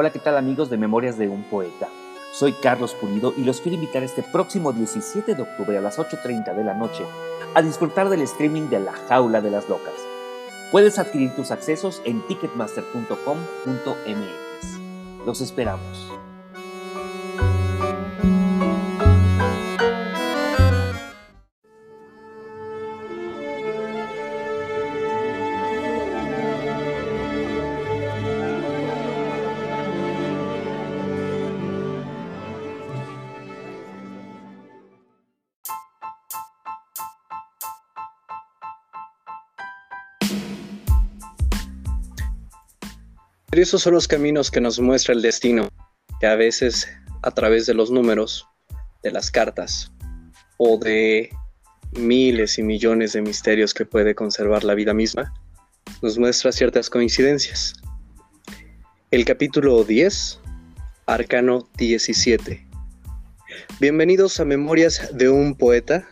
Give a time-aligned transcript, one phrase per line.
[0.00, 1.88] Hola, ¿qué tal amigos de Memorias de un Poeta?
[2.32, 6.54] Soy Carlos Pulido y los quiero invitar este próximo 17 de octubre a las 8.30
[6.54, 7.04] de la noche
[7.52, 9.94] a disfrutar del streaming de La Jaula de las Locas.
[10.70, 15.26] Puedes adquirir tus accesos en ticketmaster.com.mx.
[15.26, 16.17] Los esperamos.
[43.60, 45.68] Esos son los caminos que nos muestra el destino,
[46.20, 46.88] que a veces
[47.22, 48.46] a través de los números,
[49.02, 49.92] de las cartas
[50.58, 51.30] o de
[51.92, 55.32] miles y millones de misterios que puede conservar la vida misma,
[56.02, 57.74] nos muestra ciertas coincidencias.
[59.10, 60.40] El capítulo 10,
[61.06, 62.64] Arcano 17.
[63.80, 66.06] Bienvenidos a Memorias de un Poeta.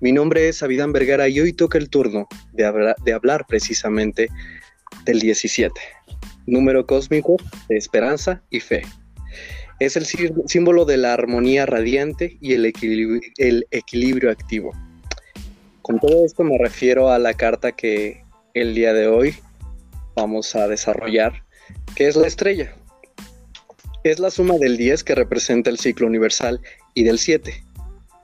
[0.00, 4.28] Mi nombre es Abidán Vergara y hoy toca el turno de, de hablar precisamente
[5.04, 5.80] del 17
[6.48, 7.36] número cósmico
[7.68, 8.82] de esperanza y fe.
[9.78, 14.72] Es el símbolo de la armonía radiante y el equilibrio, activo.
[15.82, 19.36] Con todo esto me refiero a la carta que el día de hoy
[20.16, 21.44] vamos a desarrollar,
[21.94, 22.74] que es la estrella.
[24.02, 26.60] Es la suma del 10 que representa el ciclo universal
[26.94, 27.62] y del 7,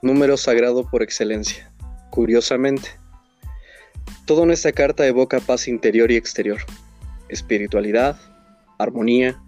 [0.03, 1.71] número sagrado por excelencia.
[2.11, 2.89] Curiosamente,
[4.27, 6.59] todo en esta carta evoca paz interior y exterior,
[7.29, 8.19] espiritualidad,
[8.79, 9.41] armonía,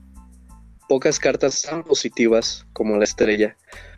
[0.89, 3.57] pocas cartas tan positivas como la estrella.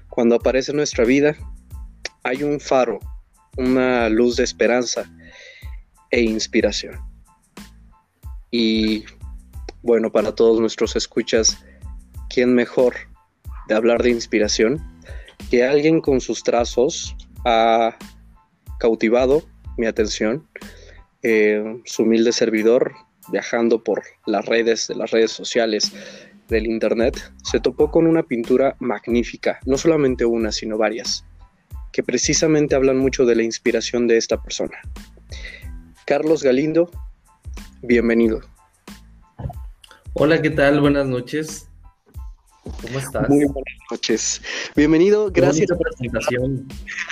[0.09, 1.37] Cuando aparece en nuestra vida,
[2.23, 2.99] hay un faro,
[3.56, 5.11] una luz de esperanza
[6.11, 6.99] e inspiración.
[8.51, 9.05] Y
[9.83, 11.59] bueno, para todos nuestros escuchas,
[12.28, 12.95] ¿quién mejor
[13.69, 14.83] de hablar de inspiración
[15.50, 17.15] que alguien con sus trazos
[17.45, 17.97] ha
[18.78, 19.43] cautivado
[19.77, 20.49] mi atención?
[21.22, 22.95] Eh, su humilde servidor,
[23.31, 25.93] viajando por las redes de las redes sociales
[26.49, 31.25] del internet, se topó con una pintura magnífica, no solamente una, sino varias,
[31.93, 34.78] que precisamente hablan mucho de la inspiración de esta persona.
[36.06, 36.91] Carlos Galindo,
[37.83, 38.41] bienvenido.
[40.15, 40.81] Hola, ¿qué tal?
[40.81, 41.68] Buenas noches.
[42.83, 43.29] ¿Cómo estás?
[43.29, 44.43] Muy buenas noches.
[44.77, 45.69] Bienvenido, gracias.
[45.69, 46.69] por la presentación.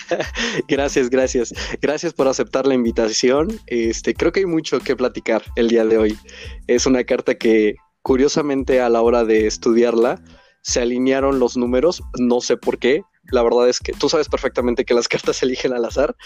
[0.69, 1.55] gracias, gracias.
[1.81, 3.59] Gracias por aceptar la invitación.
[3.67, 6.19] Este, creo que hay mucho que platicar el día de hoy.
[6.67, 10.23] Es una carta que, curiosamente, a la hora de estudiarla,
[10.63, 12.03] se alinearon los números.
[12.19, 13.03] No sé por qué.
[13.31, 16.17] La verdad es que tú sabes perfectamente que las cartas se eligen al azar.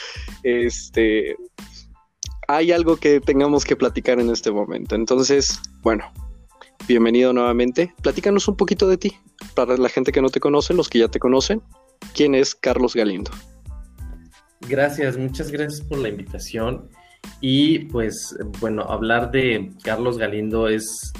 [0.42, 1.36] Este,
[2.48, 4.94] hay algo que tengamos que platicar en este momento.
[4.94, 6.12] Entonces, bueno,
[6.86, 7.94] bienvenido nuevamente.
[8.02, 9.12] Platícanos un poquito de ti,
[9.54, 11.62] para la gente que no te conoce, los que ya te conocen.
[12.14, 13.30] ¿Quién es Carlos Galindo?
[14.68, 16.88] Gracias, muchas gracias por la invitación.
[17.40, 21.12] Y pues, bueno, hablar de Carlos Galindo es,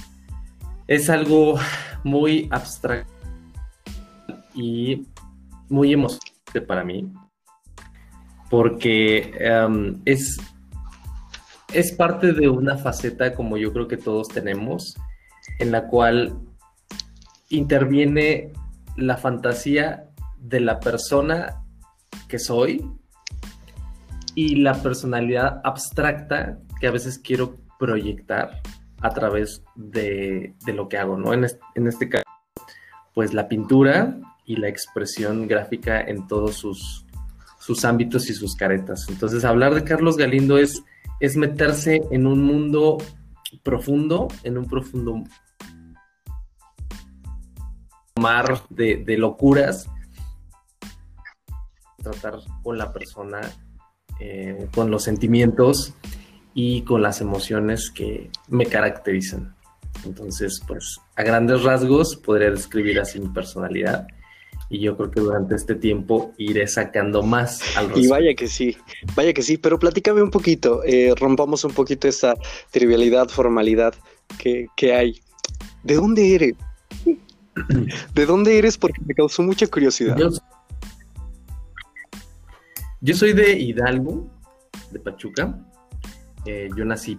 [0.86, 1.58] es algo
[2.04, 3.12] muy abstracto
[4.54, 5.06] y
[5.68, 7.10] muy emocionante para mí,
[8.50, 10.38] porque em, es,
[11.72, 14.96] es parte de una faceta como yo creo que todos tenemos,
[15.60, 16.34] en la cual
[17.50, 18.52] interviene
[18.96, 21.62] la fantasía de la persona
[22.28, 22.84] que soy
[24.34, 28.60] y la personalidad abstracta que a veces quiero proyectar
[29.00, 31.32] a través de, lo que hago, ¿no?
[31.32, 32.24] En este, caso,
[33.14, 37.06] pues la pintura y la expresión gráfica en todos sus,
[37.58, 39.06] sus ámbitos y sus caretas.
[39.08, 40.82] Entonces, hablar de Carlos Galindo es,
[41.18, 42.98] es meterse en un mundo
[43.62, 45.22] profundo, en un profundo
[48.20, 49.88] mar de, locuras,
[52.02, 53.40] tratar con la persona,
[54.20, 55.94] eh, con los sentimientos
[56.54, 59.54] y con las emociones que me caracterizan.
[60.04, 64.06] Entonces, pues a grandes rasgos podría describir así mi personalidad
[64.70, 68.76] y yo creo que durante este tiempo iré sacando más al Y vaya que sí,
[69.16, 72.34] vaya que sí, pero platícame un poquito, eh, rompamos un poquito esa
[72.70, 73.94] trivialidad, formalidad
[74.38, 75.20] que, que hay.
[75.82, 76.54] ¿De dónde eres?
[78.14, 78.78] ¿De dónde eres?
[78.78, 80.16] Porque me causó mucha curiosidad.
[83.00, 84.30] Yo, soy de Hidalgo,
[84.90, 85.58] de Pachuca.
[86.44, 87.18] Eh, yo nací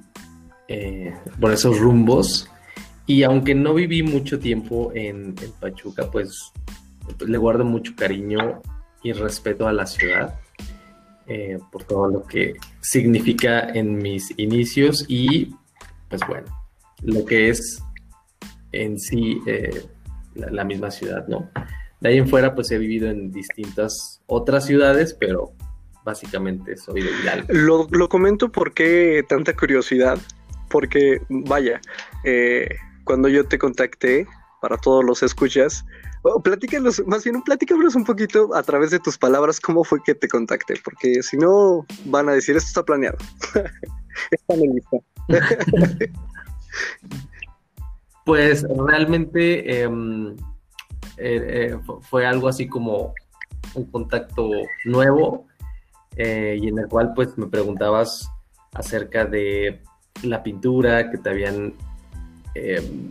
[0.68, 2.50] eh, por esos rumbos.
[3.07, 6.54] Y aunque no viví mucho tiempo en, Pachuca, pues,
[7.25, 8.62] le guardo mucho cariño
[9.04, 10.39] y respeto a la ciudad.
[11.27, 15.56] Eh, por todo lo que significa en mis inicios y
[16.10, 16.48] pues bueno,
[17.04, 17.81] lo que es
[18.74, 19.39] en sí
[20.49, 21.49] la, misma ciudad, ¿no?
[21.99, 25.53] De ahí en fuera, pues he vivido en distintas otras ciudades, pero
[26.03, 27.47] básicamente soy de Hidalgo.
[27.49, 30.17] Lo, lo comento porque tanta curiosidad,
[30.69, 31.79] porque vaya,
[32.23, 32.69] eh,
[33.03, 34.27] cuando yo te contacté,
[34.61, 35.83] para todos los escuchas,
[36.21, 40.15] oh, platícanos, más bien platícanos un poquito a través de tus palabras cómo fue que
[40.15, 43.17] te contacté, porque si no van a decir esto está planeado.
[44.31, 44.97] está en lista.
[48.31, 50.38] pues realmente em, eh,
[51.18, 53.13] eh, fue algo así como
[53.74, 54.50] un contacto
[54.86, 55.48] nuevo
[56.16, 58.31] eh, y en el cual pues me preguntabas
[58.72, 59.81] acerca de
[60.24, 61.74] la pintura que te habían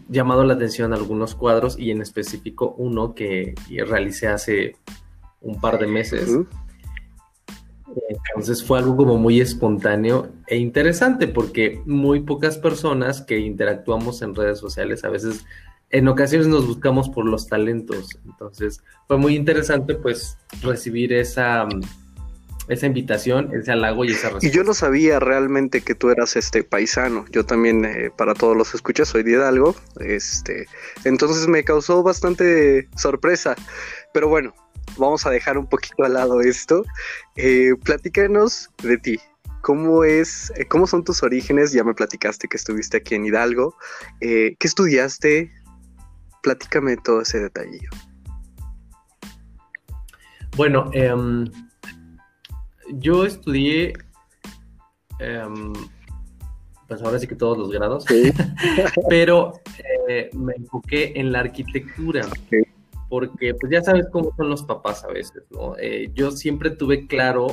[0.09, 3.55] llamado la atención algunos cuadros y en específico uno que
[3.87, 4.77] realicé hace
[5.43, 6.31] un par de meses.
[8.09, 14.35] Entonces fue algo como muy espontáneo e interesante porque muy pocas personas que interactuamos en
[14.35, 15.45] redes sociales a veces
[15.91, 18.19] en ocasiones nos buscamos por los talentos.
[18.25, 21.67] Entonces fue muy interesante pues recibir esa,
[22.69, 24.47] esa invitación, ese halago y esa respuesta.
[24.47, 27.25] Y yo no sabía realmente que tú eras este paisano.
[27.31, 29.75] Yo también, eh, para todos los escuchas, soy de Hidalgo.
[29.99, 30.67] Este,
[31.05, 33.57] entonces me causó bastante sorpresa.
[34.13, 34.55] Pero bueno,
[34.97, 36.85] vamos a dejar un poquito al lado esto.
[37.37, 39.21] Eh, platícanos de ti.
[39.63, 41.73] ¿Cómo es, eh, cómo son tus orígenes?
[41.73, 43.75] Ya me platicaste que estuviste aquí en Hidalgo.
[44.21, 45.53] Eh, ¿Qué estudiaste?
[46.43, 47.91] Platícame todo ese detallillo.
[50.57, 51.45] Bueno, em,
[52.95, 53.93] yo estudié,
[55.19, 55.73] em,
[56.89, 58.05] pues ahora sí que todos los grados,
[59.09, 59.53] pero
[60.33, 62.23] me enfoqué en la arquitectura
[63.11, 65.77] porque pues ya sabes cómo son los papás a veces, ¿no?
[65.79, 67.49] Eh, yo siempre tuve claro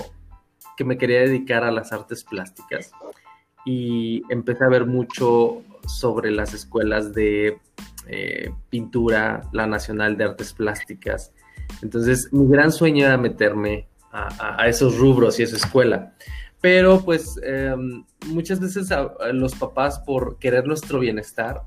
[0.77, 2.91] que me quería dedicar a las artes plásticas
[3.65, 7.59] y empecé a ver mucho sobre las escuelas de
[8.07, 11.33] eh, pintura, la Nacional de Artes Plásticas.
[11.81, 16.13] Entonces, mi gran sueño era meterme a, esos rubros y esa escuela.
[16.61, 18.89] Pero pues em, muchas veces
[19.33, 21.63] los papás por querer nuestro bienestar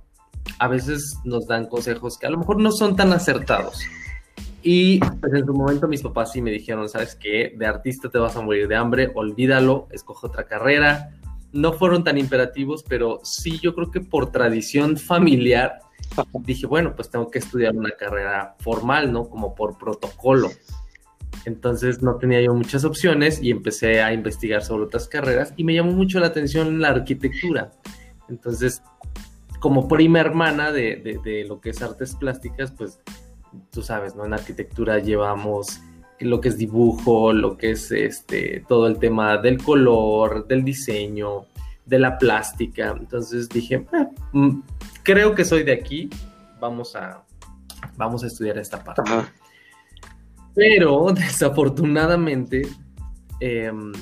[0.58, 3.80] a veces nos dan consejos que a lo mejor no son tan acertados.
[4.62, 7.54] Y pues en su momento mis papás sí me dijeron, ¿sabes qué?
[7.56, 11.16] De artista te vas a morir de hambre, olvídalo, escoge otra carrera.
[11.52, 15.80] No fueron tan imperativos, pero sí yo creo que por tradición familiar
[16.44, 19.28] dije, bueno, pues tengo que estudiar una carrera formal, ¿no?
[19.28, 20.50] Como por protocolo.
[21.46, 25.74] Entonces no tenía yo muchas opciones y empecé a investigar sobre otras carreras y me
[25.74, 27.72] llamó mucho la atención la arquitectura.
[28.28, 28.82] Entonces
[29.60, 32.98] como prima hermana de, lo que es artes plásticas, pues
[33.70, 34.24] tú sabes, ¿no?
[34.24, 35.80] En arquitectura llevamos
[36.18, 41.46] lo que es dibujo, lo que es este, todo el tema del color, del diseño,
[41.86, 42.94] de la plástica.
[42.98, 44.62] Entonces dije, ah, mm,
[45.02, 46.08] creo que soy de aquí,
[46.58, 47.22] vamos a,
[47.96, 49.02] vamos a estudiar esta parte.
[50.54, 52.62] Pero desafortunadamente,
[53.40, 53.92] em,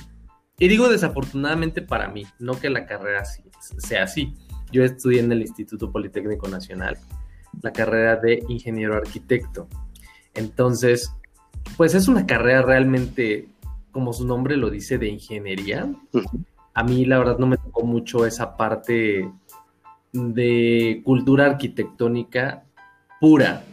[0.59, 4.37] y digo desafortunadamente para mí, no que la carrera sea así
[4.71, 6.99] yo estudié en el Instituto Politécnico Nacional
[7.63, 9.69] la carrera de ingeniero arquitecto.
[10.35, 11.13] Entonces,
[11.77, 13.49] pues es una carrera realmente,
[13.93, 15.91] como su nombre lo dice, de ingeniería.
[16.75, 19.31] A mí la verdad no me tocó mucho esa parte
[20.13, 22.65] de cultura arquitectónica
[23.21, 23.65] pura.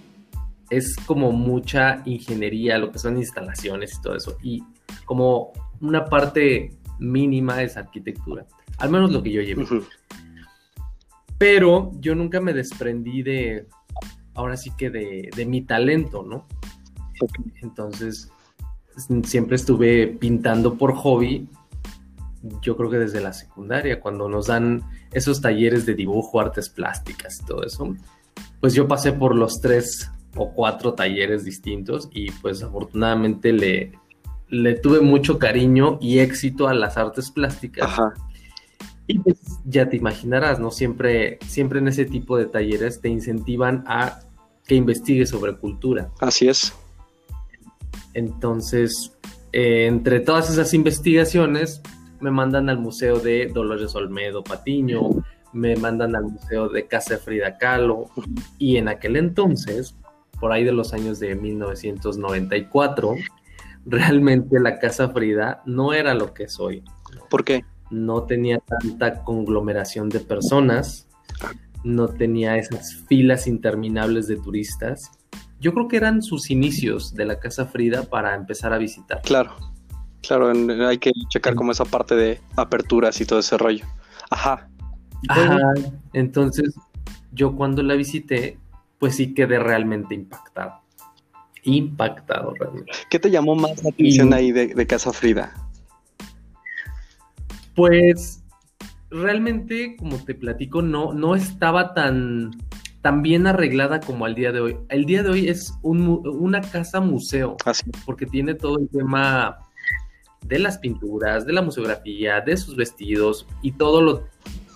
[0.70, 4.38] Es como mucha ingeniería, lo que son instalaciones y todo eso.
[4.42, 4.64] Y
[5.06, 8.46] como una parte mínima es arquitectura.
[8.80, 9.64] Al menos lo que yo llevo.
[11.38, 13.68] Pero yo nunca me desprendí de,
[14.34, 16.46] ahora sí que de, mi talento, ¿no?
[17.62, 18.30] Entonces,
[19.24, 21.48] siempre estuve pintando por hobby,
[22.62, 27.40] yo creo que desde la secundaria, cuando nos dan esos talleres de dibujo, artes plásticas
[27.42, 27.96] y todo eso,
[28.60, 33.94] pues yo pasé por los tres o cuatro talleres distintos y pues afortunadamente le,
[34.50, 37.86] le tuve mucho cariño y éxito a las artes plásticas.
[37.86, 38.14] Ajá.
[39.08, 40.72] Y pues ya te imaginarás, ¿no?
[40.72, 44.22] Siempre, siempre en ese tipo de talleres te incentivan a
[44.66, 46.12] que investigues sobre cultura.
[46.20, 46.74] Así es.
[48.14, 49.12] Entonces,
[49.52, 51.82] eh, entre todas esas investigaciones,
[52.20, 55.10] me mandan al Museo de Dolores Olmedo Patiño,
[55.54, 58.10] me mandan al Museo de Casa Frida Kahlo,
[58.58, 59.96] y en aquel entonces,
[60.40, 63.16] por ahí de los años de 1994,
[63.86, 66.84] realmente la Casa Frida no era lo que es hoy.
[67.30, 67.64] ¿Por qué?
[67.96, 71.08] No tenía tanta conglomeración de personas,
[71.84, 75.12] no tenía esas filas interminables de turistas.
[75.60, 79.22] Yo creo que eran sus inicios de la Casa Frida para empezar a visitar.
[79.22, 79.56] Claro,
[80.22, 80.52] claro,
[80.88, 83.86] hay que checar como esa parte de aperturas y todo ese rollo.
[84.30, 84.68] Ajá.
[85.30, 85.60] Ajá.
[86.14, 86.76] Entonces,
[87.32, 88.58] yo cuando la visité,
[89.00, 90.82] pues sí quedé realmente impactado.
[91.64, 92.92] Impactado realmente.
[93.10, 95.54] ¿Qué te llamó más la atención ahí de, Casa Frida?
[97.76, 98.44] Pues
[99.10, 102.52] realmente, como te platico, no, no estaba tan,
[103.02, 104.78] tan bien arreglada como al día de hoy.
[104.90, 107.92] El día de hoy es una casa museo, Así.
[108.06, 109.58] porque tiene todo el tema
[110.42, 114.24] de las pinturas, de la museografía, de sus vestidos y todo lo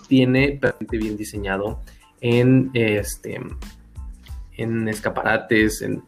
[0.08, 1.80] tiene perfectamente bien diseñado
[2.20, 3.40] en este
[4.56, 6.02] en escaparates, en,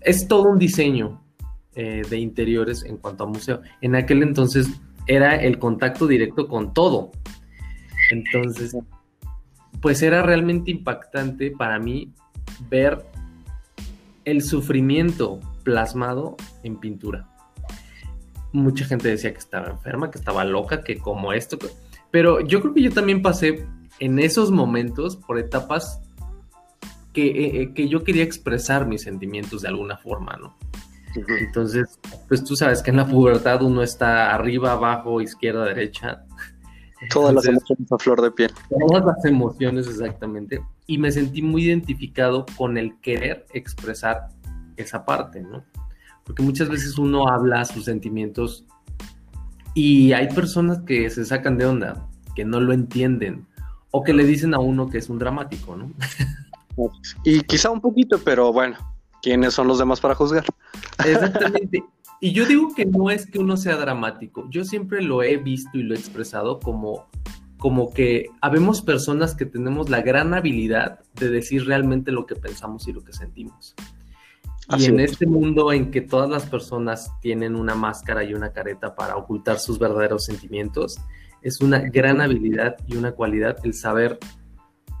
[0.00, 1.22] es todo un diseño
[1.74, 3.62] eh, de interiores en cuanto a museo.
[3.80, 4.68] En aquel entonces
[5.06, 7.10] era el contacto directo con todo.
[8.10, 8.76] Entonces,
[9.80, 12.12] pues era realmente impactante para mí
[12.68, 13.04] ver
[14.24, 17.28] el sufrimiento plasmado en pintura.
[18.52, 21.56] Mucha gente decía que estaba enferma, que estaba loca, que como esto,
[22.10, 23.64] pero yo creo que yo también pasé
[24.00, 26.00] en esos momentos por etapas
[27.12, 30.56] que, eh, eh, que yo quería expresar mis sentimientos de alguna forma, ¿no?
[31.14, 31.98] Entonces,
[32.28, 36.24] pues tú sabes que en la pubertad uno está arriba, abajo, izquierda, derecha.
[37.10, 38.52] Todas las emociones a flor de piel.
[38.68, 40.62] Todas las emociones, exactamente.
[40.86, 44.28] Y me sentí muy identificado con el querer expresar
[44.76, 45.64] esa parte, ¿no?
[46.24, 48.64] Porque muchas veces uno habla sus sentimientos
[49.74, 53.46] y hay personas que se sacan de onda, que no lo entienden,
[53.90, 55.92] o que le dicen a uno que es un dramático, ¿no?
[57.24, 58.76] Y quizá un poquito, pero bueno,
[59.22, 60.44] ¿quiénes son los demás para juzgar?
[61.04, 61.84] Exactamente.
[62.20, 65.78] Y yo digo que no es que uno sea dramático, yo siempre lo he visto
[65.78, 67.08] y lo he expresado como,
[67.56, 72.86] como que habemos personas que tenemos la gran habilidad de decir realmente lo que pensamos
[72.88, 73.74] y lo que sentimos.
[74.76, 78.94] y en este mundo en que todas las personas tienen una máscara y una careta
[78.94, 80.98] para ocultar sus verdaderos sentimientos,
[81.40, 84.18] es una gran habilidad y una cualidad el saber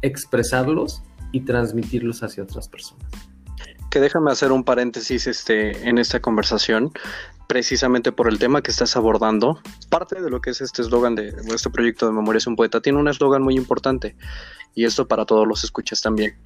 [0.00, 3.29] expresarlos y transmitirlos hacia otras personas.
[3.90, 6.92] Que déjame hacer un paréntesis este, en esta conversación,
[7.50, 9.60] precisamente por el tema que estás abordando.
[9.88, 12.80] Parte de lo que es este eslogan de este proyecto de Memoria es un poeta
[12.80, 14.14] tiene un eslogan muy importante,
[14.76, 16.36] y esto para todos los escuchas también,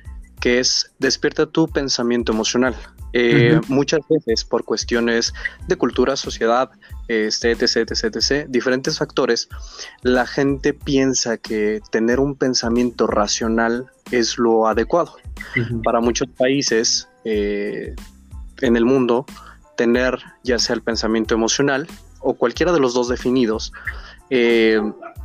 [0.41, 2.75] que es despierta tu pensamiento emocional.
[3.13, 5.35] Eh, muchas veces por cuestiones
[5.69, 6.71] de cultura, sociedad,
[7.07, 9.49] este, etc, etc, etc, diferentes factores,
[10.03, 15.17] la gente piensa que tener un pensamiento racional es lo adecuado.
[15.85, 17.95] Para muchos países eh,
[18.61, 19.27] en el mundo,
[19.77, 21.87] tener ya sea el pensamiento emocional
[22.21, 23.73] o cualquiera de los dos definidos
[24.31, 24.81] eh,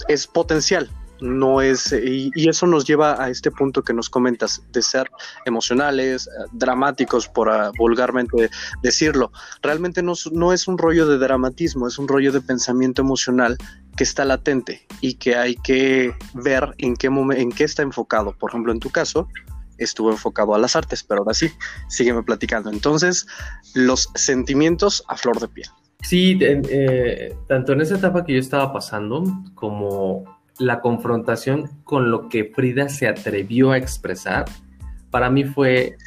[0.07, 0.89] es potencial,
[1.21, 5.09] no es, y, eso nos lleva a este punto que nos comentas, de ser
[5.45, 8.49] emocionales, eh, dramáticos, por uh, vulgarmente
[8.81, 9.31] decirlo.
[9.61, 13.57] Realmente no, no, es un rollo de dramatismo, es un rollo de pensamiento emocional
[13.95, 18.33] que está latente y que hay que ver en qué, en qué está enfocado.
[18.33, 19.27] Por ejemplo, en tu caso,
[19.79, 21.49] estuvo enfocado a las artes, pero ahora sí,
[21.87, 22.69] sígueme platicando.
[22.69, 23.27] Entonces,
[23.73, 25.69] los sentimientos a flor de piel.
[26.01, 29.23] Sí, eh, tanto en esa etapa que yo estaba pasando
[29.55, 34.45] como la confrontación con lo que Frida se atrevió a expresar,
[35.09, 35.97] para mí fue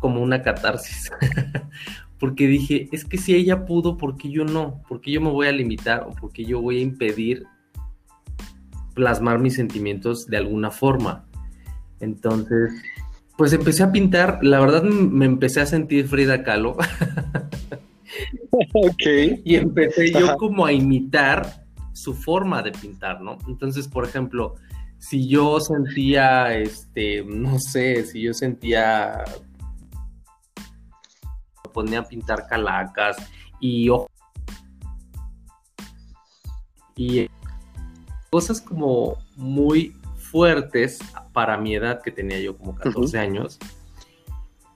[0.00, 1.10] como una catarsis.
[2.18, 4.82] porque dije, es que si ella pudo, ¿por qué yo no?
[4.88, 7.46] ¿Por qué yo me voy a limitar o por qué yo voy a impedir
[8.94, 11.26] plasmar mis sentimientos de alguna forma?
[12.00, 12.72] Entonces,
[13.38, 16.72] pues empecé a pintar, la verdad me empecé a sentir Frida Kahlo.
[18.50, 19.02] ok.
[19.44, 23.38] Y empecé yo como a imitar su forma de pintar, ¿no?
[23.46, 24.56] Entonces, por ejemplo,
[24.98, 29.22] si yo sentía, este, no sé, si yo sentía,
[31.64, 33.18] me ponía a pintar calacas
[33.60, 33.88] y
[36.96, 37.30] y
[38.30, 39.94] cosas como muy
[40.30, 40.98] fuertes
[41.32, 43.58] para mi edad que tenía yo como 14 años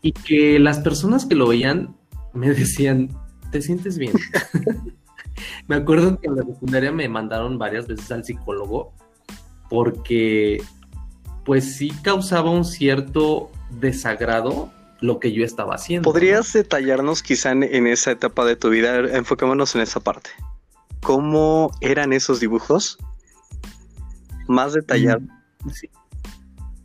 [0.02, 1.96] y que las personas que lo veían
[2.32, 3.08] me decían,
[3.50, 4.12] ¿te sientes bien?
[5.68, 8.92] me acuerdo que en la secundaria me mandaron varias veces al psicólogo
[9.68, 10.62] porque
[11.44, 16.10] pues sí causaba un cierto desagrado lo que yo estaba haciendo.
[16.10, 18.98] ¿Podrías detallarnos quizá en, esa etapa de tu vida?
[19.16, 20.30] Enfoquémonos en esa parte.
[21.00, 22.98] ¿Cómo eran esos dibujos?
[24.46, 25.20] Más detallado.
[25.20, 25.88] Mm, sí.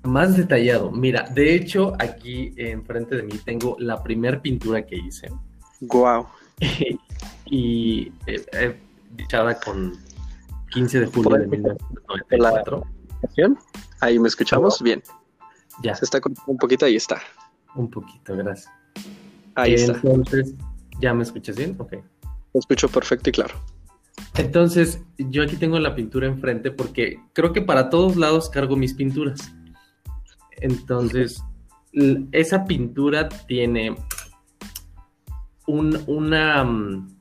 [0.04, 0.92] Más detallado.
[0.92, 5.30] Mira, de hecho, aquí enfrente de mí tengo la primer pintura que hice.
[5.82, 6.28] Wow.
[7.46, 8.80] y eh,
[9.16, 9.98] dichada con
[10.72, 12.84] 15 de julio de 1994.
[14.00, 15.04] Ahí me escuchamos bien.
[15.84, 15.96] Ya.
[15.96, 17.20] Se está un poquito, ahí está.
[17.76, 18.72] Un poquito, gracias.
[19.56, 19.94] Ahí está.
[19.94, 20.54] Entonces,
[21.00, 21.76] ¿ya me escuchas bien?
[21.80, 21.92] Ok.
[21.92, 23.56] Te escucho perfecto y claro.
[24.38, 28.94] Entonces, yo aquí tengo la pintura enfrente porque creo que para todos lados cargo mis
[28.94, 29.54] pinturas.
[30.58, 31.44] Entonces,
[32.32, 33.96] esa pintura tiene
[35.66, 37.18] un, una, mm,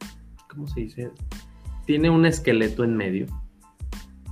[0.48, 1.10] ¿cómo se dice?
[1.86, 3.26] Tiene un esqueleto en medio.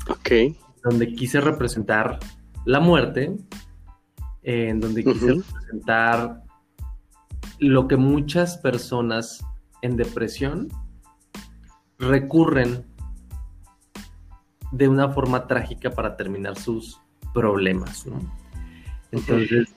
[0.08, 0.56] Ok.
[0.82, 2.18] Donde quise representar
[2.66, 3.34] la muerte,
[4.42, 6.42] en donde quise representar
[7.60, 9.42] lo que muchas personas
[9.80, 10.68] en depresión
[11.98, 12.84] recurren
[14.72, 17.00] de una forma trágica para terminar sus
[17.32, 18.20] problemas, ¿no?
[19.12, 19.68] Entonces,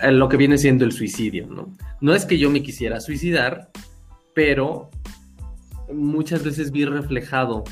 [0.00, 1.68] eh, lo que viene siendo el suicidio, ¿no?
[2.00, 3.70] No es que yo me quisiera suicidar,
[4.34, 4.90] pero
[5.92, 7.64] muchas veces vi reflejado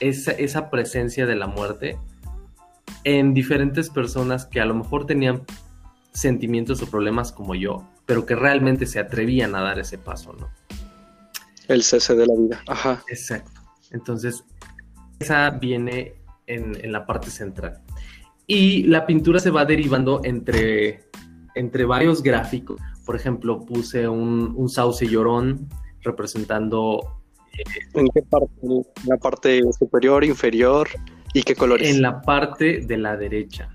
[0.00, 1.98] esa, esa presencia de la muerte
[3.04, 5.42] en diferentes personas que a lo mejor tenían
[6.12, 10.48] sentimientos o problemas como yo, pero que realmente se atrevían a dar ese paso, ¿no?
[11.70, 13.00] El cese de la vida, ajá.
[13.08, 13.60] Exacto.
[13.92, 14.44] Entonces,
[15.20, 16.14] esa viene
[16.48, 17.80] en, la parte central.
[18.48, 21.04] Y la pintura se va derivando entre,
[21.54, 22.80] entre varios gráficos.
[23.06, 25.68] Por ejemplo, puse un, un sauce llorón
[26.00, 27.22] representando...
[27.56, 27.62] Eh,
[27.94, 28.52] ¿En qué parte?
[28.62, 30.88] ¿En la parte superior, inferior?
[31.34, 31.88] ¿Y qué colores?
[31.88, 33.70] En la parte de la derecha.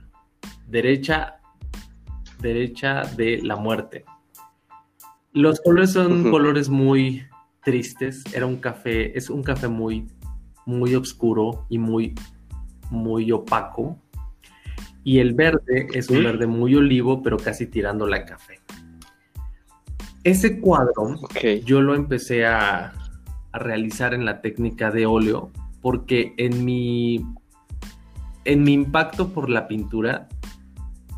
[0.68, 1.40] Derecha,
[2.42, 4.04] derecha de la muerte.
[5.32, 7.26] Los colores son colores muy
[7.66, 8.24] tristes.
[8.34, 10.08] Era un café, es un café muy
[10.66, 12.16] muy oscuro y muy,
[12.90, 14.00] muy opaco.
[15.04, 18.60] Y el verde es un verde muy olivo, pero casi tirando la café.
[20.24, 21.16] Ese cuadro
[21.64, 22.94] yo lo empecé a,
[23.52, 27.24] a, realizar en la técnica de óleo porque en mi,
[28.44, 30.28] en mi impacto por la pintura,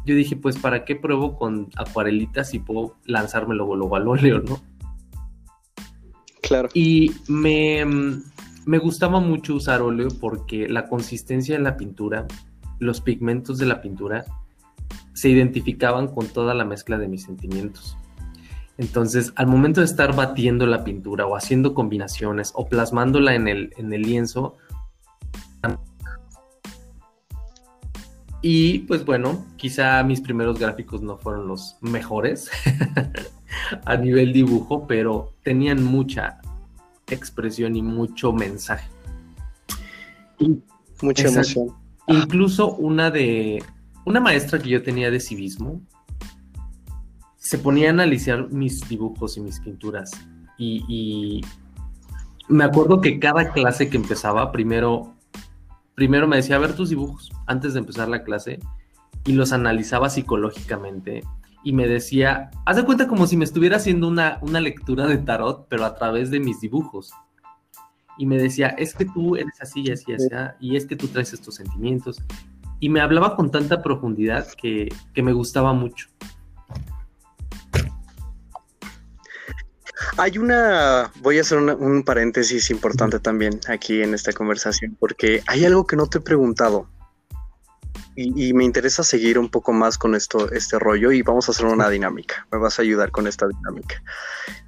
[0.05, 4.59] yo dije, pues, ¿para qué pruebo con acuarelitas y puedo lanzármelo luego al óleo, no?
[6.41, 6.69] Claro.
[6.73, 7.85] Y me,
[8.65, 12.25] me gustaba mucho usar óleo porque la consistencia de la pintura,
[12.79, 14.25] los pigmentos de la pintura,
[15.13, 17.97] se identificaban con toda la mezcla de mis sentimientos.
[18.77, 23.73] Entonces, al momento de estar batiendo la pintura o haciendo combinaciones o plasmándola en el,
[23.77, 24.57] en el lienzo,
[28.41, 32.51] y pues bueno, quizá mis primeros gráficos no fueron los mejores
[33.85, 36.39] a nivel dibujo, pero tenían mucha,
[37.09, 38.89] expresión y mucho mensaje.
[41.01, 41.67] Mucha emoción.
[42.07, 43.63] Incluso una de
[44.05, 45.81] una maestra que yo tenía de civismo
[47.37, 50.11] se ponía a analizar mis dibujos y mis pinturas
[50.57, 51.41] y, y
[52.47, 55.13] me acuerdo que cada clase que empezaba primero
[55.95, 58.59] primero me decía a ver tus dibujos antes de empezar la clase
[59.25, 61.23] y los analizaba psicológicamente
[61.63, 65.17] y me decía, haz de cuenta como si me estuviera haciendo una, una lectura de
[65.17, 67.11] tarot, pero a través de mis dibujos.
[68.17, 70.27] Y me decía, es que tú eres así y así, así,
[70.59, 72.21] y es que tú traes estos sentimientos.
[72.79, 76.07] Y me hablaba con tanta profundidad que, que me gustaba mucho.
[80.17, 85.65] Hay una, voy a hacer un paréntesis importante también aquí en esta conversación, porque hay
[85.65, 86.87] algo que no te he preguntado
[88.19, 91.67] y, me interesa seguir un poco más con esto, este rollo y vamos a hacer
[91.67, 92.47] una dinámica.
[92.51, 94.01] Me vas a ayudar con esta dinámica.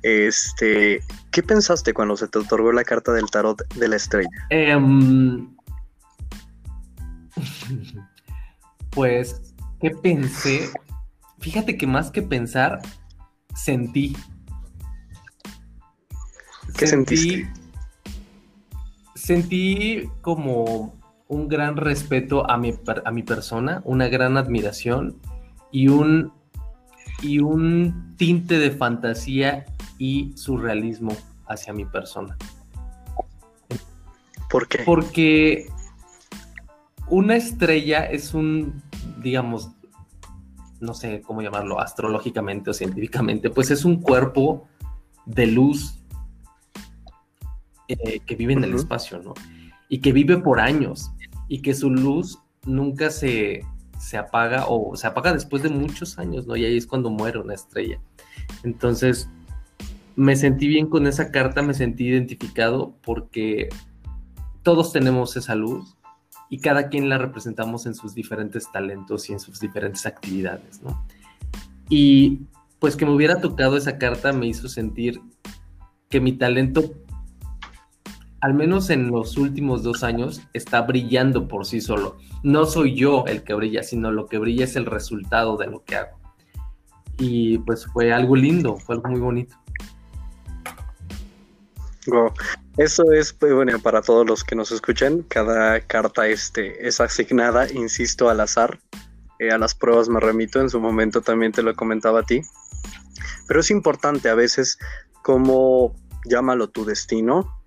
[0.03, 4.29] Este, ¿qué pensaste cuando se te otorgó la carta del tarot de la estrella?
[4.51, 5.49] Em,
[8.91, 9.41] pues,
[9.81, 10.69] ¿qué pensé?
[11.39, 12.79] Fíjate que más que pensar,
[13.55, 14.15] sentí.
[16.77, 17.47] ¿Qué sentí,
[19.15, 20.98] Sentí como
[21.29, 22.73] un gran respeto a mi,
[23.05, 25.21] a mi persona, una gran admiración
[25.71, 26.33] y un,
[27.21, 29.65] y un tinte de fantasía
[29.99, 31.15] y surrealismo
[31.47, 32.35] hacia mi persona.
[34.49, 34.79] ¿Por qué?
[34.83, 35.67] Porque
[37.07, 38.81] una estrella es un,
[39.21, 39.69] digamos,
[40.79, 44.67] no sé cómo llamarlo, astrológicamente o científicamente, pues es un cuerpo
[45.27, 45.99] de luz
[47.87, 49.35] eh, que vive en el espacio, ¿no?
[49.89, 51.11] Y que vive por años
[51.49, 53.65] y que su luz nunca se,
[54.17, 56.55] apaga o se apaga después de muchos años, ¿no?
[56.55, 57.99] Y ahí es cuando muere una estrella.
[58.63, 59.29] Entonces,
[60.15, 63.69] me sentí bien con esa carta, me sentí identificado porque
[64.63, 65.97] todos tenemos esa luz
[66.49, 71.05] y cada quien la representamos en sus diferentes talentos y en sus diferentes actividades, ¿no?
[71.89, 72.41] Y
[72.79, 75.21] pues que me hubiera tocado esa carta me hizo sentir
[76.09, 76.93] que mi talento
[78.41, 82.17] al menos en los últimos dos años, está brillando por sí solo.
[82.43, 85.83] No soy yo el que brilla, sino lo que brilla es el resultado de lo
[85.83, 86.17] que hago.
[87.17, 89.55] Y pues fue algo lindo, fue algo muy bonito.
[92.77, 95.23] Eso es pues, bueno para todos los que nos escuchan.
[95.23, 98.79] Cada carta este, es asignada, insisto, al azar.
[99.51, 102.41] a las pruebas me remito, en su momento también te lo comentaba a ti.
[103.47, 104.79] Pero es importante a veces
[105.23, 105.93] como
[106.25, 107.58] llámalo tu destino,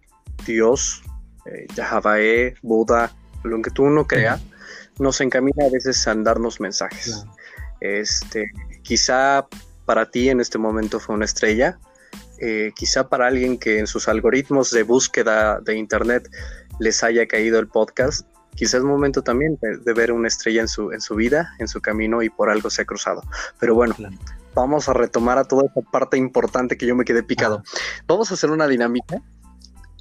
[0.46, 1.02] Dios,
[1.46, 3.12] eh, Yahvé, Buda,
[3.44, 4.40] lo que tú no crea,
[4.98, 7.24] nos encamina a veces a darnos mensajes.
[7.81, 8.50] Este,
[8.83, 9.46] quizá
[9.85, 11.78] para ti en este momento fue una estrella,
[12.38, 16.28] eh, quizá para alguien que en sus algoritmos de búsqueda de internet
[16.78, 20.92] les haya caído el podcast, quizá es momento también de, ver una estrella en su,
[20.92, 23.22] en su vida, en su camino y por algo se ha cruzado.
[23.59, 23.94] Pero bueno,
[24.55, 27.62] vamos a retomar a toda esa parte importante que yo me quedé picado.
[28.07, 29.22] Vamos a hacer una dinámica.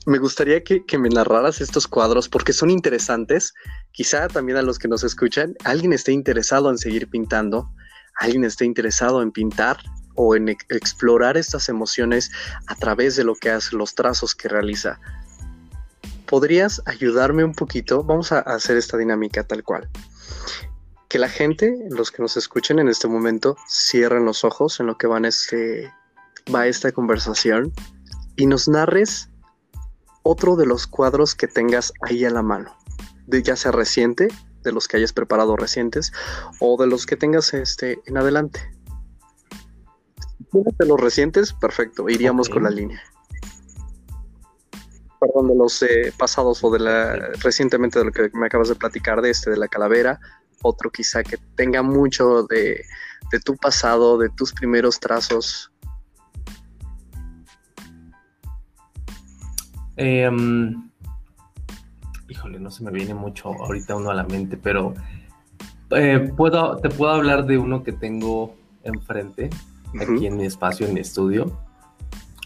[0.05, 3.53] Me gustaría que, me narraras estos cuadros porque son interesantes.
[3.91, 7.69] Quizá también a los que nos escuchan, alguien esté interesado en seguir pintando,
[8.19, 9.77] alguien esté interesado en pintar
[10.15, 12.31] o en explorar estas emociones
[12.67, 14.99] a través de lo que hace, los trazos que realiza.
[16.25, 18.03] ¿Podrías ayudarme un poquito?
[18.03, 19.89] Vamos a hacer esta dinámica tal cual
[21.11, 24.97] que la gente, los que nos escuchen en este momento, cierren los ojos en lo
[24.97, 25.93] que van este,
[26.55, 27.73] va esta conversación
[28.37, 29.29] y nos narres
[30.23, 32.75] otro de los cuadros que tengas ahí a la mano,
[33.27, 34.27] de ya sea reciente,
[34.63, 36.11] de los que hayas preparado recientes
[36.59, 38.59] o de los que tengas este, en adelante.
[40.51, 43.01] De los recientes, perfecto, iríamos con la línea.
[45.19, 48.75] Perdón, de los eh, pasados o de la recientemente de lo que me acabas de
[48.75, 50.19] platicar de este, de la calavera,
[50.61, 52.83] otro quizá que tenga mucho de,
[53.45, 55.70] tu pasado, de tus primeros trazos?
[60.03, 60.89] Em,
[62.27, 64.95] híjole, no se me viene mucho ahorita uno a la mente, pero
[65.91, 69.51] eh, puedo, te puedo hablar de uno que tengo enfrente,
[69.99, 71.55] aquí en mi espacio, en mi estudio,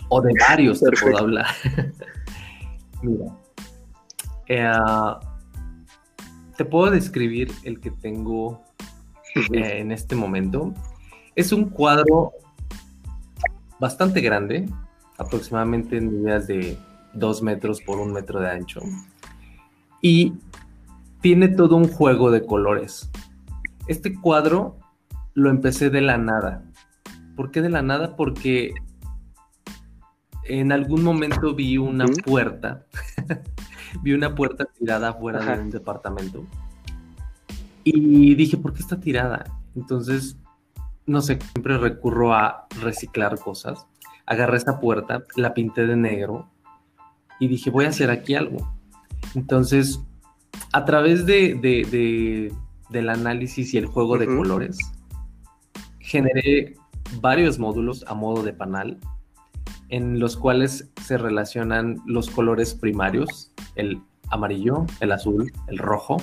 [0.09, 1.45] o de varios te puedo hablar.
[3.01, 3.25] Mira,
[4.49, 4.69] eh,
[6.57, 8.63] te puedo describir el que tengo
[9.53, 10.73] eh, en este momento.
[11.35, 12.33] Es un cuadro
[13.79, 14.67] bastante grande,
[15.17, 16.77] aproximadamente en medidas de
[17.15, 18.81] dos metros por un metro de ancho.
[20.01, 20.33] Y
[21.21, 23.09] tiene todo un juego de colores.
[23.87, 24.77] Este cuadro
[25.33, 26.63] lo empecé de la nada.
[27.35, 28.15] ¿Por qué de la nada?
[28.15, 28.73] Porque
[30.43, 32.85] en algún momento vi una puerta
[34.01, 36.45] vi una puerta tirada fuera de un departamento.
[37.83, 39.45] Y dije, ¿por qué está tirada?
[39.75, 40.37] Entonces,
[41.05, 43.85] no sé, siempre recurro a reciclar cosas.
[44.25, 46.49] Agarré esta puerta, la pinté de negro
[47.39, 48.75] y dije, voy a hacer aquí algo.
[49.33, 49.99] Entonces,
[50.71, 52.51] a través de,
[52.89, 54.77] del análisis y el juego de colores,
[55.99, 56.75] generé
[57.21, 58.99] varios módulos a modo de panal
[59.89, 66.17] en los cuales se relacionan los colores primarios, el amarillo, el azul, el rojo,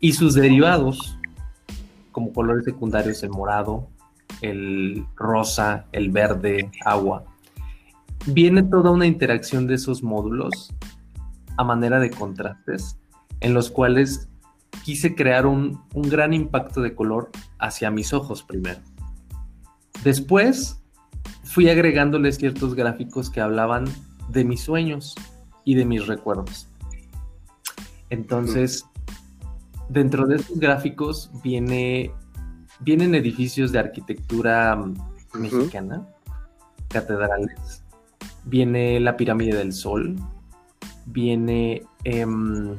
[0.00, 1.16] y sus derivados,
[2.12, 3.88] como colores secundarios, el morado,
[4.40, 7.24] el rosa, el verde, agua.
[8.26, 10.72] Viene toda una interacción de esos módulos
[11.56, 12.98] a manera de contrastes,
[13.40, 14.28] en los cuales
[14.84, 18.80] quise crear un, un gran impacto de color hacia mis ojos primero.
[20.02, 20.82] Después
[21.44, 23.84] fui agregándole ciertos gráficos que hablaban
[24.30, 25.14] de mis sueños
[25.64, 26.68] y de mis recuerdos.
[28.10, 28.84] Entonces,
[29.88, 32.10] dentro de estos gráficos viene,
[32.80, 34.94] vienen edificios de arquitectura mm,
[35.34, 36.06] mexicana,
[36.88, 37.83] catedrales,
[38.44, 40.16] viene la pirámide del Sol,
[41.06, 42.76] viene, em,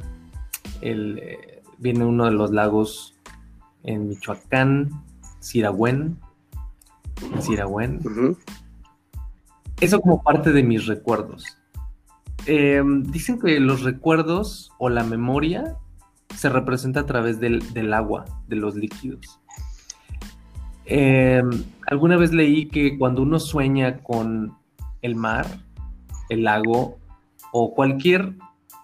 [0.80, 3.14] el, eh, viene uno de los lagos
[3.82, 4.90] en Michoacán,
[5.40, 6.18] Siragüen,
[7.40, 8.00] Siragüen.
[9.80, 11.44] Eso como parte de mis recuerdos.
[12.46, 15.76] Em, dicen que los recuerdos o la memoria
[16.34, 19.40] se representa a través del, agua, de los líquidos.
[20.84, 24.56] Em, alguna vez leí que cuando uno sueña con
[25.06, 25.46] el mar,
[26.28, 26.98] el lago
[27.52, 28.36] o cualquier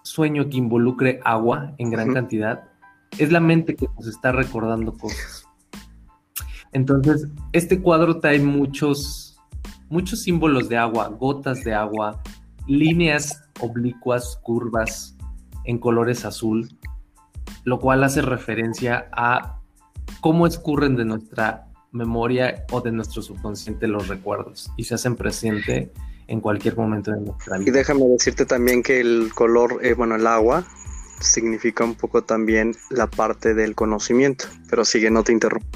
[0.03, 2.63] sueño que involucre agua en gran cantidad,
[3.19, 5.45] es la mente que nos está recordando cosas.
[6.71, 9.39] Entonces, este cuadro trae muchos,
[9.89, 12.21] muchos símbolos de agua, gotas de agua,
[12.67, 15.15] líneas oblicuas, curvas
[15.65, 16.67] en colores azul,
[17.63, 19.59] lo cual hace referencia a
[20.19, 25.93] cómo escurren de nuestra memoria o de nuestro subconsciente los recuerdos y se hacen presente
[26.27, 27.69] en cualquier momento de nuestra vida.
[27.69, 30.65] Y déjame decirte también que el color, eh, bueno, el agua
[31.19, 35.67] significa un poco también la parte del conocimiento, pero sigue, no te interrumpo.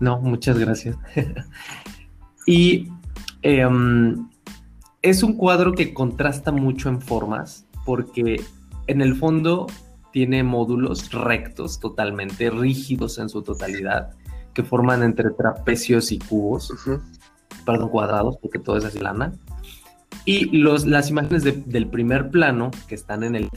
[0.00, 0.96] No, muchas gracias.
[2.46, 2.88] y
[3.42, 4.28] em,
[5.02, 8.40] es un cuadro que contrasta mucho en formas, porque
[8.86, 9.66] en el fondo
[10.12, 14.10] tiene módulos rectos, totalmente rígidos en su totalidad,
[14.52, 16.72] que forman entre trapecios y cubos,
[17.64, 19.32] perdón, cuadrados, porque todo es así lana.
[20.24, 23.48] Y los, las imágenes del primer plano que están en el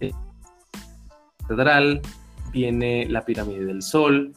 [0.00, 0.12] eh,
[1.40, 2.02] catedral,
[2.52, 4.32] viene la pirámide del Sol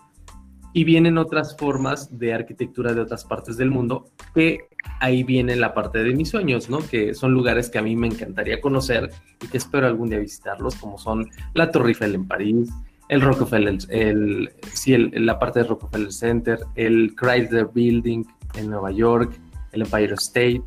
[0.73, 4.59] y vienen otras formas de arquitectura de otras partes del mundo que
[4.99, 6.79] ahí viene la parte de mis sueños, ¿no?
[6.79, 9.09] Que son lugares que a mí me encantaría conocer
[9.43, 12.69] y que espero algún día visitarlos, como son la Torre Eiffel en París,
[13.09, 18.23] el Rockefeller, el, sí, la parte de Rockefeller Center, el Chrysler Building
[18.55, 19.39] en Nueva York,
[19.71, 20.63] el Empire State.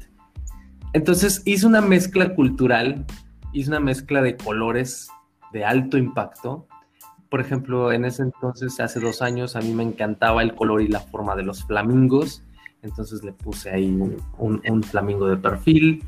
[0.93, 3.05] Entonces hice una mezcla cultural,
[3.53, 5.09] hice una mezcla de colores
[5.53, 6.67] de alto impacto.
[7.29, 10.89] Por ejemplo, en ese entonces, hace dos años, a mí me encantaba el color y
[10.89, 12.43] la forma de los flamingos
[12.83, 13.99] entonces le puse ahí
[14.39, 16.03] un, flamingo de perfil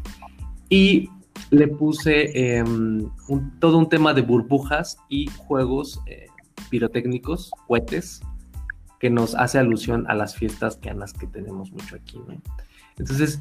[0.68, 1.08] y
[1.50, 3.10] le puse em,
[3.58, 6.26] todo un tema de burbujas y juegos eh,
[6.70, 8.22] pirotécnicos, cohetes,
[9.02, 12.20] que nos hace alusión a las fiestas pianas que tenemos mucho aquí,
[12.96, 13.40] Entonces...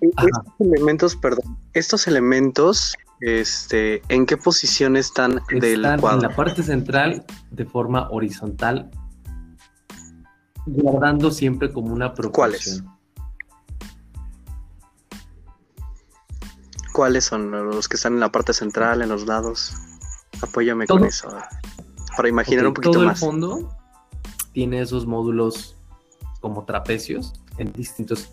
[0.00, 6.22] Estos elementos, perdón, estos elementos, este, ¿en qué posición están, están del cuadro?
[6.22, 8.90] En la parte central de forma horizontal
[10.64, 12.32] guardando siempre como una proporción.
[12.32, 12.84] ¿Cuáles?
[16.94, 19.74] ¿Cuáles son los que están en la parte central, en los lados?
[20.40, 21.28] Apóyame con eso.
[22.16, 23.20] Para imaginar un poquito más.
[23.20, 23.77] Todo el fondo
[24.58, 25.76] tiene esos módulos
[26.40, 28.32] como trapecios en distintos.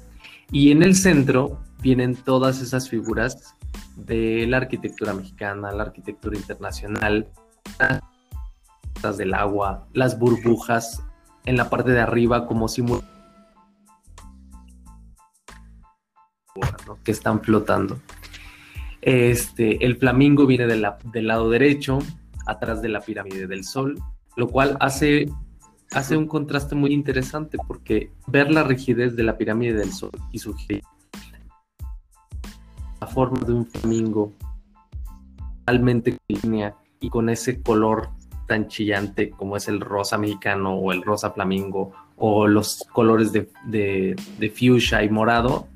[0.51, 3.53] Y en el centro vienen todas esas figuras
[3.95, 7.29] de la arquitectura mexicana, la arquitectura internacional,
[9.03, 11.03] las del agua, las burbujas
[11.45, 12.83] en la parte de arriba como si
[17.03, 17.99] que están flotando.
[19.03, 21.99] Este, el flamingo viene del lado derecho,
[22.47, 24.01] atrás de la pirámide del sol,
[24.35, 25.29] lo cual hace,
[25.91, 30.39] hace un contraste muy interesante porque ver la rigidez de la pirámide del sol y
[30.39, 30.55] su
[33.01, 34.33] la forma de un flamingo
[35.65, 38.09] realmente línea y con ese color
[38.47, 43.49] tan chillante como es el rosa mexicano o el rosa flamingo o los colores de,
[43.65, 45.67] de, fuchsia y morado,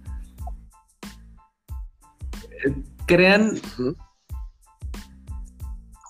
[2.66, 2.74] eh,
[3.06, 3.56] crean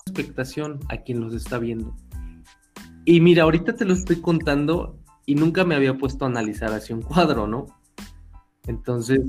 [0.06, 1.94] expectación a quien los está viendo.
[3.10, 4.96] Y mira, ahorita te lo estoy contando
[5.26, 7.66] y nunca me había puesto a analizar así un cuadro, ¿no?
[8.68, 9.22] Entonces,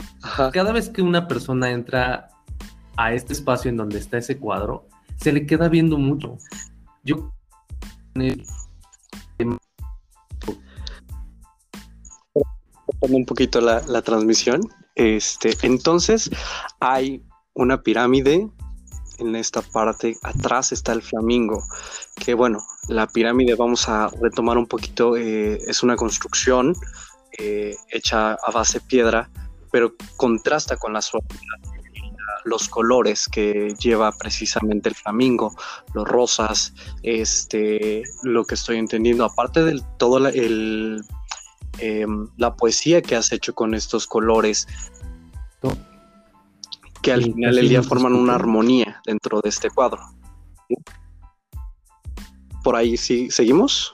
[0.54, 2.30] cada vez que una persona entra
[2.96, 6.38] a este espacio en donde está ese cuadro, se le queda viendo mucho.
[7.04, 7.34] Yo
[13.00, 14.62] un poquito la, la, transmisión.
[14.94, 16.30] Este, entonces
[16.80, 18.48] hay una pirámide.
[19.22, 21.64] En esta parte atrás está el flamingo.
[22.16, 25.16] Que bueno, la pirámide vamos a retomar un poquito.
[25.16, 26.76] Eh, es una construcción
[27.38, 29.30] eh, hecha a base de piedra,
[29.72, 31.38] pero contrasta con la suavidad
[32.44, 35.56] los colores que lleva precisamente el flamingo,
[35.94, 43.16] los rosas, este, lo que estoy entendiendo, aparte de todo la, em, la poesía que
[43.16, 44.68] has hecho con estos colores,
[47.02, 50.00] que al final del día forman una armonía dentro de este cuadro.
[52.64, 53.94] Por ahí sí, seguimos.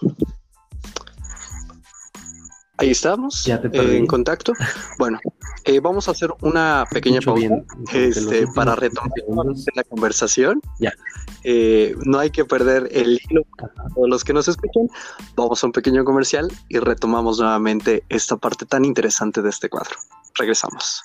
[2.79, 4.53] Ahí estamos, eh, en contacto.
[4.99, 5.19] Bueno,
[5.65, 9.09] eh, vamos a hacer una pequeña pausa este, para retomar
[9.73, 10.61] la conversación.
[10.79, 10.93] Ya.
[11.43, 13.43] Eh, no hay que perder el hilo.
[13.95, 14.87] Todos los que nos escuchan,
[15.35, 19.95] vamos a un pequeño comercial y retomamos nuevamente esta parte tan interesante de este cuadro.
[20.35, 21.01] Regresamos.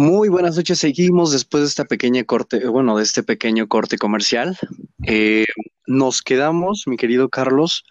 [0.00, 0.78] Muy buenas noches.
[0.78, 4.56] Seguimos después de esta pequeña corte, bueno, de este pequeño corte comercial.
[5.06, 5.44] Eh,
[5.86, 7.84] nos quedamos, mi querido Carlos,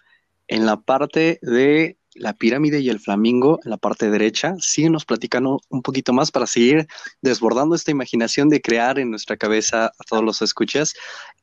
[0.48, 4.56] en la parte de la pirámide y el flamingo, en la parte derecha.
[4.58, 6.88] Síguenos platicando un poquito más para seguir
[7.22, 10.94] desbordando esta imaginación de crear en nuestra cabeza a todos los escuchas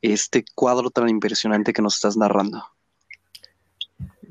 [0.02, 2.62] este cuadro tan impresionante que nos estás narrando.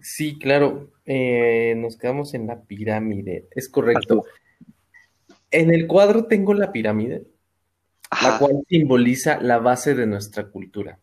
[0.04, 0.91] Sí, claro.
[1.04, 3.47] Eh, nos quedamos en la pirámide.
[3.56, 4.23] Es correcto.
[5.51, 7.25] En el cuadro tengo la pirámide,
[8.21, 10.99] la cual simboliza la base de nuestra cultura.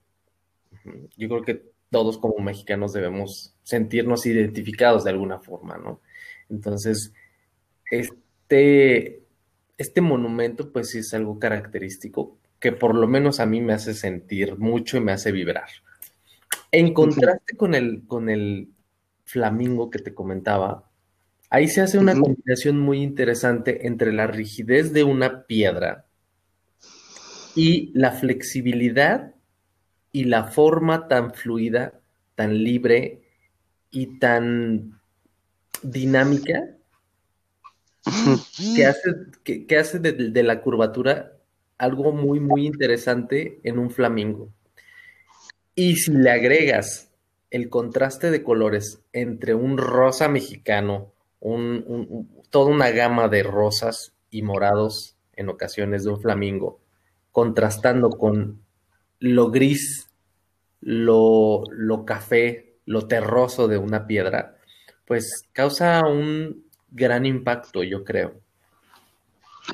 [1.16, 6.00] Yo creo que todos como mexicanos debemos sentirnos identificados de alguna forma, ¿no?
[6.50, 7.12] Entonces,
[7.90, 9.24] este
[9.76, 13.94] este monumento pues sí es algo característico que por lo menos a mí me hace
[13.94, 15.68] sentir mucho y me hace vibrar.
[16.70, 18.70] En contraste con el, con el
[19.24, 20.90] flamingo que te comentaba,
[21.50, 26.07] ahí se hace una combinación muy interesante entre la rigidez de una piedra
[27.54, 29.35] y la flexibilidad
[30.12, 32.00] y la forma tan fluida,
[32.35, 33.22] tan libre
[33.90, 35.00] y tan
[35.83, 36.76] dinámica
[38.74, 39.11] que hace,
[39.42, 41.33] que, hace de, la curvatura
[41.78, 44.52] algo muy, muy interesante en un flamingo.
[45.74, 47.11] Y si le agregas
[47.50, 51.13] el contraste de colores entre un rosa mexicano,
[52.50, 56.80] toda una gama de rosas y morados en ocasiones de un flamingo,
[57.33, 58.62] contrastando con
[59.18, 60.09] lo gris,
[60.80, 64.57] lo, lo café, lo terroso de una piedra,
[65.07, 68.40] pues causa un gran impacto, yo creo.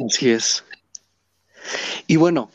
[0.07, 0.65] Así es.
[2.07, 2.51] Y bueno,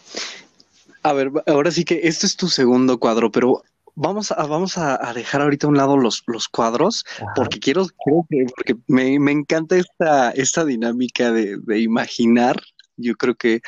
[1.04, 3.64] a ver, ahora sí que este es tu segundo cuadro, pero
[3.96, 7.04] vamos a, vamos a, dejar ahorita a un lado los, los cuadros,
[7.36, 12.62] porque quiero, que, porque me, me, encanta esta, esta dinámica de, de imaginar
[12.98, 13.62] yo creo que,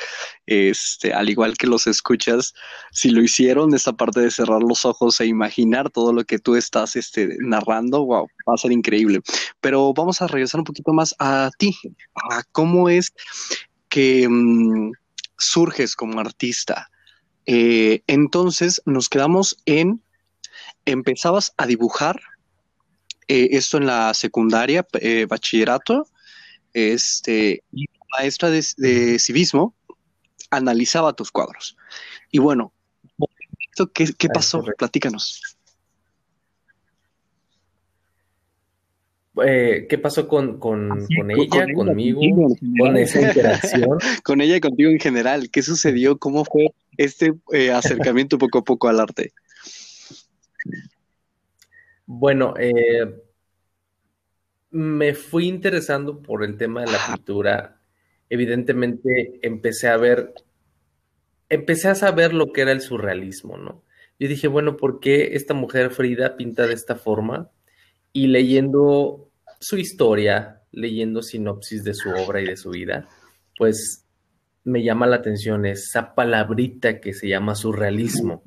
[0.46, 2.54] este, al igual que los escuchas,
[2.92, 6.56] si lo hicieron, esa parte de cerrar los ojos e imaginar todo lo que tú
[6.56, 9.20] estás este, narrando, wow, va a ser increíble.
[9.60, 11.76] Pero vamos a regresar un poquito más a ti,
[12.30, 13.12] a cómo es
[13.88, 14.92] que mm,
[15.36, 16.88] surges como artista.
[17.46, 20.02] Eh, entonces nos quedamos en,
[20.90, 22.20] empezabas a dibujar,
[23.28, 26.06] eh, esto en la secundaria, eh, bachillerato,
[26.72, 27.62] este,
[28.16, 29.74] maestra de, civismo
[30.50, 31.76] analizaba tus cuadros.
[32.30, 32.72] Y bueno,
[33.92, 34.62] ¿qué, qué pasó?
[34.76, 35.58] Platícanos.
[39.44, 42.20] Eh, ¿Qué pasó con, con, ella, conmigo,
[42.78, 43.98] con esa interacción?
[44.24, 45.50] con ella y contigo en general.
[45.50, 46.18] ¿Qué sucedió?
[46.18, 49.32] ¿Cómo fue este eh, acercamiento poco a poco al arte?
[52.06, 53.22] Bueno, eh,
[54.70, 57.78] me fui interesando por el tema de la pintura
[58.30, 60.34] evidentemente empecé a ver,
[61.48, 63.84] empecé a saber lo que era el surrealismo, ¿no?
[64.18, 67.50] Yo dije, bueno, ¿por qué esta mujer Frida pinta de esta forma?
[68.12, 73.08] Y leyendo su historia, leyendo sinopsis de su obra y de su vida,
[73.56, 74.04] pues
[74.64, 78.42] me llama la atención esa palabrita que se llama surrealismo.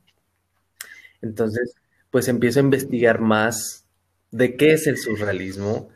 [1.22, 1.74] Entonces,
[2.12, 3.86] pues empiezo a investigar más
[4.30, 5.90] de qué es el surrealismo,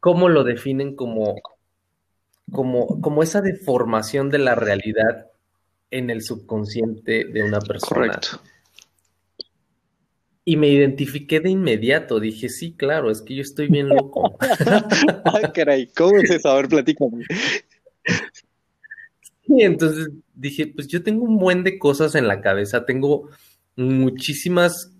[0.00, 1.36] cómo lo definen como
[2.52, 5.30] como, como esa deformación de la realidad
[5.90, 8.06] en el subconsciente de una persona.
[8.06, 8.40] Correcto.
[10.44, 12.20] Y me identifiqué de inmediato.
[12.20, 14.36] Dije, sí, claro, es que yo estoy bien loco.
[15.24, 16.50] Ay, caray, ¿cómo es eso?
[16.50, 17.24] A ver, platícame.
[19.46, 22.84] Sí, entonces dije, pues yo tengo un buen de cosas en la cabeza.
[22.84, 23.30] Tengo
[23.76, 24.92] muchísimas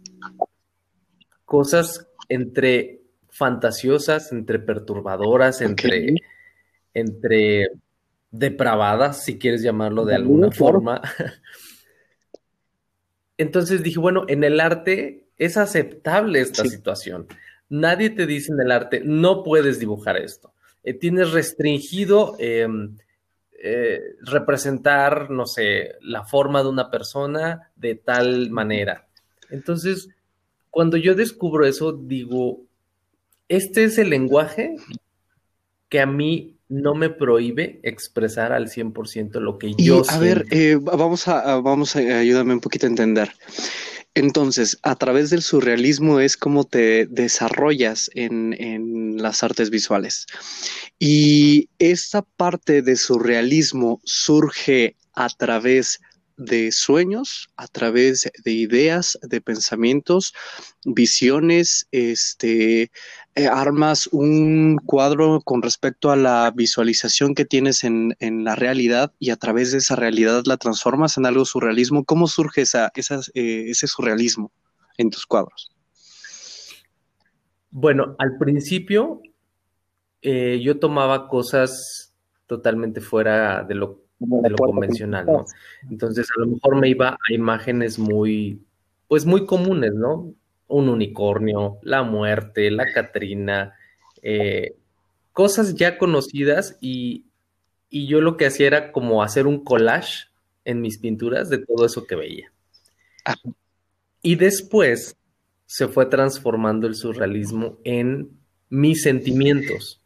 [1.44, 6.14] cosas entre fantasiosas, entre perturbadoras, entre
[6.94, 7.70] entre
[8.30, 11.02] depravadas, si quieres llamarlo de alguna forma.
[13.36, 17.26] Entonces dije, bueno, en el arte es aceptable esta situación.
[17.68, 20.52] Nadie te dice en el arte, no puedes dibujar esto.
[20.84, 22.96] Eh, tienes restringido em,
[23.66, 29.08] eh, representar, no sé, la forma de una persona de tal manera.
[29.48, 30.10] Entonces,
[30.68, 32.60] cuando yo descubro eso, digo,
[33.48, 34.76] este es el lenguaje
[35.88, 40.78] que a mí no me prohíbe expresar al 100% lo que yo A ver, eh,
[40.78, 43.32] vamos a, vamos a, ayúdame un poquito a entender.
[44.14, 50.26] Entonces, a través del surrealismo es como te desarrollas en, en, las artes visuales.
[50.98, 56.00] Y esta parte de surrealismo surge a través
[56.36, 60.34] de sueños, a través de ideas, de pensamientos,
[60.84, 62.90] visiones, este,
[63.50, 68.14] armas un cuadro con respecto a la visualización que tienes en,
[68.44, 72.04] la realidad y a través de esa realidad la transformas en algo surrealismo.
[72.04, 74.52] ¿Cómo surge esa, eh, ese surrealismo
[74.98, 75.72] en tus cuadros?
[77.70, 79.20] Bueno, al principio
[80.22, 82.14] eh, yo tomaba cosas
[82.46, 85.44] totalmente fuera de lo de lo convencional, ¿no?
[85.90, 88.62] Entonces, a lo mejor me iba a imágenes muy,
[89.08, 90.32] pues muy comunes, ¿no?
[90.68, 93.74] Un unicornio, la muerte, la Catrina,
[94.22, 94.76] eh,
[95.32, 97.24] cosas ya conocidas y,
[97.90, 100.28] y yo lo que hacía era como hacer un collage
[100.64, 102.52] en mis pinturas de todo eso que veía.
[103.24, 103.36] Ah.
[104.22, 105.16] Y después
[105.66, 108.30] se fue transformando el surrealismo en
[108.70, 110.00] mis sentimientos.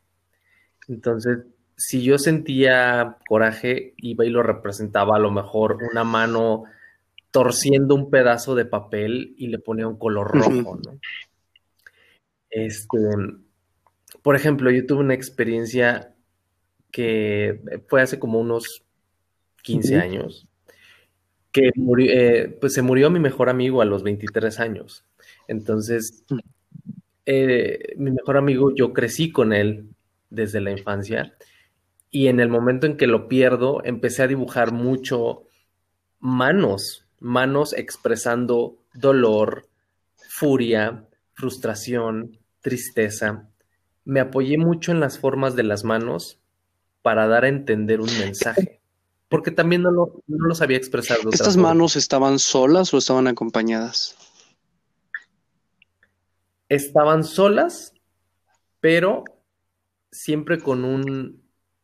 [0.89, 1.39] Entonces,
[1.77, 6.65] si yo sentía coraje, iba y lo representaba a lo mejor una mano
[7.39, 10.99] torciendo un pedazo de papel y le ponía un color rojo, ¿no?
[12.51, 12.99] Este,
[14.23, 16.17] por ejemplo, yo tuve una experiencia
[16.91, 18.83] que fue hace como unos
[19.63, 20.49] 15 años,
[21.53, 21.71] que
[22.09, 25.05] eh, pues se murió mi mejor amigo a los 23 años.
[25.47, 26.25] Entonces,
[27.25, 29.91] eh, mi mejor amigo, yo crecí con él
[30.29, 31.37] desde la infancia
[32.11, 35.45] y en el momento en que lo pierdo, empecé a dibujar mucho
[36.19, 39.69] manos, manos expresando dolor,
[40.29, 41.05] furia,
[41.35, 43.49] frustración, tristeza.
[44.05, 46.39] Me apoyé mucho en las formas de las manos
[47.03, 48.81] para dar a entender un mensaje,
[49.29, 51.19] porque también no lo, no sabía expresar.
[51.33, 54.17] ¿Estas manos estaban solas o estaban acompañadas?
[56.69, 57.95] Estaban solas,
[58.81, 59.25] pero
[60.11, 61.43] siempre con un,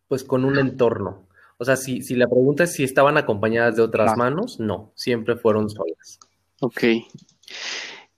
[0.08, 1.26] pues con un entorno.
[1.58, 5.36] O sea, si, si la pregunta es si estaban acompañadas de otras manos, no, siempre
[5.36, 6.18] fueron solas.
[6.60, 6.82] Ok.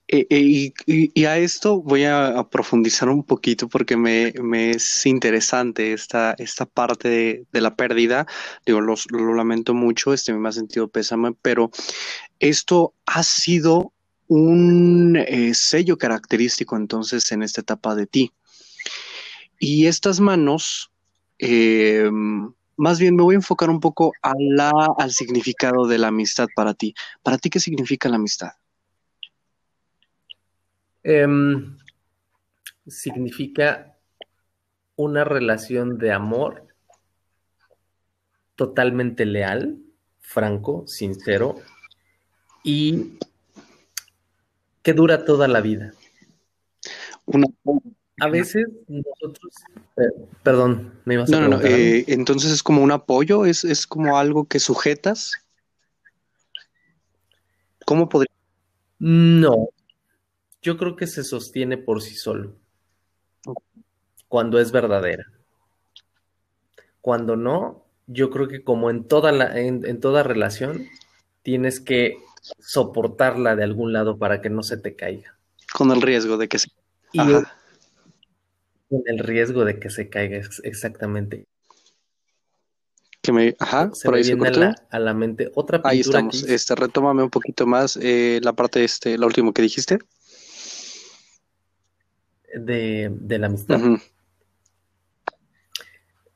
[0.08, 4.32] Eh, eh, y, a esto voy a, profundizar un poquito porque me,
[4.70, 8.26] es interesante esta, esta parte de, la pérdida.
[8.64, 11.70] Digo, lo lamento mucho, este me ha sentido pésame, pero
[12.38, 13.92] esto ha sido
[14.28, 18.32] un eh, sello característico entonces en esta etapa de ti.
[19.58, 20.90] Y estas manos,
[22.76, 26.48] más bien me voy a enfocar un poco a la, al significado de la amistad
[26.54, 26.94] para ti.
[27.22, 28.52] ¿Para ti qué significa la amistad?
[31.02, 31.78] Em,
[32.86, 33.96] significa
[34.96, 36.66] una relación de amor
[38.56, 39.78] totalmente leal,
[40.20, 41.56] franco, sincero
[42.64, 43.18] y
[44.82, 45.92] que dura toda la vida.
[48.20, 49.54] A veces nosotros,
[49.96, 51.64] eh, perdón, me ibas a No, no, no.
[51.64, 55.32] Eh, entonces es como un apoyo, es, es como algo que sujetas.
[57.84, 58.32] ¿Cómo podría?
[58.98, 59.68] No,
[60.62, 62.56] yo creo que se sostiene por sí solo.
[64.28, 65.26] Cuando es verdadera.
[67.00, 70.88] Cuando no, yo creo que como en toda, la, en, toda relación,
[71.42, 72.16] tienes que
[72.58, 75.36] soportarla de algún lado para que no se te caiga.
[75.72, 76.70] Con el riesgo de que se
[77.12, 77.55] caiga.
[78.88, 81.46] Con el riesgo de que se caiga, exactamente.
[83.22, 86.42] Que me, ajá, por ahí se a, la, a la mente otra pintura Ahí estamos.
[86.44, 89.98] Este, retómame un poquito más eh, la parte, este, la última que dijiste
[92.58, 93.80] de, la amistad.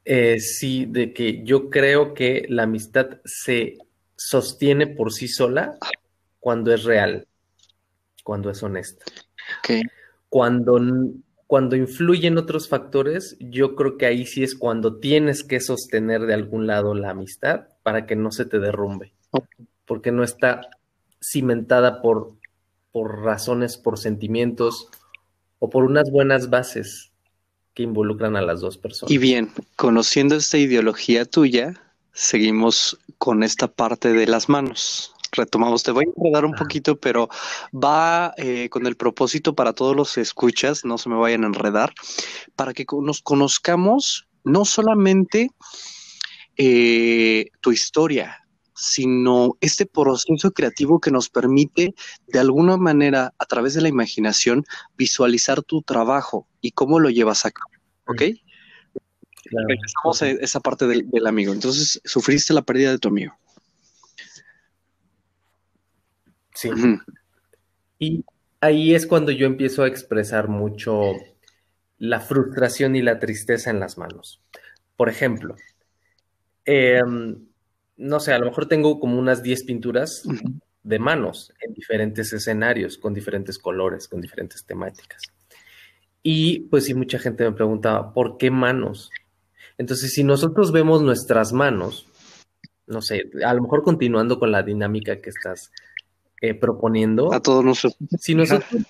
[0.04, 3.78] Eh, sí, de que yo creo que la amistad se
[4.16, 5.78] sostiene por sí sola
[6.38, 7.26] cuando es real,
[8.24, 9.04] cuando es honesta.
[10.28, 10.80] Cuando,
[11.50, 16.34] cuando influyen otros factores, yo creo que ahí sí es cuando tienes que sostener de
[16.34, 19.12] algún lado la amistad para que no se te derrumbe,
[19.84, 20.60] porque no está
[21.20, 22.36] cimentada por,
[22.92, 24.90] por razones, por sentimientos
[25.58, 27.10] o por unas buenas bases
[27.74, 29.10] que involucran a las dos personas.
[29.10, 31.74] Y bien, conociendo esta ideología tuya,
[32.12, 35.16] seguimos con esta parte de las manos.
[35.32, 37.28] Retomamos, te voy a enredar un poquito, pero
[37.72, 41.92] va eh, con el propósito para todos los escuchas, no se me vayan a enredar,
[42.56, 45.50] para que nos conozcamos no solamente
[46.56, 48.40] eh, tu historia,
[48.74, 51.94] sino este proceso creativo que nos permite
[52.28, 54.64] de alguna manera a través de la imaginación
[54.96, 57.70] visualizar tu trabajo y cómo lo llevas a cabo.
[58.06, 58.22] ¿Ok?
[59.44, 61.52] Regresamos a esa parte del, amigo.
[61.52, 63.34] Entonces, sufriste la pérdida de tu amigo.
[66.60, 66.70] Sí.
[67.98, 68.24] Y
[68.60, 71.12] ahí es cuando yo empiezo a expresar mucho
[71.98, 74.42] la frustración y la tristeza en las manos.
[74.96, 75.56] Por ejemplo,
[76.64, 77.00] eh,
[77.96, 80.22] no sé, a lo mejor tengo como unas 10 pinturas
[80.82, 85.22] de manos en diferentes escenarios, con diferentes colores, con diferentes temáticas.
[86.22, 89.10] Y pues sí, mucha gente me preguntaba, ¿por qué manos?
[89.78, 92.06] Entonces, si nosotros vemos nuestras manos,
[92.86, 95.70] no sé, a lo mejor continuando con la dinámica que estás
[96.40, 97.32] eh, proponiendo.
[97.32, 97.98] A todos nosotros.
[98.18, 98.86] Si nosotros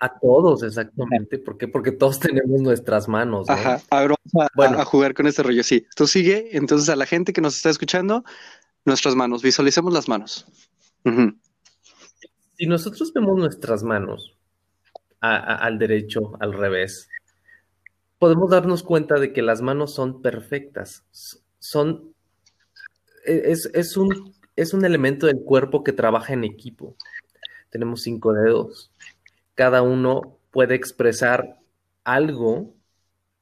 [0.00, 1.38] a todos, exactamente.
[1.38, 1.68] ¿Por qué?
[1.68, 3.48] Porque todos tenemos nuestras manos.
[3.48, 3.80] Ajá.
[3.90, 5.62] Ahora vamos a, jugar con este rollo.
[5.62, 6.56] Sí, tú sigue.
[6.56, 8.24] Entonces, a la gente que nos está escuchando,
[8.84, 9.42] nuestras manos.
[9.42, 10.46] Visualicemos las manos.
[12.56, 14.36] Si nosotros vemos nuestras manos
[15.20, 17.08] al derecho, al revés,
[18.18, 21.04] podemos darnos cuenta de que las manos son perfectas.
[21.58, 22.14] Son.
[23.24, 26.96] E, es, un, es un elemento del cuerpo que trabaja en equipo.
[27.70, 28.90] Tenemos cinco dedos
[29.54, 31.58] cada uno puede expresar
[32.04, 32.74] algo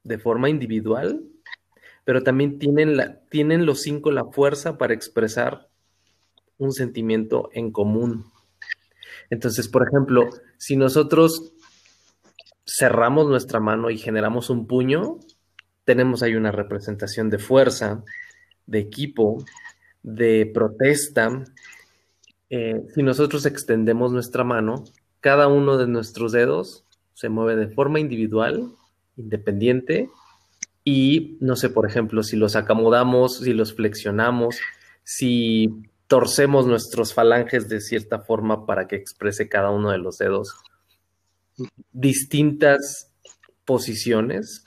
[0.02, 1.24] de forma individual,
[2.04, 5.68] pero también tienen, los cinco la fuerza para expresar
[6.58, 8.26] un sentimiento en común.
[9.30, 11.52] Entonces, por ejemplo, si nosotros
[12.66, 15.18] cerramos nuestra mano y generamos un puño,
[15.84, 18.04] tenemos ahí una representación de fuerza,
[18.66, 19.44] de equipo,
[20.02, 21.44] de protesta.
[22.48, 24.84] Eh, si nosotros extendemos nuestra mano,
[25.20, 26.84] cada uno de nuestros dedos
[27.14, 28.72] se mueve de forma individual,
[29.16, 30.08] independiente,
[30.84, 34.58] y no sé, por ejemplo, si los acomodamos, si los flexionamos,
[35.04, 40.56] si torcemos nuestros falanges de cierta forma para que exprese cada uno de los dedos
[41.92, 43.12] distintas
[43.64, 44.64] posiciones,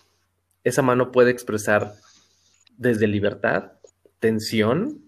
[0.63, 1.93] esa mano puede expresar
[2.77, 3.73] desde libertad,
[4.19, 5.02] tensión,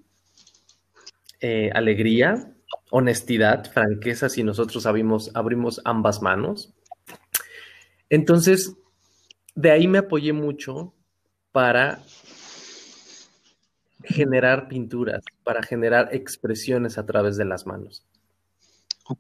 [1.47, 2.51] eh, alegría,
[2.89, 6.73] honestidad, franqueza, si nosotros abrimos, abrimos ambas manos.
[8.09, 8.75] Entonces,
[9.53, 10.95] de ahí me apoyé mucho
[11.51, 11.99] para
[14.03, 18.03] generar pinturas, para generar expresiones a través de las manos.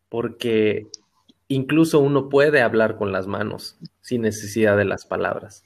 [0.09, 0.87] Porque
[1.47, 5.63] incluso uno puede hablar con las manos sin necesidad de las palabras.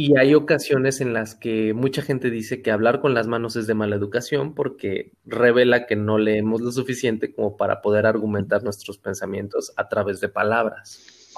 [0.00, 3.66] Y hay ocasiones en las que mucha gente dice que hablar con las manos es
[3.66, 8.96] de mala educación porque revela que no leemos lo suficiente como para poder argumentar nuestros
[8.96, 11.34] pensamientos a través de palabras.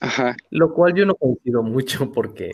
[0.00, 0.36] Ajá.
[0.50, 2.50] Lo cual yo no coincido mucho porque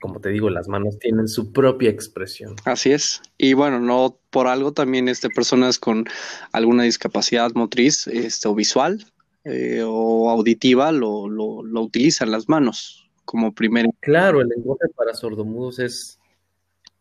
[0.00, 2.54] como te digo, las manos tienen su propia expresión.
[2.64, 3.22] Así es.
[3.38, 6.04] Y bueno, no por algo también este, personas con
[6.52, 9.04] alguna discapacidad motriz este, o visual
[9.44, 13.90] eh, o auditiva lo, lo, lo, utilizan las manos como primera.
[14.00, 16.18] Claro, el lenguaje para sordomudos es,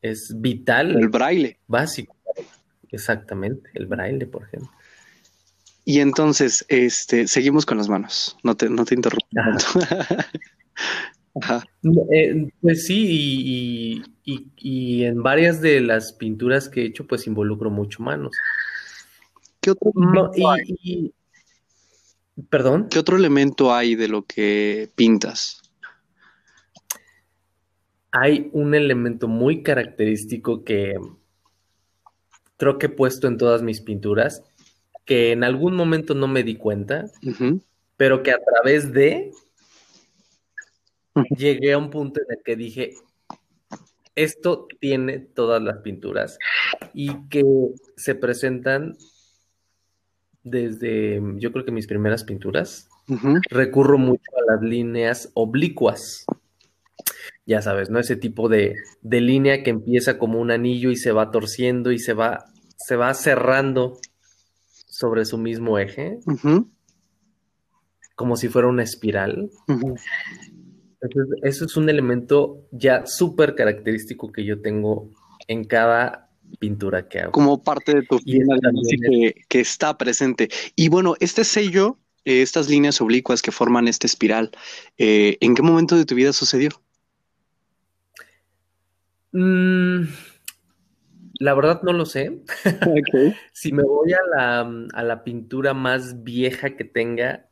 [0.02, 0.92] es vital.
[0.92, 1.58] El braille.
[1.68, 2.14] Básico.
[2.90, 4.70] Exactamente, el braille, por ejemplo.
[5.86, 8.36] Y entonces, este, seguimos con las manos.
[8.44, 9.28] No te, no te interrumpo.
[12.14, 18.02] Eh, pues sí, y, en varias de las pinturas que he hecho, pues involucro mucho
[18.02, 18.32] manos.
[19.60, 19.92] ¿Qué otro
[22.50, 22.88] Perdón.
[22.90, 25.62] ¿Qué otro elemento hay de lo que pintas?
[28.18, 30.96] Hay un elemento muy característico que
[32.58, 34.44] creo que he puesto en todas mis pinturas,
[35.06, 37.06] que en algún momento no me di cuenta,
[37.98, 39.32] pero que a través de
[41.38, 42.94] llegué a un punto en el que dije,
[44.16, 46.38] esto tiene todas las pinturas
[46.94, 47.44] y que
[47.98, 48.98] se presentan
[50.44, 52.88] desde, yo creo que mis primeras pinturas,
[53.50, 56.26] recurro mucho a las líneas oblicuas.
[57.46, 58.00] Ya sabes, ¿no?
[58.00, 62.14] Ese tipo de, línea que empieza como un anillo y se va torciendo y se
[62.14, 62.46] va,
[62.78, 64.00] se va cerrando
[64.88, 66.20] sobre su mismo eje,
[68.16, 69.52] como si fuera una espiral.
[69.68, 75.12] Entonces, eso es un elemento ya súper característico que yo tengo
[75.48, 77.32] en cada pintura que hago.
[77.32, 80.50] Como parte de tu que, que, está presente.
[80.76, 84.52] Y bueno, este sello, eh, estas líneas oblicuas que forman esta espiral,
[84.98, 86.70] eh, ¿en qué momento de tu vida sucedió?
[89.38, 90.08] Mm,
[91.40, 92.42] la verdad no lo sé.
[93.52, 97.50] si me voy a la, a la pintura más vieja que tenga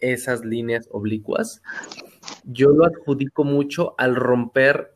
[0.00, 1.62] esas líneas oblicuas,
[2.44, 4.92] yo lo adjudico mucho al romper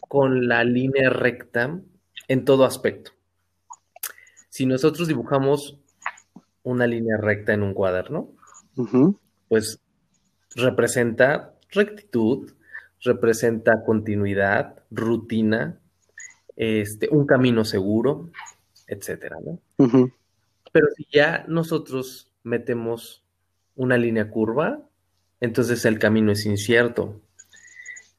[0.00, 1.80] con la línea recta
[2.28, 3.10] en todo aspecto.
[4.48, 5.78] Si nosotros dibujamos
[6.62, 8.30] una línea recta en un cuaderno,
[9.48, 9.80] pues
[10.54, 12.52] representa rectitud,
[13.04, 15.78] representa continuidad, rutina,
[16.56, 18.30] este, un camino seguro,
[18.86, 19.36] etcétera,
[19.76, 23.24] Pero si ya nosotros metemos
[23.76, 24.82] una línea curva,
[25.40, 27.20] entonces el camino es incierto.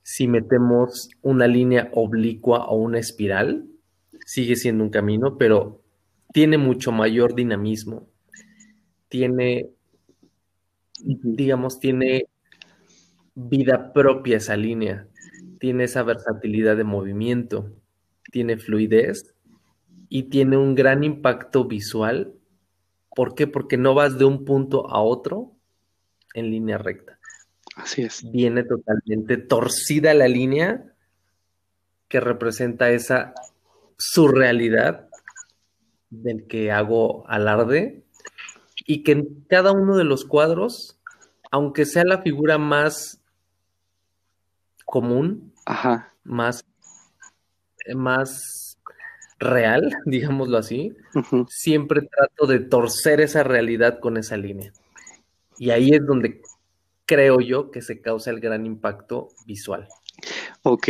[0.03, 3.65] Si metemos una línea oblicua o una espiral,
[4.25, 5.81] sigue siendo un camino, pero
[6.31, 8.07] tiene mucho mayor dinamismo.
[9.07, 9.69] Tiene,
[10.99, 12.25] digamos, tiene
[13.35, 15.07] vida propia esa línea.
[15.59, 17.71] Tiene esa versatilidad de movimiento,
[18.31, 19.35] tiene fluidez
[20.09, 22.33] y tiene un gran impacto visual.
[23.15, 23.47] ¿Por qué?
[23.47, 25.51] Porque no vas de un punto a otro
[26.33, 27.19] en línea recta.
[27.75, 28.29] Así es.
[28.31, 30.93] Viene totalmente torcida la línea
[32.07, 33.33] que representa esa
[33.97, 35.09] surrealidad
[36.09, 38.03] del que hago alarde
[38.85, 40.99] y que en cada uno de los cuadros,
[41.51, 43.24] aunque sea la figura más
[44.85, 45.53] común,
[46.23, 46.65] más
[47.93, 48.77] más
[49.39, 50.93] real, digámoslo así,
[51.49, 54.71] siempre trato de torcer esa realidad con esa línea.
[55.57, 56.41] Y ahí es donde
[57.05, 59.87] creo yo que se causa el gran impacto visual.
[60.63, 60.89] Ok.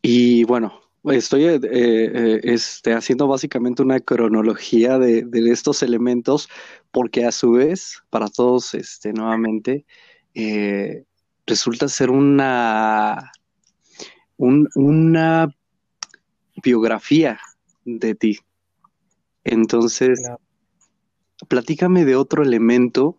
[0.00, 6.48] Y bueno, estoy eh, eh, este, haciendo básicamente una cronología de, de, estos elementos,
[6.90, 9.84] porque a su vez, para todos, este, nuevamente,
[10.34, 11.04] eh,
[11.46, 13.32] resulta ser una,
[14.36, 15.48] una
[16.62, 17.38] biografía
[17.84, 18.38] de ti.
[19.44, 20.20] Entonces,
[21.48, 23.16] platícame de otro elemento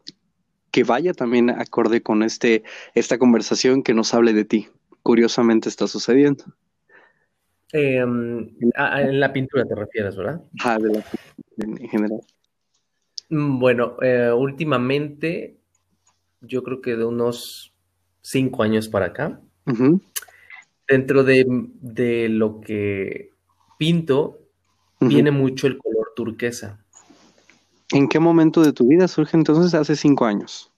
[0.71, 2.63] que vaya también acorde con este,
[2.93, 4.67] esta conversación que nos hable de ti.
[5.01, 6.43] Curiosamente está sucediendo.
[7.71, 10.41] Em, en la pintura te refieres, ¿verdad?
[10.63, 11.03] Ah, de la
[11.57, 12.21] en general.
[13.29, 15.57] Mm, bueno, eh, últimamente,
[16.41, 17.73] yo creo que de unos
[18.27, 19.39] cinco años para acá,
[20.85, 23.31] dentro de, lo que
[23.79, 24.39] pinto,
[24.99, 26.83] viene mucho el color turquesa.
[27.91, 30.69] ¿En qué momento de tu vida surge entonces hace cinco años?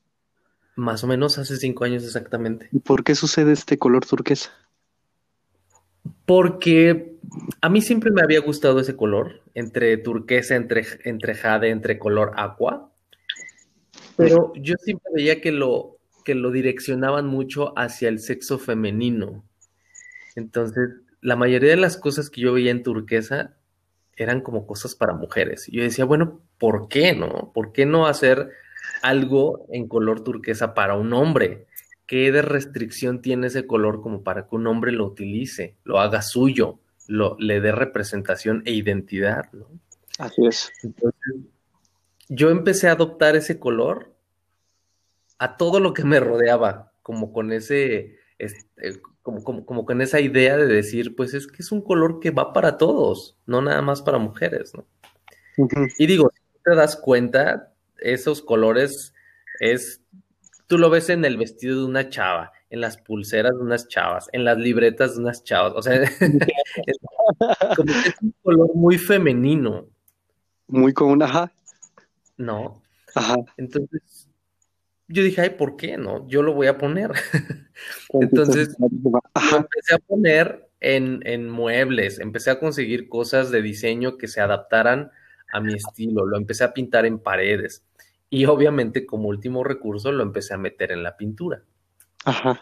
[0.75, 2.69] Más o menos hace cinco años exactamente.
[2.71, 4.51] ¿Y por qué sucede este color turquesa?
[6.27, 7.17] Porque
[7.61, 12.31] a mí siempre me había gustado ese color, entre turquesa, entre, entre jade, entre color
[12.37, 12.91] aqua.
[14.15, 15.98] Pero yo siempre veía que lo,
[16.29, 19.43] que lo direccionaban mucho hacia el sexo femenino.
[20.35, 20.89] Entonces,
[21.21, 23.55] la mayoría de las cosas que yo veía en turquesa
[24.15, 25.67] eran como cosas para mujeres.
[25.67, 27.51] Y yo decía, bueno, ¿por qué no?
[27.51, 28.51] ¿Por qué no hacer
[29.01, 31.65] algo en color turquesa para un hombre?
[32.05, 36.21] ¿Qué de restricción tiene ese color como para que un hombre lo utilice, lo haga
[36.21, 39.51] suyo, lo, le dé representación e identidad?
[39.51, 39.65] ¿no?
[40.19, 40.71] Así es.
[40.83, 41.37] Entonces,
[42.27, 44.18] yo empecé a adoptar ese color
[45.39, 50.57] a todo lo que me rodeaba, como con ese, este, como, como, con esa idea
[50.57, 54.01] de decir, pues es que es un color que va para todos, no nada más
[54.01, 54.85] para mujeres, ¿no?
[55.97, 59.13] Y digo, si te das cuenta, esos colores
[59.59, 60.01] es
[60.69, 64.29] Tú lo ves en el vestido de una chava, en las pulseras de unas chavas,
[64.33, 65.73] en las libretas de unas chavas.
[65.75, 66.99] O sea, es,
[67.75, 69.87] como que es un color muy femenino.
[70.67, 71.51] Muy como una ajá.
[72.37, 72.83] No.
[73.15, 73.37] Ajá.
[73.57, 74.18] Entonces,
[75.09, 76.27] yo dije, ay, ¿por qué no?
[76.27, 77.11] Yo lo voy a poner.
[78.13, 84.39] Entonces, empecé a poner en, en muebles, empecé a conseguir cosas de diseño que se
[84.39, 85.11] adaptaran
[85.51, 87.83] a mi estilo, lo empecé a pintar en paredes.
[88.29, 91.63] Y obviamente como último recurso lo empecé a meter en la pintura.
[92.23, 92.59] Ajá.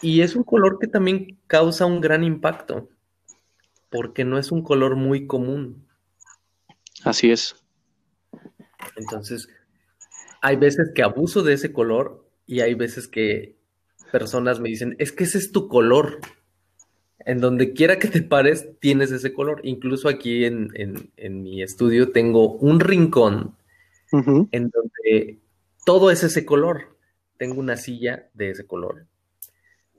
[0.00, 2.88] Y es un color que también causa un gran impacto,
[3.90, 5.86] porque no es un color muy común.
[7.04, 7.54] Así es.
[8.96, 9.48] Entonces,
[10.44, 13.56] hay veces que abuso de ese color y hay veces que
[14.12, 16.18] personas me dicen, es que ese es tu color.
[17.20, 19.62] En donde quiera que te pares, tienes ese color.
[19.64, 23.56] Incluso aquí en, en mi estudio tengo un rincón
[24.12, 25.38] en donde
[25.86, 26.94] todo es ese color.
[27.38, 29.06] Tengo una silla de ese color.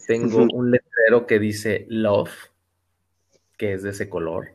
[0.05, 2.51] Tengo un letrero que dice Love,
[3.57, 4.49] que es de ese color.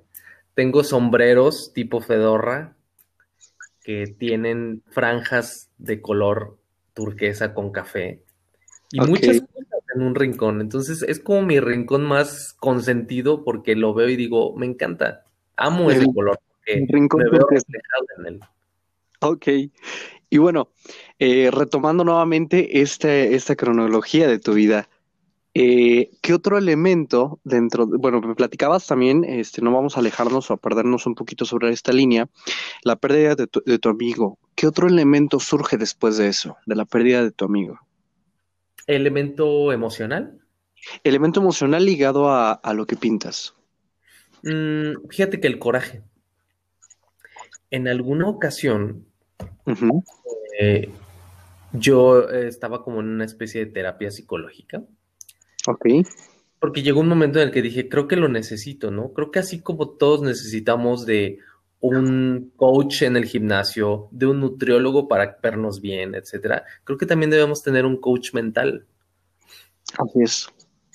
[0.55, 2.77] Tengo sombreros tipo fedorra
[3.91, 6.59] que tienen franjas de color
[6.95, 8.23] turquesa con café.
[8.93, 10.61] Y muchas cosas en un rincón.
[10.61, 15.25] Entonces es como mi rincón más consentido porque lo veo y digo, me encanta.
[15.57, 16.39] Amo ese color.
[16.59, 18.41] Porque rincón me veo reflejado en él.
[19.23, 19.49] Ok.
[20.31, 20.69] Y bueno,
[21.19, 24.89] eh, retomando nuevamente este, esta cronología de tu vida,
[25.55, 30.55] eh, ¿qué otro elemento dentro, bueno, me platicabas también, este, no vamos a alejarnos o
[30.55, 32.29] a perdernos un poquito sobre esta línea,
[32.85, 36.77] la pérdida de tu, de tu amigo, ¿qué otro elemento surge después de eso, de
[36.77, 37.81] la pérdida de tu amigo?
[38.87, 40.39] ¿Elemento emocional?
[41.05, 43.55] Elemento emocional ligado a, a lo que pintas.
[44.43, 46.03] Mm, fíjate que el coraje.
[47.71, 49.07] En alguna ocasión
[50.59, 50.91] eh,
[51.73, 54.83] yo estaba como en una especie de terapia psicológica.
[55.67, 55.87] Ok.
[56.59, 59.13] Porque llegó un momento en el que dije, creo que lo necesito, ¿no?
[59.13, 61.39] Creo que así como todos necesitamos de
[61.81, 67.31] un coach en el gimnasio, de un nutriólogo para vernos bien, etcétera, creo que también
[67.31, 68.87] debemos tener un coach mental.
[69.99, 70.49] Así es.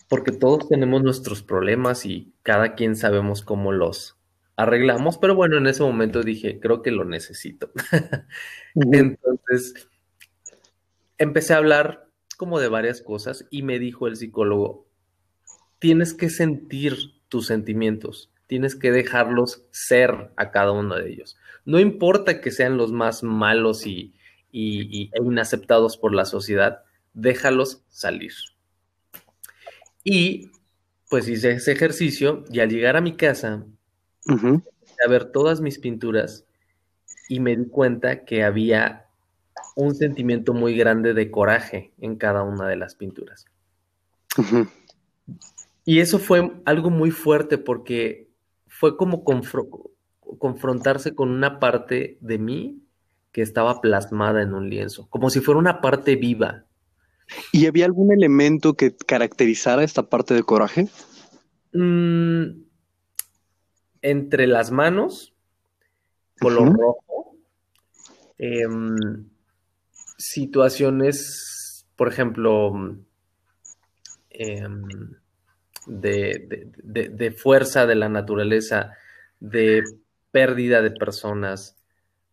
[0.07, 4.17] Porque todos tenemos nuestros problemas y cada quien sabemos cómo los
[4.55, 7.71] arreglamos, pero bueno, en ese momento dije, creo que lo necesito.
[8.75, 9.89] Entonces,
[11.17, 12.04] empecé a hablar
[12.35, 14.85] como de varias cosas y me dijo el psicólogo,
[15.79, 16.95] tienes que sentir
[17.29, 21.37] tus sentimientos, tienes que dejarlos ser a cada uno de ellos.
[21.65, 24.13] No importa que sean los más malos y,
[24.51, 26.83] y, e inaceptados por la sociedad,
[27.13, 28.33] déjalos salir.
[30.03, 30.51] Y
[31.09, 33.65] pues hice ese ejercicio y al llegar a mi casa
[34.27, 36.45] a ver todas mis pinturas
[37.27, 39.04] y me di cuenta que había
[39.75, 43.45] un sentimiento muy grande de coraje en cada una de las pinturas.
[45.83, 48.29] Y eso fue algo muy fuerte porque
[48.67, 49.23] fue como
[50.39, 52.81] confrontarse con una parte de mí
[53.31, 56.65] que estaba plasmada en un lienzo, como si fuera una parte viva.
[57.51, 60.87] ¿Y había algún elemento que caracterizara esta parte de coraje?
[61.73, 62.63] Mm,
[64.01, 65.33] entre las manos,
[66.39, 67.35] color rojo,
[68.37, 69.27] em,
[70.17, 72.73] situaciones, por ejemplo,
[74.29, 74.83] em,
[75.87, 78.93] de, fuerza de la naturaleza,
[79.39, 79.83] de
[80.31, 81.77] pérdida de personas,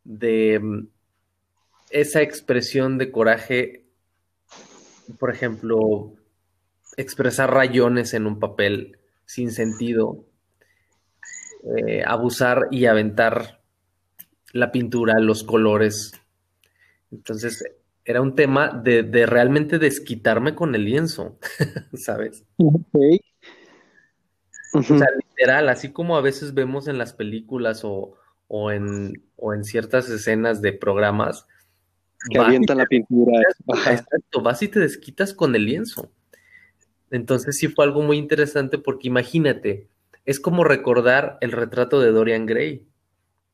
[0.04, 0.88] de em,
[1.90, 3.84] esa expresión de coraje,
[5.18, 6.14] por ejemplo,
[6.96, 10.24] expresar rayones en un papel sin sentido,
[11.76, 13.60] eh, abusar y aventar
[14.52, 16.12] la pintura, los colores.
[17.12, 17.62] Entonces,
[18.04, 21.38] era un tema de, realmente desquitarme con el lienzo,
[21.94, 22.44] ¿sabes?
[24.74, 28.16] O sea, literal, así como a veces vemos en las películas o,
[28.70, 31.46] en, en ciertas escenas de programas.
[32.30, 33.40] Que avientan la pintura.
[33.68, 36.10] Exacto, vas y te desquitas con el lienzo.
[37.10, 39.88] Entonces sí fue algo muy interesante porque imagínate,
[40.24, 42.86] es como recordar el retrato de Dorian Gray,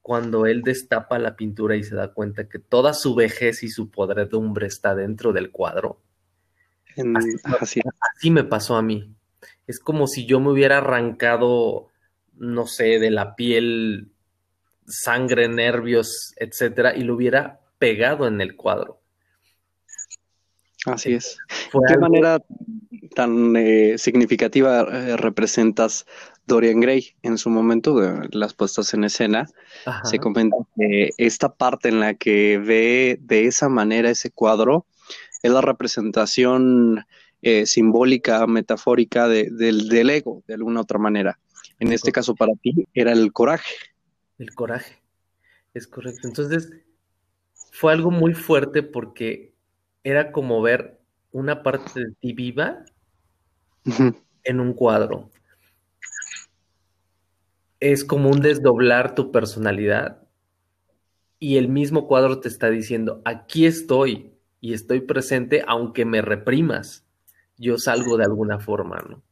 [0.09, 3.91] cuando él destapa la pintura y se da cuenta que toda su vejez y su
[3.91, 6.01] podredumbre está dentro del cuadro.
[7.61, 9.15] así, me pasó a mí.
[9.67, 11.89] Es como si yo me hubiera arrancado,
[12.39, 14.11] no sé, de la piel
[14.87, 19.03] sangre, nervios, etcétera, y lo hubiera pegado en el cuadro.
[20.87, 21.37] Así es.
[21.75, 22.43] ¿De qué manera
[23.15, 26.07] tan eh, significativa eh, representas
[26.49, 29.47] Dorian Gray en su momento de las puestas en escena?
[30.03, 34.87] Se comenta que esta parte en la que ve de esa manera ese cuadro
[35.43, 37.05] es la representación
[37.43, 41.39] eh, simbólica, metafórica del, ego, de alguna otra manera.
[41.79, 43.75] En este caso para ti era el coraje.
[44.39, 45.01] El coraje,
[45.75, 46.27] es correcto.
[46.27, 46.73] Entonces,
[47.71, 49.55] fue algo muy fuerte porque
[50.03, 50.99] era como ver
[51.31, 52.85] una parte de ti viva
[54.45, 55.31] en un cuadro.
[57.81, 60.23] Es como un desdoblar tu personalidad
[61.39, 67.05] y el mismo cuadro te está diciendo, aquí estoy y estoy presente aunque me reprimas,
[67.57, 69.23] yo salgo de alguna forma, ¿no?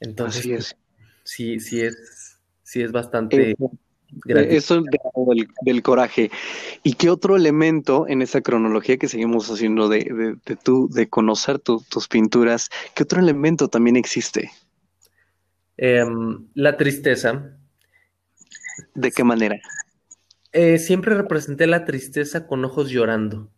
[0.00, 0.76] Entonces,
[1.24, 3.54] sí, sí es, sí es bastante...
[4.26, 6.32] Eso del, del, coraje.
[6.82, 12.08] ¿Y qué otro elemento en esa cronología que seguimos haciendo de, de, de conocer tus
[12.08, 14.50] pinturas, qué otro elemento también existe?
[15.82, 17.56] Em, la tristeza.
[18.94, 19.58] ¿De qué manera?
[20.52, 23.50] Eh, siempre representé la tristeza con ojos llorando.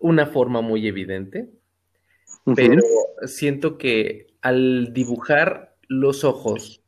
[0.00, 1.50] Una forma muy evidente,
[2.56, 2.82] pero
[3.26, 6.82] siento que al dibujar los ojos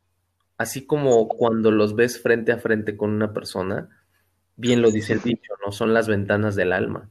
[0.63, 3.89] así como cuando los ves frente a frente con una persona,
[4.57, 5.73] bien lo dice el dicho, ¿no?
[5.73, 7.11] Son las ventanas del alma.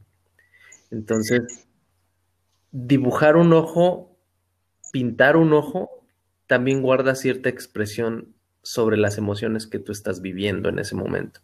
[0.90, 1.68] Entonces,
[2.70, 4.16] dibujar un ojo,
[4.92, 6.01] pintar un ojo,
[6.52, 11.40] también guarda cierta expresión sobre las emociones que tú estás viviendo en ese momento.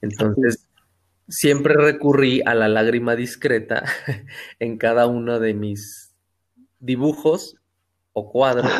[0.00, 0.68] Entonces,
[1.26, 3.82] siempre recurrí a la lágrima discreta
[4.60, 6.14] en cada uno de mis
[6.78, 7.56] dibujos
[8.12, 8.70] o cuadros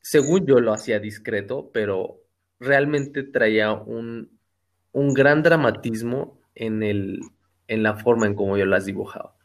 [0.00, 2.22] según yo lo hacía discreto, pero
[2.58, 4.30] realmente traía un,
[4.94, 7.20] gran dramatismo en, el,
[7.66, 9.36] en la forma en cómo yo las dibujaba.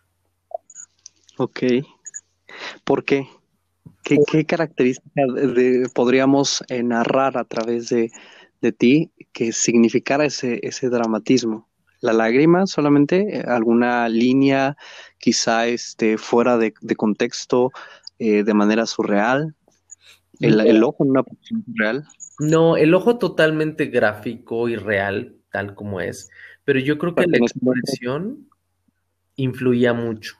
[1.35, 1.63] Ok.
[2.85, 3.27] ¿Por qué?
[4.03, 5.27] ¿Qué, características
[5.93, 8.11] podríamos eh, narrar a través de,
[8.77, 11.69] ti que significara ese, ese dramatismo?
[12.01, 13.43] ¿La lágrima solamente?
[13.47, 14.75] ¿Alguna línea
[15.19, 17.71] quizá este, fuera de, contexto
[18.19, 19.55] eh, de manera surreal?
[20.41, 22.05] ¿El, ojo en una posición real?
[22.39, 26.29] No, el ojo totalmente gráfico y real, tal como es.
[26.65, 28.49] Pero yo creo que la expresión
[29.37, 30.35] influía mucho.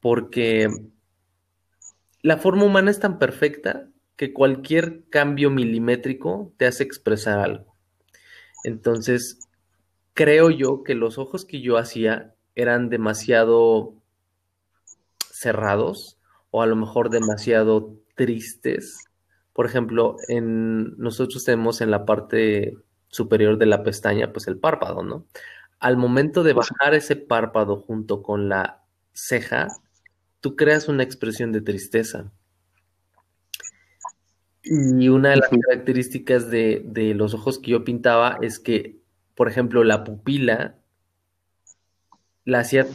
[0.00, 0.68] Porque
[2.22, 7.74] la forma humana es tan perfecta que cualquier cambio milimétrico te hace expresar algo.
[8.64, 9.38] Entonces,
[10.12, 13.94] creo yo que los ojos que yo hacía eran demasiado
[15.18, 16.18] cerrados
[16.50, 18.98] o a lo mejor demasiado tristes.
[19.54, 22.76] Por ejemplo, en, nosotros tenemos en la parte
[23.08, 25.26] superior de la pestaña, pues el párpado, ¿no?
[25.78, 29.68] Al momento de bajar ese párpado junto con la ceja,
[30.40, 32.32] tú creas una expresión de tristeza.
[34.62, 39.00] Y una de las características de, de, los ojos que yo pintaba es que,
[39.34, 40.76] por ejemplo, la pupila
[42.44, 42.86] la hacía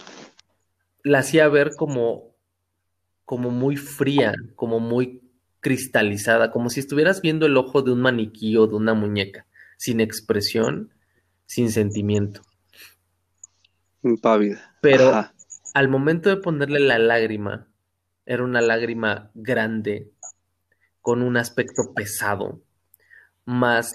[1.05, 2.35] la hacía ver como,
[3.25, 5.21] como muy fría, como muy
[5.59, 9.45] cristalizada, como si estuvieras viendo el ojo de un maniquí o de una muñeca,
[9.77, 10.91] sin expresión,
[11.45, 12.41] sin sentimiento.
[14.01, 14.75] Impávida.
[14.81, 15.29] Pero
[15.76, 17.67] al momento de ponerle la lágrima,
[18.26, 20.09] era una lágrima grande,
[21.01, 22.61] con un aspecto pesado,
[23.43, 23.91] más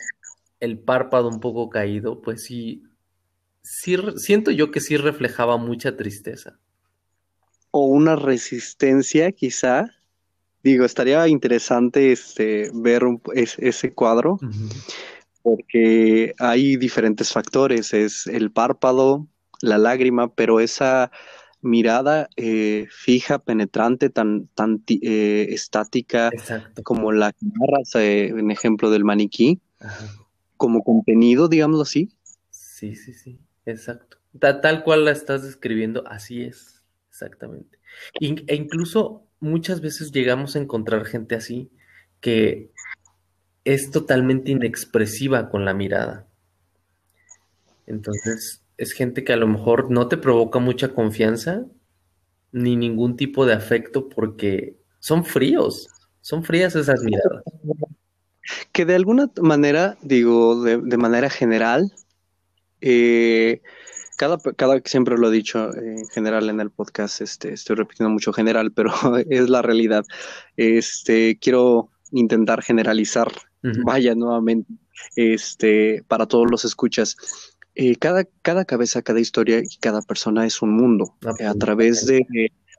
[0.60, 2.82] el párpado un poco caído, pues sí,
[3.62, 6.58] sí siento yo que sí reflejaba mucha tristeza.
[7.70, 9.86] O una resistencia, quizá.
[10.62, 14.38] Digo, estaría interesante este, ver ese cuadro,
[15.42, 17.94] porque hay diferentes factores.
[17.94, 19.26] Es el párpado,
[19.62, 21.10] la lágrima, pero esa
[21.62, 26.30] mirada eh, fija, penetrante, tan, tan eh, estática
[26.82, 29.60] como la que narras eh, en ejemplo del maniquí,
[30.56, 32.10] como contenido, digámoslo así.
[32.50, 34.18] Sí, sí, sí, exacto.
[34.38, 37.78] tal cual la estás describiendo, así es, exactamente.
[38.20, 41.70] e incluso muchas veces llegamos a encontrar gente así
[42.20, 42.70] que
[43.64, 46.26] es totalmente inexpresiva con la mirada.
[47.86, 51.66] Entonces, es gente que a lo mejor no te provoca mucha confianza
[52.50, 55.86] ni ningún tipo de afecto porque son fríos,
[56.22, 57.44] son frías esas miradas.
[58.72, 61.92] Que de alguna manera, digo, de, manera general,
[62.80, 63.60] eh,
[64.16, 68.32] cada, cada, siempre lo he dicho en general en el podcast, este, estoy repitiendo mucho
[68.32, 68.94] general, pero
[69.28, 70.06] es la realidad.
[70.56, 73.30] Este, quiero intentar generalizar,
[73.84, 74.72] vaya nuevamente,
[75.16, 77.49] este, para todos los escuchas.
[77.74, 81.16] Eh, cada, cada cabeza, cada historia y cada persona es un mundo.
[81.22, 82.26] a través de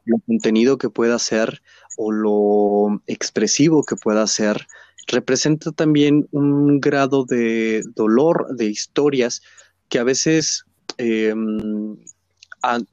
[0.06, 1.62] lo contenido que pueda ser
[1.98, 4.68] o lo expresivo que pueda ser,
[5.08, 9.42] representa también un grado de dolor, de historias
[9.90, 10.66] que a veces,
[10.98, 11.98] em,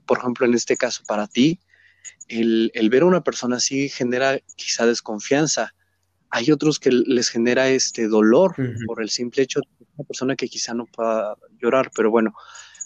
[0.07, 1.61] por ejemplo, en este caso para ti,
[2.29, 5.75] el, ver a una persona así genera quizá desconfianza.
[6.31, 8.55] Hay otros que les genera este dolor
[8.87, 12.35] por el simple hecho de una persona que quizá no pueda llorar, pero bueno,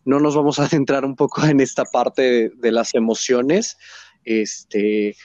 [0.05, 3.76] no nos vamos a centrar un poco en esta parte de, las emociones,
[4.24, 5.16] este, eh,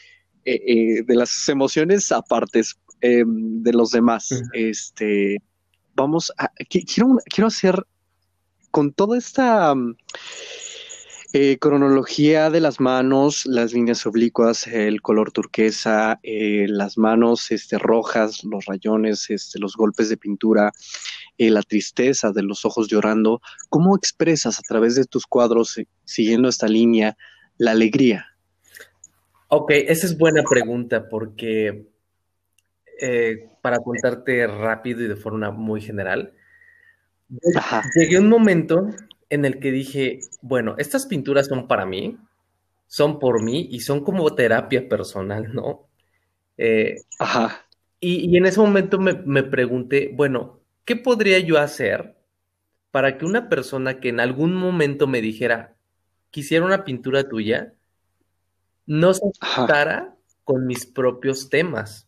[0.46, 2.62] eh, de las emociones aparte
[3.02, 4.30] em, de los demás.
[4.54, 5.38] Este,
[5.96, 7.86] vamos a, quiero, quiero hacer
[8.72, 9.74] con toda esta
[11.34, 17.78] eh, cronología de las manos, las líneas oblicuas, el color turquesa, eh, las manos este,
[17.78, 20.72] rojas, los rayones, este, los golpes de pintura,
[21.38, 23.42] eh, la tristeza de los ojos llorando.
[23.70, 27.18] ¿Cómo expresas a través de tus cuadros, siguiendo esta línea,
[27.58, 28.28] la alegría?
[29.50, 31.88] Ok, esa es buena pregunta porque
[33.62, 36.34] para contarte rápido y de forma muy general,
[37.94, 38.88] llegué un momento
[39.30, 42.18] en el que dije, bueno, estas pinturas son para mí,
[42.88, 45.88] son por mí y son como terapia personal, ¿no?
[46.58, 47.66] Eh, Ajá.
[48.00, 52.16] Y, en ese momento me, me, pregunté, bueno, ¿qué podría yo hacer
[52.92, 55.76] para que una persona que en algún momento me dijera,
[56.30, 57.74] quisiera una pintura tuya,
[58.86, 62.08] no se asustara con mis propios temas?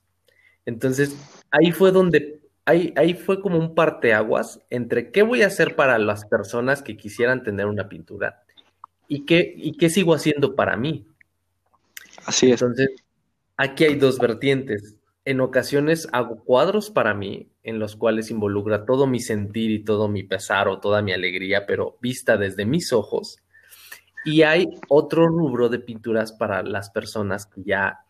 [0.66, 1.16] Entonces,
[1.50, 2.39] ahí fue donde
[2.70, 7.44] ahí, fue como un parteaguas entre qué voy a hacer para las personas que quisieran
[7.44, 8.44] tener una pintura
[9.08, 11.08] y qué, y qué sigo haciendo para mí.
[12.26, 12.62] Así es.
[12.62, 12.90] Entonces,
[13.58, 14.96] aquí hay dos vertientes.
[15.26, 20.08] En ocasiones hago cuadros para mí, en los cuales involucra todo mi sentir y todo
[20.08, 23.38] mi pesar o toda mi alegría, pero vista desde mis ojos.
[24.26, 28.06] Y hay otro rubro de pinturas para las personas que ya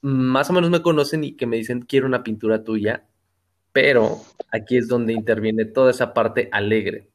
[0.00, 3.07] más o menos me conocen y que me dicen, quiero una pintura tuya,
[3.80, 4.20] pero
[4.50, 7.06] aquí es donde interviene toda esa parte alegre.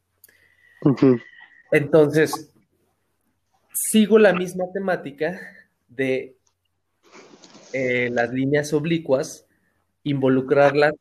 [1.73, 2.53] Entonces,
[3.73, 5.41] sigo la misma temática
[5.89, 6.37] de
[7.73, 9.45] eh, las líneas oblicuas,
[10.03, 10.93] involucrarlas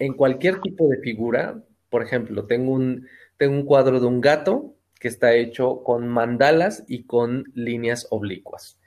[0.00, 1.62] en cualquier tipo de figura.
[1.88, 3.06] Por ejemplo, tengo un,
[3.36, 8.80] tengo un cuadro de un gato que está hecho con mandalas y con líneas oblicuas.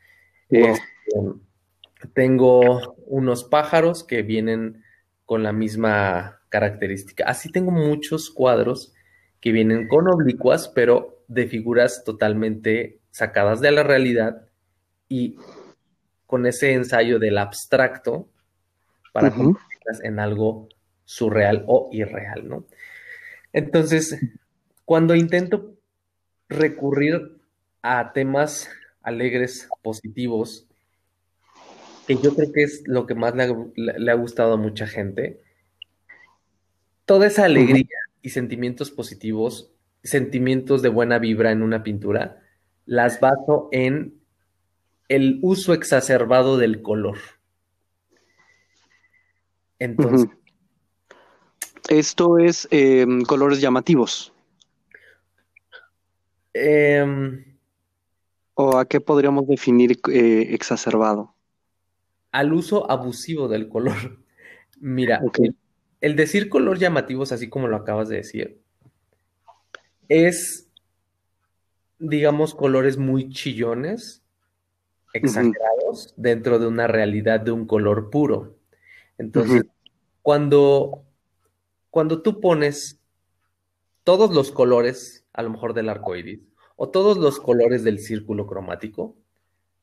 [0.49, 0.81] Este,
[2.13, 4.83] tengo unos pájaros que vienen
[5.27, 7.25] con la misma característica.
[7.25, 8.93] Así tengo muchos cuadros
[9.41, 14.47] que vienen con oblicuas, pero de figuras totalmente sacadas de la realidad
[15.09, 15.35] y
[16.25, 18.29] con ese ensayo del abstracto
[19.11, 20.69] para convertirlas en algo
[21.03, 22.65] surreal o irreal, ¿no?
[23.51, 24.17] Entonces,
[24.85, 25.75] cuando intento
[26.47, 27.37] recurrir
[27.81, 28.69] a temas
[29.01, 30.66] alegres, positivos,
[32.07, 35.41] que yo creo que es lo que más le ha, gustado a mucha gente.
[37.05, 39.71] Toda esa alegría y sentimientos positivos,
[40.03, 42.41] sentimientos de buena vibra en una pintura,
[42.85, 44.15] las baso en
[45.09, 47.17] el uso exacerbado del color.
[49.79, 50.29] Entonces.
[51.89, 54.33] Esto es em, colores llamativos.
[56.53, 57.57] Em,
[58.55, 61.36] ¿O a qué podríamos definir eh, exacerbado?
[62.37, 64.19] Al uso abusivo del color.
[64.79, 65.23] Mira,
[66.01, 68.61] el, decir color llamativo es así como lo acabas de decir.
[70.07, 70.69] Es,
[71.97, 74.21] digamos, colores muy chillones,
[75.13, 78.55] exagerados, dentro de una realidad de un color puro.
[79.17, 79.63] Entonces,
[80.21, 81.05] cuando,
[81.89, 82.99] cuando tú pones
[84.03, 86.41] todos los colores, a lo mejor del arco iris,
[86.75, 89.15] o todos los colores del círculo cromático,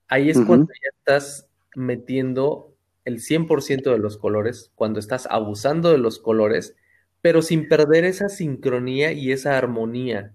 [0.07, 5.99] ahí es cuando ya estás metiendo el 100% de los colores, cuando estás abusando de
[5.99, 6.75] los colores,
[7.21, 10.35] pero sin perder esa sincronía y esa armonía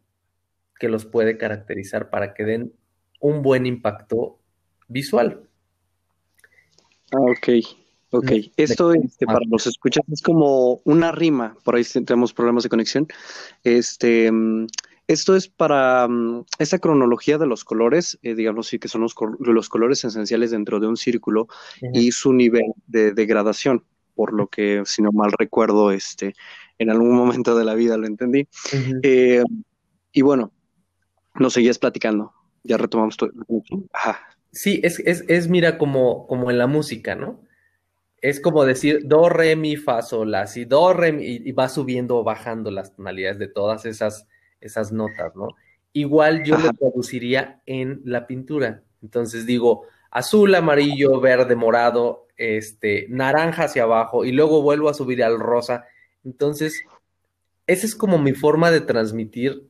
[0.79, 2.73] que los puede caracterizar para que den
[3.19, 4.39] un buen impacto
[4.87, 5.43] visual.
[7.11, 7.49] Ah, ok.
[8.11, 12.69] Ok, esto este, para los escuchas es como una rima, por ahí tenemos problemas de
[12.69, 13.07] conexión.
[13.63, 14.65] Este, mm,
[15.09, 19.15] esto es para mm, esa cronología de los colores, eh, digamos sí que son los,
[19.39, 21.47] los, colores esenciales dentro de un círculo
[21.93, 23.83] y su nivel de degradación,
[24.13, 26.35] por lo que, si no mal recuerdo, este,
[26.77, 28.47] en algún momento de la vida lo entendí.
[29.01, 29.43] Eh,
[30.11, 30.53] y bueno,
[31.33, 32.31] nos seguías platicando,
[32.63, 33.31] ya retomamos todo.
[33.91, 34.19] Ajá.
[34.51, 37.41] Sí, es, es, es mira, como, como en la música, ¿no?
[38.21, 41.69] es como decir do, re, mi, fa, sol, la, si do, re, mi, y, va
[41.69, 44.27] subiendo o bajando las tonalidades de todas esas,
[44.61, 45.49] esas notas, ¿no?
[45.93, 48.83] Igual yo lo traduciría en la pintura.
[49.01, 55.23] Entonces digo azul, amarillo, verde, morado, este, naranja hacia abajo y luego vuelvo a subir
[55.23, 55.85] al rosa.
[56.23, 56.83] Entonces,
[57.67, 59.67] esa es como mi forma de transmitir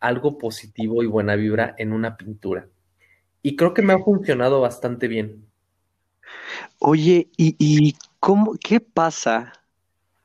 [0.00, 2.68] algo positivo y buena vibra en una pintura.
[3.42, 5.46] Y creo que me ha funcionado bastante bien.
[6.78, 9.52] Oye, ¿y, cómo, qué pasa?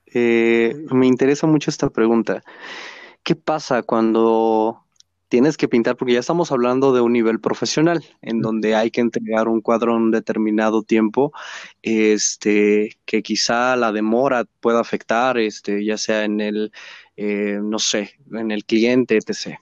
[0.06, 2.44] Eh, me interesa mucho esta pregunta.
[3.28, 4.86] ¿Qué pasa cuando
[5.28, 5.98] tienes que pintar?
[5.98, 9.98] Porque ya estamos hablando de un nivel profesional, en donde hay que entregar un cuadro
[9.98, 11.34] en un determinado tiempo,
[11.82, 16.72] este, que quizá la demora pueda afectar, este, ya sea en el,
[17.18, 19.60] eh, no sé, en el cliente, etc.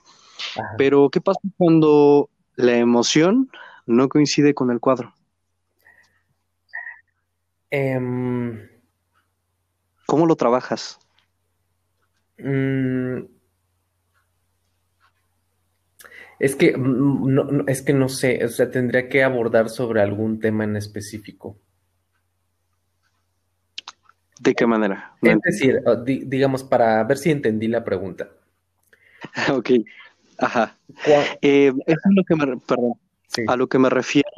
[0.78, 3.50] Pero, ¿qué pasa cuando la emoción
[3.84, 5.12] no coincide con el cuadro?
[7.70, 8.60] Em,
[10.06, 11.00] ¿Cómo lo trabajas?
[12.38, 13.35] Mm,
[16.38, 20.40] es que mm, no, es que no sé, o sea, tendría que abordar sobre algún
[20.40, 21.58] tema en específico.
[24.40, 25.16] ¿De qué manera?
[25.22, 28.28] es decir, digamos, para ver si entendí la pregunta.
[29.52, 29.70] ok,
[30.38, 30.76] ajá.
[31.40, 32.92] Eh, es lo que me, perdón,
[33.46, 34.28] a lo que me refiero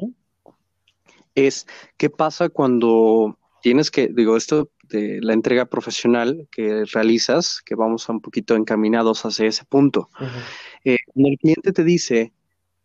[1.35, 7.75] es qué pasa cuando tienes que, digo, esto de la entrega profesional que realizas, que
[7.75, 10.09] vamos un poquito encaminados hacia ese punto.
[11.19, 12.33] Cuando el cliente te dice,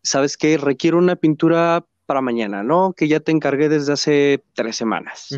[0.02, 2.94] sabes que requiere una pintura para mañana, ¿no?
[2.94, 5.30] Que ya te encargué desde hace tres semanas.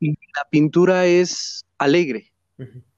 [0.00, 2.32] Y la pintura es alegre,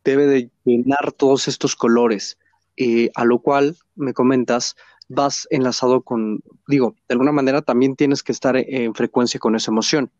[0.05, 2.38] debe de llenar todos estos colores,
[2.78, 4.74] eh, a lo cual me comentas,
[5.09, 9.70] vas enlazado con, digo, de alguna manera también tienes que estar en frecuencia con esa
[9.70, 10.11] emoción.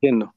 [0.00, 0.32] entiendo.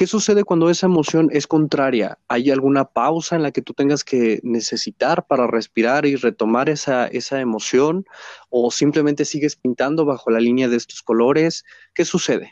[0.00, 2.16] ¿Qué sucede cuando esa emoción es contraria?
[2.26, 7.06] ¿Hay alguna pausa en la que tú tengas que necesitar para respirar y retomar esa,
[7.06, 8.06] esa emoción?
[8.48, 11.66] ¿O simplemente sigues pintando bajo la línea de estos colores?
[11.92, 12.50] ¿Qué sucede?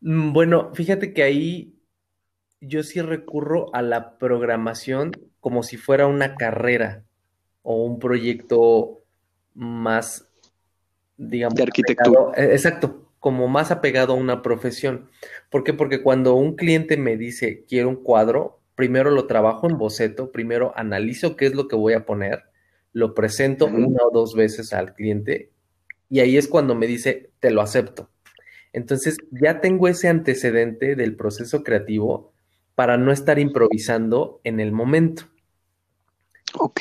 [0.00, 1.74] Mm, bueno, fíjate que ahí
[2.62, 7.04] yo sí recurro a la programación como si fuera una carrera
[7.60, 9.02] o un proyecto
[9.52, 10.30] más,
[11.18, 12.32] digamos, de arquitectura.
[12.34, 15.08] E, exacto, como más apegado a una profesión.
[15.50, 15.72] ¿Por qué?
[15.72, 20.72] Porque cuando un cliente me dice, quiero un cuadro, primero lo trabajo en boceto, primero
[20.76, 22.44] analizo qué es lo que voy a poner,
[22.92, 25.50] lo presento una o dos veces al cliente
[26.08, 28.10] y ahí es cuando me dice, te lo acepto.
[28.72, 32.32] Entonces ya tengo ese antecedente del proceso creativo
[32.74, 35.28] para no estar improvisando en el momento.
[36.58, 36.80] Ok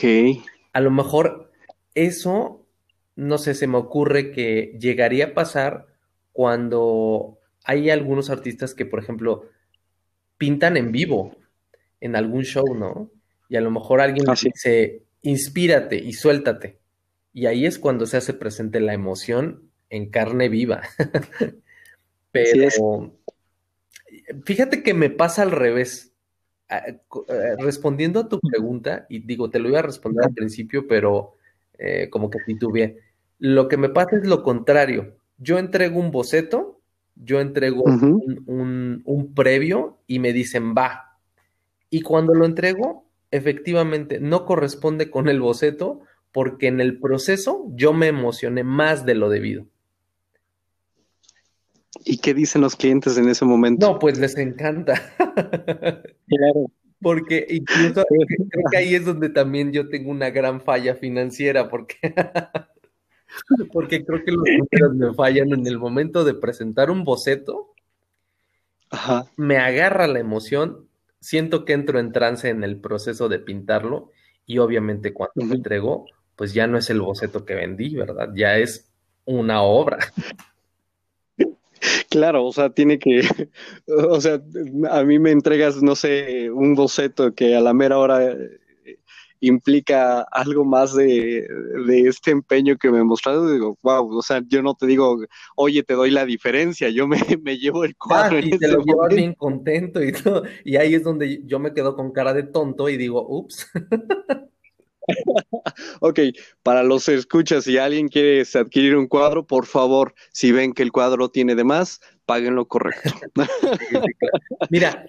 [0.73, 1.51] a lo mejor
[1.95, 2.65] eso,
[3.15, 5.87] no sé, se me ocurre que llegaría a pasar
[6.39, 9.49] cuando hay algunos artistas que, por ejemplo,
[10.37, 11.35] pintan en vivo
[11.99, 13.11] en algún show, ¿no?
[13.49, 16.79] Y a lo mejor alguien dice, inspírate y suéltate.
[17.33, 20.81] Y ahí es cuando se hace presente la emoción en carne viva.
[22.31, 23.11] Pero
[24.45, 26.13] fíjate que me pasa al revés.
[26.69, 27.01] Eh,
[27.57, 31.35] respondiendo a tu pregunta, y digo, te lo iba a responder al principio, pero
[31.77, 32.97] eh, como que titubeé.
[33.39, 35.18] Lo que me pasa es lo contrario.
[35.39, 36.79] Yo entrego un boceto,
[37.15, 41.17] yo entrego un, un previo y me dicen va.
[41.89, 47.93] Y cuando lo entrego, efectivamente no corresponde con el boceto porque en el proceso yo
[47.93, 49.65] me emocioné más de lo debido.
[52.05, 53.87] ¿Y qué dicen los clientes en ese momento?
[53.87, 54.93] No, pues les encanta.
[56.29, 56.71] Claro.
[57.01, 61.97] Porque incluso creo que ahí es donde también yo tengo una gran falla financiera, porque,
[63.71, 67.73] porque creo que los números me fallan en el momento de presentar un boceto.
[69.35, 70.87] Me agarra la emoción,
[71.19, 74.11] siento que entro en trance en el proceso de pintarlo
[74.45, 76.05] y obviamente cuando me entrego,
[76.35, 78.29] pues ya no es el boceto que vendí, ¿verdad?
[78.35, 78.89] Ya es
[79.25, 79.99] una obra.
[82.09, 83.21] Claro, o sea, tiene que,
[83.87, 84.41] o sea,
[84.89, 88.35] a mí me entregas, no sé, un boceto que a la mera hora
[89.41, 91.47] implica algo más de,
[91.87, 95.19] este empeño que me mostraste, digo, wow, o sea, yo no te digo,
[95.55, 97.17] oye, te doy la diferencia, yo me,
[97.59, 98.37] llevo el cuadro.
[98.37, 101.73] Ah, y te lo llevas bien contento y todo, y ahí es donde yo me
[101.73, 103.67] quedo con cara de tonto y digo, ups.
[106.01, 106.19] ok,
[106.63, 110.91] para los escuchas, si alguien quiere adquirir un cuadro, por favor, si ven que el
[110.91, 113.11] cuadro tiene de más, paguen lo correcto.
[114.69, 115.05] Mira,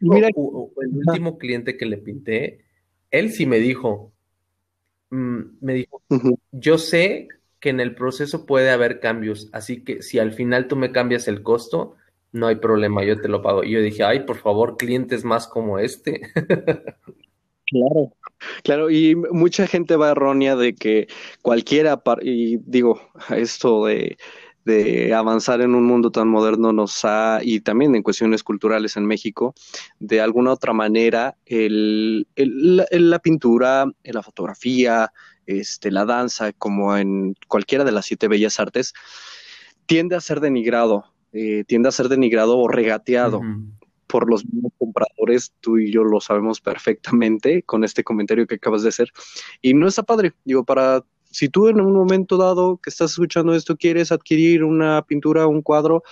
[0.00, 2.64] Mira, el último cliente que le pinté,
[3.10, 4.12] él sí me dijo,
[5.10, 6.02] mm, me dijo,
[6.52, 7.28] yo sé
[7.60, 11.28] que en el proceso puede haber cambios, así que si al final tú me cambias
[11.28, 11.96] el costo,
[12.32, 13.64] no hay problema, yo te lo pago.
[13.64, 16.22] Y yo dije, ay, por favor, clientes más como este.
[17.66, 18.12] Claro.
[18.64, 21.08] Claro, y mucha gente va errónea de que
[21.42, 23.00] cualquiera, y digo,
[23.30, 24.16] esto de,
[25.14, 29.54] avanzar en un mundo tan moderno nos ha, y también en cuestiones culturales en México,
[29.98, 35.12] de alguna otra manera, el, la, pintura, la fotografía,
[35.46, 38.92] este, la danza, como en cualquiera de las siete bellas artes,
[39.86, 43.40] tiende a ser denigrado, eh, tiende a ser denigrado o regateado
[44.06, 48.82] por los mismos compradores, tú y yo lo sabemos perfectamente con este comentario que acabas
[48.82, 49.10] de hacer.
[49.62, 53.54] Y no está padre, digo, para si tú en un momento dado que estás escuchando
[53.54, 56.02] esto quieres adquirir una pintura, un cuadro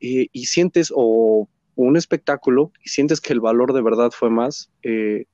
[0.00, 4.70] eh, y sientes o un espectáculo y sientes que el valor de verdad fue más,
[4.82, 5.26] eh,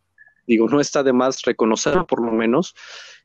[0.47, 2.75] digo, no está de más reconocerlo por lo menos.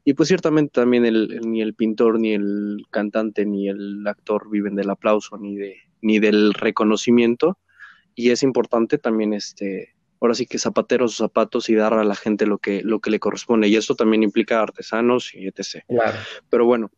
[0.05, 4.75] Y pues ciertamente también el, ni el pintor, ni el cantante, ni el actor viven
[4.75, 7.57] del aplauso, ni, de, ni del reconocimiento
[8.15, 9.92] y es importante también este
[10.25, 13.11] ahora sí que zapateros sus zapatos y dar a la gente lo que lo que
[13.11, 15.83] le corresponde y eso también implica artesanos y etc.
[15.87, 16.17] Claro.
[16.49, 16.91] Pero bueno,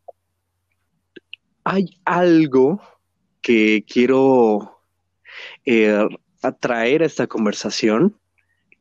[1.63, 2.81] hay algo
[3.41, 4.81] que quiero
[5.65, 6.07] eh,
[6.41, 8.15] atraer a esta conversación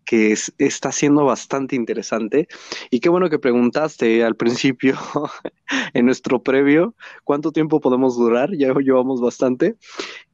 [0.04, 2.46] que está siendo bastante interesante.
[2.90, 4.98] Y qué bueno que preguntaste al principio,
[5.94, 8.54] en nuestro previo, cuánto tiempo podemos durar.
[8.54, 9.76] Ya llevamos bastante.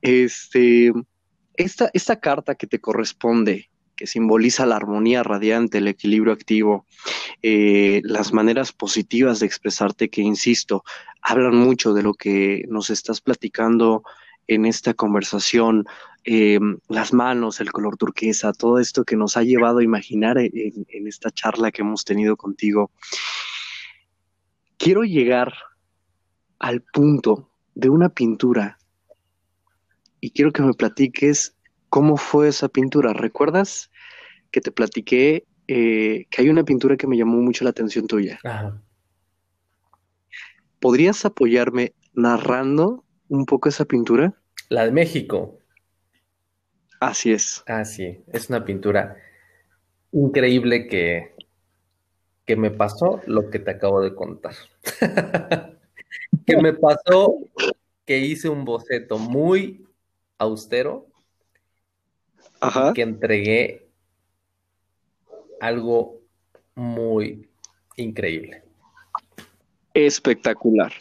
[0.03, 0.93] Este,
[1.55, 3.70] esta, esta carta que te corresponde,
[4.01, 6.87] que simboliza la armonía radiante, el equilibrio activo,
[7.43, 10.85] eh, las maneras positivas de expresarte, que insisto,
[11.21, 14.03] hablan mucho de lo que nos estás platicando
[14.47, 15.85] en esta conversación,
[16.25, 16.59] eh,
[16.89, 21.07] las manos, el color turquesa, todo esto que nos ha llevado a imaginar en, en
[21.07, 22.91] esta charla que hemos tenido contigo.
[24.79, 25.53] Quiero llegar
[26.59, 28.79] al punto de una pintura
[30.23, 31.55] y quiero que me platiques
[31.91, 33.13] cómo fue esa pintura.
[33.13, 33.90] ¿Recuerdas
[34.51, 38.41] que te platiqué eh, que hay una pintura que me llamó mucho la atención tuya?
[40.81, 44.35] ¿Podrías apoyarme narrando un poco esa pintura?
[44.69, 45.59] La de México.
[46.99, 47.63] Así es.
[47.67, 49.17] Ah, sí, es una pintura
[50.13, 51.35] increíble que,
[52.45, 54.55] que me pasó lo que te acabo de contar.
[56.47, 57.37] que me pasó
[58.05, 59.87] que hice un boceto muy
[60.37, 61.07] austero
[62.95, 63.90] que entregué
[65.61, 66.21] algo
[66.75, 67.49] muy
[67.97, 68.63] increíble.
[69.95, 70.93] Espectacular.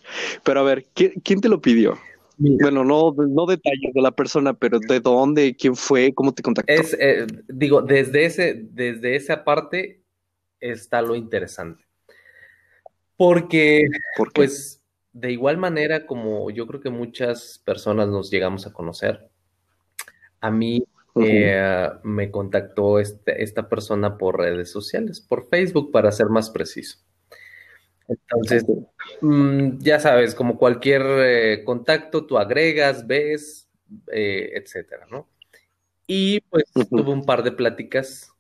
[0.43, 1.97] Pero a ver, ¿quién, te lo pidió?
[2.37, 6.71] Bueno, no, no detalles de la persona, pero de dónde, quién fue, cómo te contactó.
[6.71, 10.01] Es, eh, digo, desde, ese, desde esa parte
[10.59, 11.83] está lo interesante.
[13.17, 13.83] Porque,
[14.33, 14.81] pues,
[15.11, 19.29] de igual manera como yo creo que muchas personas nos llegamos a conocer,
[20.39, 20.83] a mí
[21.23, 26.99] eh, me contactó este, esta persona por redes sociales, por Facebook para ser más preciso.
[28.07, 28.65] Entonces,
[29.21, 33.69] mm, ya sabes, como cualquier eh, contacto, tú agregas, ves,
[34.11, 35.27] eh, etcétera, ¿no?
[36.07, 38.33] Y pues tuve un par de pláticas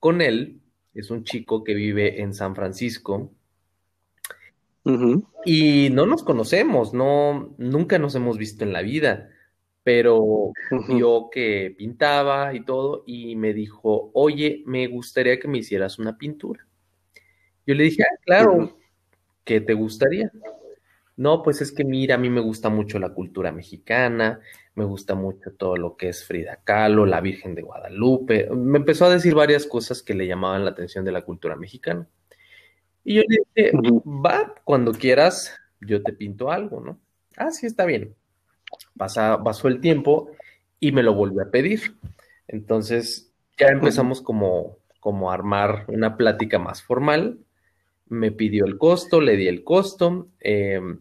[0.00, 0.60] con él.
[0.92, 3.30] Es un chico que vive en San Francisco
[5.44, 9.30] Y no nos conocemos, no, nunca nos hemos visto en la vida,
[9.82, 10.52] pero
[10.88, 16.16] vio que pintaba y todo y me dijo, oye, me gustaría que me hicieras una
[16.16, 16.66] pintura.
[17.66, 18.76] Yo le dije, ah, claro,
[19.44, 20.30] ¿qué te gustaría?
[21.16, 24.40] No, pues es que mira, a mí me gusta mucho la cultura mexicana,
[24.74, 28.48] me gusta mucho todo lo que es Frida Kahlo, la Virgen de Guadalupe.
[28.50, 32.08] Me empezó a decir varias cosas que le llamaban la atención de la cultura mexicana.
[33.04, 33.72] Y yo le dije,
[34.06, 36.98] va, cuando quieras, yo te pinto algo, ¿no?
[37.36, 38.14] Ah, sí, está bien.
[38.96, 40.30] Pasa, pasó el tiempo
[40.80, 41.96] y me lo volvió a pedir.
[42.48, 47.38] Entonces ya empezamos como, como a armar una plática más formal.
[48.08, 50.98] Me pidió el costo, le di el costo em,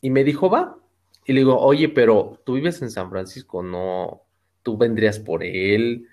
[0.00, 0.76] y me dijo, va.
[1.24, 4.22] Y le digo, oye, pero tú vives en San Francisco, no,
[4.62, 6.08] tú vendrías por él,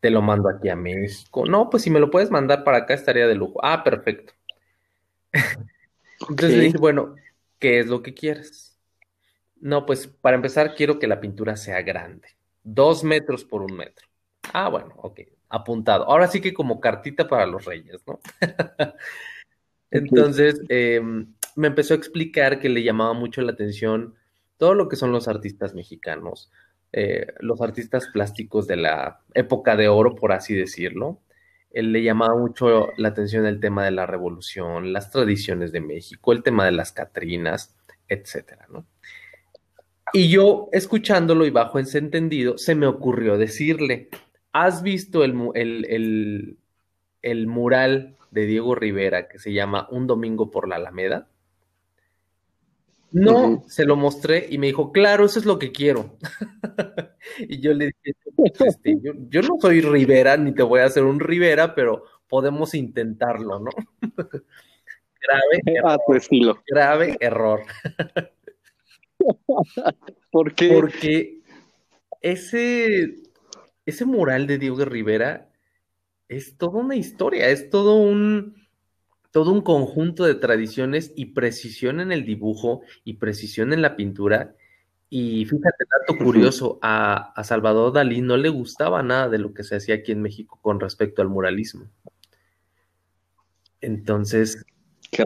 [0.00, 1.46] te lo mando aquí a México.
[1.46, 3.58] No, pues si me lo puedes mandar para acá estaría de lujo.
[3.62, 4.34] Ah, perfecto.
[6.20, 7.14] Entonces le dije, bueno,
[7.58, 8.67] ¿qué es lo que quieres?
[9.60, 12.28] No, pues para empezar quiero que la pintura sea grande,
[12.62, 14.06] dos metros por un metro.
[14.52, 16.04] Ah, bueno, ok, apuntado.
[16.04, 18.20] Ahora sí que como cartita para los reyes, ¿no?
[19.90, 24.14] Entonces em, me empezó a explicar que le llamaba mucho la atención
[24.58, 26.50] todo lo que son los artistas mexicanos,
[26.92, 31.20] eh, los artistas plásticos de la época de oro, por así decirlo,
[31.70, 36.32] él le llamaba mucho la atención el tema de la revolución, las tradiciones de México,
[36.32, 37.76] el tema de las Catrinas,
[38.08, 38.86] etcétera, ¿no?
[40.12, 44.08] Y yo, escuchándolo y bajo ese entendido, se me ocurrió decirle,
[44.52, 46.58] ¿has visto el, el,
[47.22, 51.28] el mural de Diego Rivera que se llama Un Domingo por la Alameda?
[53.10, 56.18] No, se lo mostré y me dijo, claro, eso es lo que quiero.
[57.38, 58.18] y yo le dije,
[58.66, 63.60] este, yo, no soy Rivera, ni te voy a hacer un Rivera, pero podemos intentarlo,
[63.60, 63.70] ¿no?
[65.20, 66.00] grave error.
[66.06, 66.62] tu estilo.
[66.66, 67.62] Grave error.
[70.30, 70.68] ¿Por qué?
[70.72, 71.40] Porque
[72.20, 73.16] ese,
[73.86, 75.50] ese mural de Diego Rivera
[76.28, 78.58] es toda una historia, es todo un
[79.30, 84.54] todo un conjunto de tradiciones y precisión en el dibujo y precisión en la pintura.
[85.10, 89.76] Y fíjate, dato curioso, a, Salvador Dalí no le gustaba nada de lo que se
[89.76, 91.86] hacía aquí en México con respecto al muralismo.
[93.80, 94.64] Entonces,
[95.10, 95.24] qué,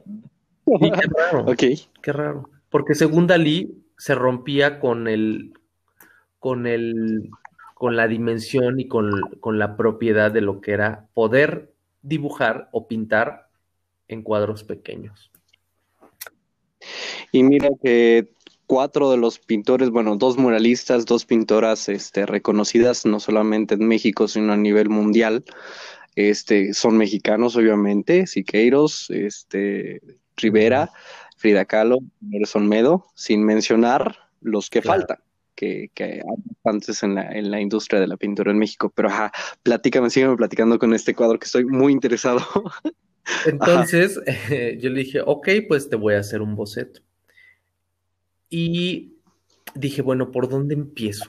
[1.16, 1.46] raro.
[1.56, 2.50] Qué raro.
[2.68, 5.52] Porque según Dalí se rompía con el,
[6.40, 7.30] con el,
[7.74, 11.72] con la dimensión y con, con la propiedad de lo que era poder
[12.02, 13.46] dibujar o pintar
[14.08, 15.30] en cuadros pequeños.
[17.30, 18.32] Y mira que
[18.66, 24.26] cuatro de los pintores, bueno, dos muralistas, dos pintoras este, reconocidas no solamente en México,
[24.26, 25.44] sino a nivel mundial,
[26.16, 30.02] este, son mexicanos, obviamente, Siqueiros, este,
[30.36, 30.90] Rivera,
[31.42, 35.18] Frida Kahlo, Nelson Medo, sin mencionar los que faltan.
[35.56, 36.20] Que, que, hay
[36.64, 38.92] antes en la, en la industria de la pintura en México.
[38.94, 39.32] Pero ajá,
[39.64, 42.40] platícame, sígueme platicando con este cuadro que estoy muy interesado.
[43.46, 44.20] Entonces
[44.78, 47.00] yo le dije, ok, pues te voy a hacer un boceto.
[48.48, 49.16] Y
[49.74, 51.24] dije, bueno, ¿por dónde empiezo?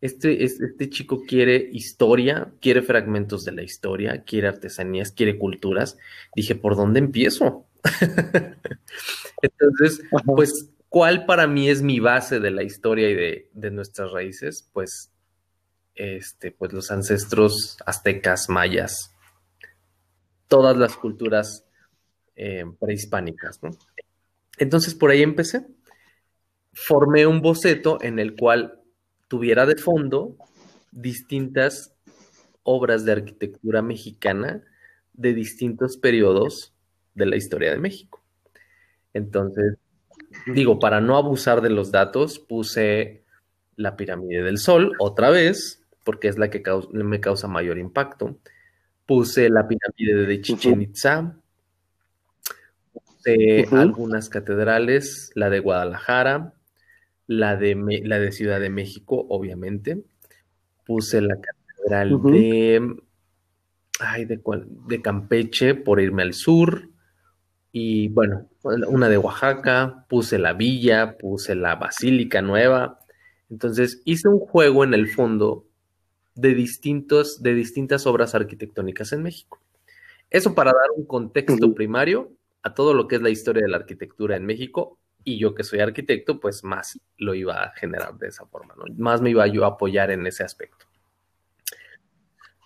[0.00, 5.98] Este, este chico quiere historia, quiere fragmentos de la historia, quiere artesanías, quiere culturas.
[6.36, 7.66] Dije, ¿por dónde empiezo?
[9.42, 14.10] Entonces, pues, ¿cuál para mí es mi base de la historia y de, de, nuestras
[14.12, 14.68] raíces?
[14.72, 15.10] Pues,
[15.94, 19.14] este, pues los ancestros aztecas, mayas,
[20.48, 21.64] todas las culturas
[22.36, 23.62] eh, prehispánicas.
[23.62, 23.70] ¿no?
[24.58, 25.66] Entonces por ahí empecé.
[26.72, 28.80] Formé un boceto en el cual
[29.28, 30.36] tuviera de fondo
[30.90, 31.94] distintas
[32.62, 34.62] obras de arquitectura mexicana
[35.12, 36.72] de distintos periodos
[37.14, 38.22] de la historia de México.
[39.14, 39.76] Entonces,
[40.46, 43.24] digo, para no abusar de los datos, puse
[43.76, 46.62] la pirámide del Sol otra vez, porque es la que
[46.92, 48.38] me causa mayor impacto.
[49.06, 51.36] Puse la pirámide de Chichen Itza,
[52.92, 56.54] puse algunas catedrales, la de Guadalajara,
[57.26, 60.04] la de, la de Ciudad de México, obviamente,
[60.84, 62.96] puse la catedral de,
[64.00, 64.40] ay, de,
[64.88, 66.88] de Campeche por irme al sur,
[67.72, 72.98] y bueno, una de Oaxaca, puse la villa, puse la basílica nueva.
[73.48, 75.66] Entonces hice un juego en el fondo
[76.34, 79.60] de, distintos, de distintas obras arquitectónicas en México.
[80.30, 82.32] Eso para dar un contexto primario
[82.62, 85.64] a todo lo que es la historia de la arquitectura en México y yo que
[85.64, 88.84] soy arquitecto, pues más lo iba a generar de esa forma, ¿no?
[88.96, 90.86] Más me iba yo a apoyar en ese aspecto.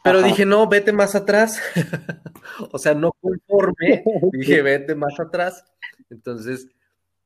[0.05, 1.63] Pero dije, no, vete más atrás.
[2.73, 5.65] o sea, no conforme, dije, vete más atrás.
[6.11, 6.69] Entonces,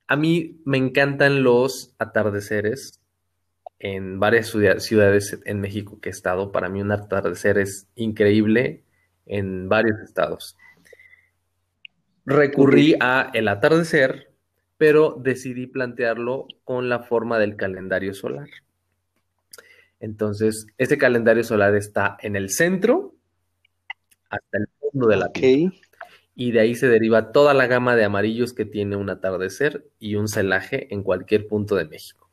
[0.07, 3.01] a mí me encantan los atardeceres
[3.81, 6.53] en varias ciudades en México que he estado.
[6.53, 8.85] Para mí un atardecer es increíble
[9.27, 10.57] en varios estados.
[12.25, 14.31] Recurrí a el atardecer,
[14.77, 18.49] pero decidí plantearlo con la forma del calendario solar.
[20.01, 23.15] Entonces, ese calendario solar está en el centro
[24.31, 25.73] hasta el fondo de la piel.
[26.35, 30.15] Y de ahí se deriva toda la gama de amarillos que tiene un atardecer y
[30.15, 32.31] un celaje en cualquier punto de México.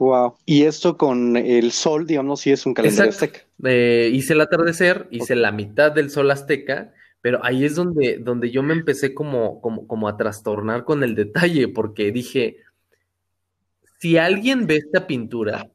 [0.00, 0.34] Wow.
[0.46, 3.40] Y esto con el sol, digamos, si es un calendario azteca.
[3.64, 8.50] Eh, hice el atardecer, hice la mitad del sol azteca, pero ahí es donde, donde
[8.50, 12.56] yo me empecé como, como, como a trastornar con el detalle, porque dije,
[14.00, 15.70] si alguien ve esta pintura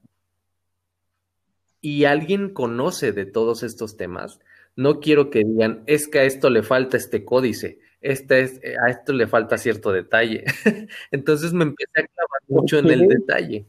[1.82, 4.40] y alguien conoce de todos estos temas,
[4.76, 8.76] no quiero que digan, es que a esto le falta este códice, este es, eh,
[8.84, 10.44] a esto le falta cierto detalle.
[11.12, 13.68] Entonces me empecé a clavar mucho en el detalle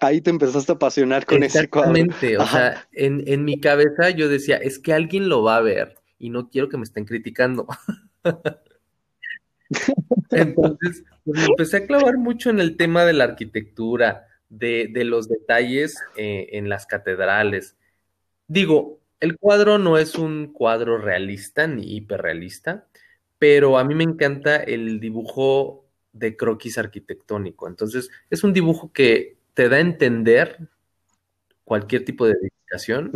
[0.00, 1.94] ahí te empezaste a apasionar con ese cuadro.
[1.94, 5.96] Exactamente, o sea, en, mi cabeza yo decía, es que alguien lo va a ver
[6.18, 7.66] y no quiero que me estén criticando.
[10.30, 15.28] Entonces, pues, me empecé a clavar mucho en el tema de la arquitectura, de, los
[15.28, 17.76] detalles eh, en las catedrales.
[18.48, 22.86] Digo, el cuadro no es un cuadro realista ni hiperrealista,
[23.38, 27.68] pero a mí me encanta el dibujo de croquis arquitectónico.
[27.68, 30.58] Entonces, es un dibujo que te da a entender
[31.64, 33.12] cualquier tipo de edificación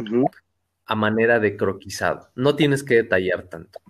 [0.86, 2.30] a manera de croquisado.
[2.36, 3.80] No tienes que detallar tanto.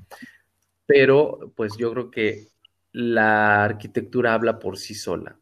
[0.87, 2.54] Pero, pues yo creo que
[2.95, 5.37] la arquitectura habla por sí sola.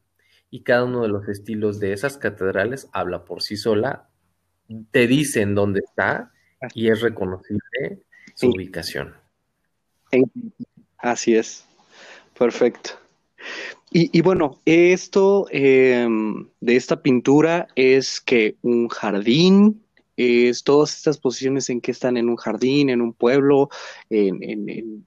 [0.51, 4.09] Y cada uno de los estilos de esas catedrales habla por sí sola.
[4.91, 6.33] Te dicen dónde está
[6.74, 8.01] y es reconocible
[8.35, 9.15] su ubicación.
[10.97, 11.66] Así es.
[12.39, 12.93] Perfecto.
[13.91, 19.85] Y, bueno, esto em, de esta pintura es que un jardín,
[20.16, 23.69] es todas estas posiciones en que están en un jardín, en un pueblo,
[24.09, 25.05] en, en, en,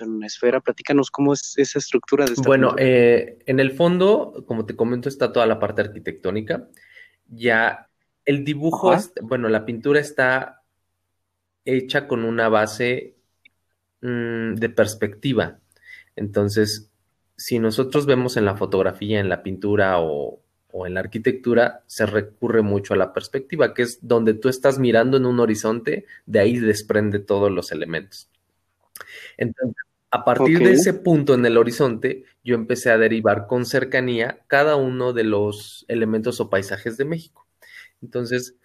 [0.00, 0.60] una esfera.
[0.60, 5.08] Platícanos cómo es esa estructura de esta Bueno, eh, en el fondo, como te comento,
[5.08, 6.68] está toda la parte arquitectónica.
[7.28, 7.88] Ya
[8.24, 10.62] el dibujo, bueno, la pintura está
[11.64, 13.16] hecha con una base
[14.00, 15.58] mm, de perspectiva.
[16.16, 16.90] Entonces,
[17.36, 20.40] si nosotros vemos en la fotografía, en la pintura o,
[20.86, 25.16] en la arquitectura, se recurre mucho a la perspectiva, que es donde tú estás mirando
[25.16, 28.28] en un horizonte, de ahí desprende todos los elementos.
[29.36, 29.76] Entonces,
[30.10, 34.76] a partir de ese punto en el horizonte, yo empecé a derivar con cercanía cada
[34.76, 37.46] uno de los elementos o paisajes de México.
[38.00, 38.56] Entonces,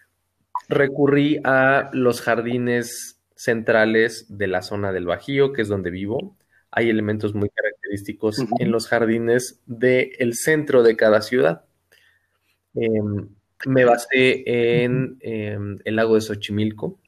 [0.67, 6.37] recurrí a los jardines centrales de la zona del Bajío, que es donde vivo,
[6.71, 11.65] hay elementos muy característicos en los jardines del centro de cada ciudad.
[12.75, 13.29] Em,
[13.65, 16.99] me basé en em, el lago de Xochimilco.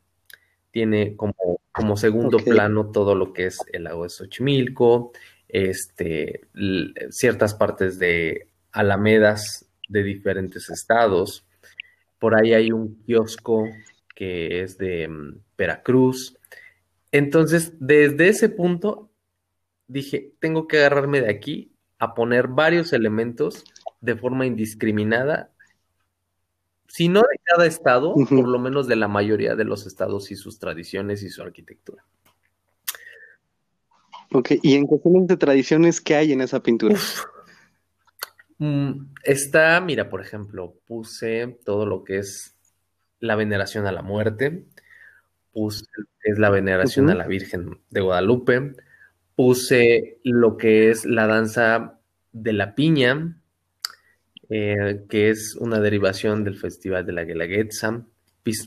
[0.71, 5.11] Tiene como, como segundo plano todo lo que es el lago de Xochimilco,
[5.47, 6.41] este,
[7.09, 11.45] ciertas partes de alamedas de diferentes estados.
[12.19, 13.67] Por ahí hay un kiosco
[14.15, 16.37] que es de em, Veracruz.
[17.11, 19.11] Entonces, desde ese punto
[19.87, 23.63] dije, tengo que agarrarme de aquí a poner varios elementos
[23.99, 25.50] de forma indiscriminada,
[26.91, 30.35] si no de cada estado, por lo menos de la mayoría de los estados y
[30.35, 32.03] sus tradiciones y su arquitectura.
[34.33, 36.95] Ok, y en cuestiones de tradiciones, ¿qué hay en esa pintura?
[38.57, 42.55] Mm, está, mira, por ejemplo, puse todo lo que es
[43.19, 44.65] la veneración a la muerte,
[45.53, 45.85] puse
[46.23, 48.73] es la veneración a la Virgen de Guadalupe,
[49.35, 51.99] puse lo que es la danza
[52.31, 53.40] de la piña,
[54.53, 58.05] eh, que es una derivación del Festival de la Guelaguetza.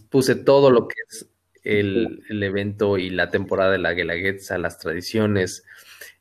[0.08, 1.28] Puse todo lo que es
[1.62, 5.62] el, evento y la temporada de la Guelaguetza, las tradiciones.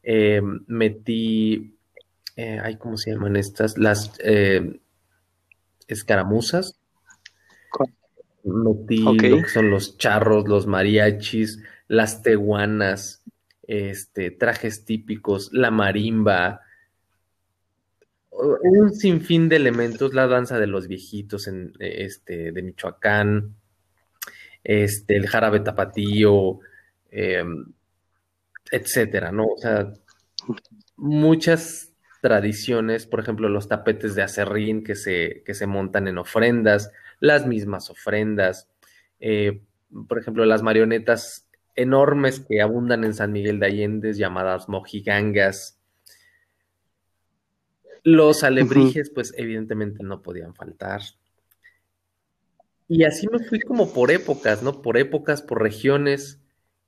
[0.03, 1.77] Eh, metí,
[2.35, 3.77] eh, ay, ¿cómo se llaman estas?
[3.77, 4.11] Las
[5.87, 6.77] escaramuzas.
[8.43, 13.23] Metí lo que son los charros, los mariachis, las tehuanas,
[13.65, 16.62] este, trajes típicos, la marimba,
[18.43, 23.55] un sinfín de elementos, la danza de los viejitos en, este, de Michoacán,
[24.63, 26.59] este, el jarabe tapatío,
[27.11, 27.65] em,
[28.71, 29.45] etcétera, ¿no?
[29.45, 29.93] O sea,
[30.95, 36.91] muchas tradiciones, por ejemplo, los tapetes de acerrín que se, que se montan en ofrendas,
[37.19, 38.69] las mismas ofrendas,
[39.19, 39.61] eh,
[40.07, 45.79] por ejemplo, las marionetas enormes que abundan en San Miguel de Allende, llamadas mojigangas.
[48.03, 51.01] Los alebrijes, pues evidentemente no podían faltar.
[52.87, 54.81] Y así me fui como por épocas, ¿no?
[54.81, 56.41] Por épocas, por regiones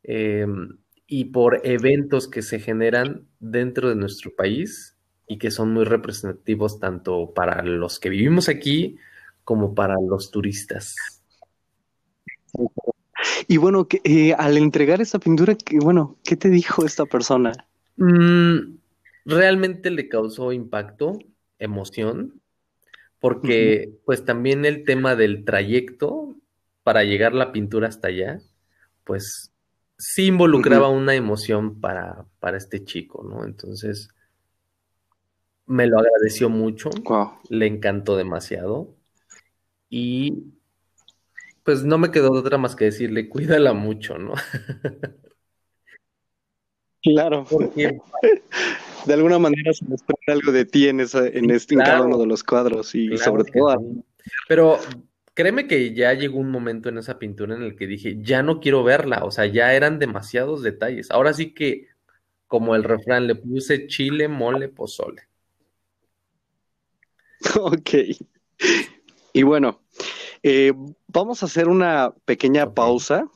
[0.04, 0.78] em,
[1.08, 4.98] y por eventos que se generan dentro de nuestro país
[5.28, 8.98] y que son muy representativos tanto para los que vivimos aquí
[9.44, 10.96] como para los turistas.
[13.48, 17.52] Y bueno, que, eh, al entregar esta pintura, que, bueno, ¿qué te dijo esta persona?
[17.98, 18.78] Mm,
[19.26, 21.18] realmente le causó impacto,
[21.60, 22.42] emoción,
[23.20, 26.36] porque pues también el tema del trayecto
[26.84, 28.40] para llegar la pintura hasta allá,
[29.04, 29.52] pues
[29.98, 33.44] sí involucraba una emoción para, para este chico, ¿no?
[33.46, 34.10] Entonces,
[35.66, 36.92] me lo agradeció mucho,
[37.50, 38.94] le encantó demasiado
[39.90, 40.54] y
[41.64, 44.34] pues no me quedó otra más que decirle, cuídala mucho, ¿no?
[47.02, 47.46] Claro.
[47.50, 48.00] Porque
[49.06, 52.26] de alguna manera se desprende algo de ti en, esa, en, este, cada uno de
[52.26, 53.78] los cuadros y sobre todo.
[54.48, 54.80] Pero
[55.34, 58.60] créeme que ya llegó un momento en esa pintura en el que dije, ya no
[58.60, 61.12] quiero verla, o sea, ya eran demasiados detalles.
[61.12, 61.88] Ahora sí que,
[62.48, 65.24] como el refrán, le puse chile, mole, pozole.
[67.60, 67.90] Ok.
[69.34, 69.82] Y bueno,
[70.42, 70.74] eh,
[71.08, 73.30] vamos a hacer una pequeña pausa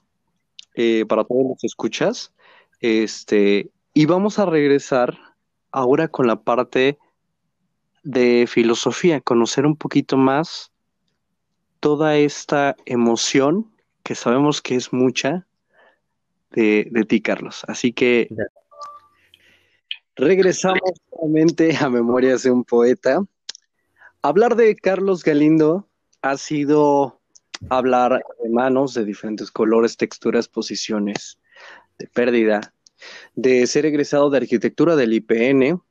[0.74, 2.34] eh, para todos los escuchas.
[2.80, 5.29] Este, y vamos a regresar
[5.72, 6.98] ahora con la parte
[8.04, 10.72] de filosofía, conocer un poquito más
[11.80, 13.72] toda esta emoción
[14.04, 15.46] que sabemos que es mucha
[16.52, 17.64] de, de ti, Carlos.
[17.68, 18.30] Así que
[20.16, 20.80] regresamos
[21.12, 23.24] nuevamente a Memorias de un Poeta.
[24.22, 25.88] Hablar de Carlos Galindo
[26.22, 27.20] ha sido
[27.70, 31.38] hablar de manos de diferentes colores, texturas, posiciones,
[31.98, 32.74] de pérdida,
[33.36, 35.82] de ser egresado de arquitectura del IPN,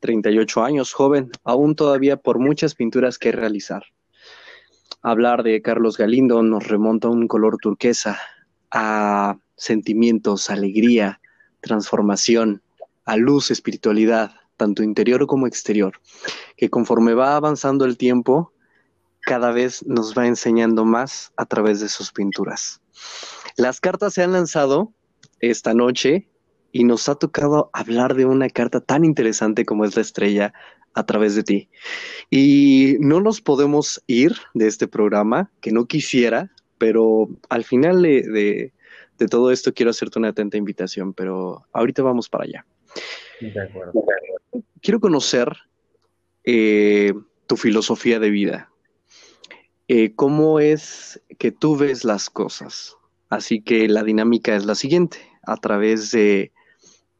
[0.00, 3.84] 38 años, joven, aún todavía por muchas pinturas que realizar.
[5.02, 8.18] Hablar de Carlos Galindo nos remonta a un color turquesa,
[8.70, 11.20] a sentimientos, alegría,
[11.60, 12.62] transformación,
[13.04, 16.00] a luz, espiritualidad, tanto interior como exterior,
[16.56, 18.52] que conforme va avanzando el tiempo,
[19.22, 22.80] cada vez nos va enseñando más a través de sus pinturas.
[23.56, 24.92] Las cartas se han lanzado
[25.40, 26.28] esta noche
[26.78, 30.52] y nos ha tocado hablar de una carta tan interesante como es la estrella
[30.94, 31.68] a través de ti.
[32.30, 38.72] Y no nos podemos ir de este programa, que no quisiera, pero al final de,
[39.28, 42.66] todo esto quiero hacerte una atenta invitación, pero ahorita vamos para allá.
[43.40, 43.92] De acuerdo.
[44.80, 45.48] Quiero conocer
[46.44, 47.12] eh,
[47.48, 48.70] tu filosofía de vida.
[49.88, 52.96] Eh, ¿Cómo es que tú ves las cosas?
[53.30, 55.18] Así que la dinámica es la siguiente.
[55.42, 56.52] A través de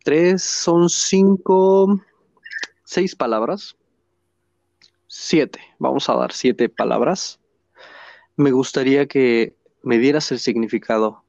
[0.05, 2.01] tres, son cinco,
[2.85, 3.77] seis palabras.
[5.07, 5.61] Siete.
[5.79, 7.41] Vamos a dar siete palabras.
[8.37, 11.25] Me gustaría que me dieras el significado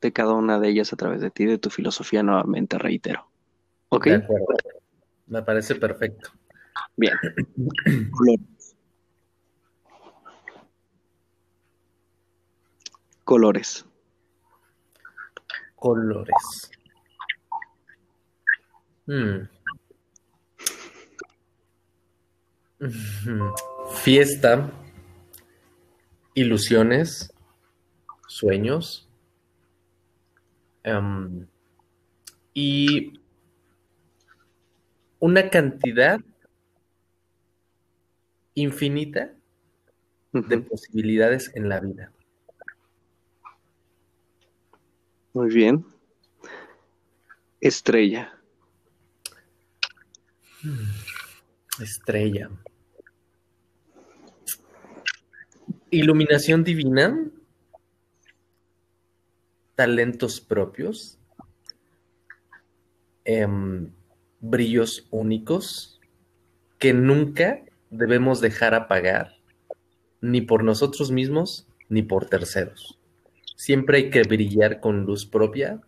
[0.00, 3.30] de cada una de ellas a través de ti, de tu filosofía nuevamente, reitero.
[3.88, 4.06] ¿Ok?
[4.06, 4.46] De acuerdo.
[5.26, 6.30] Me parece perfecto.
[6.96, 7.14] Bien.
[13.24, 13.86] Colores.
[15.76, 16.70] Colores.
[19.10, 19.48] Hmm.
[24.04, 24.70] Fiesta,
[26.34, 27.34] ilusiones,
[28.28, 29.08] sueños
[30.84, 31.44] em,
[32.54, 33.20] y
[35.18, 36.20] una cantidad
[38.54, 39.32] infinita
[40.30, 42.12] de posibilidades en la vida.
[45.32, 45.84] Muy bien.
[47.60, 48.39] Estrella.
[51.80, 52.50] Estrella.
[55.90, 57.30] Iluminación divina.
[59.74, 61.18] Talentos propios.
[63.24, 63.90] Em,
[64.40, 66.00] brillos únicos
[66.78, 69.36] que nunca debemos dejar apagar,
[70.20, 72.98] ni por nosotros mismos, ni por terceros.
[73.56, 75.80] Siempre hay que brillar con luz propia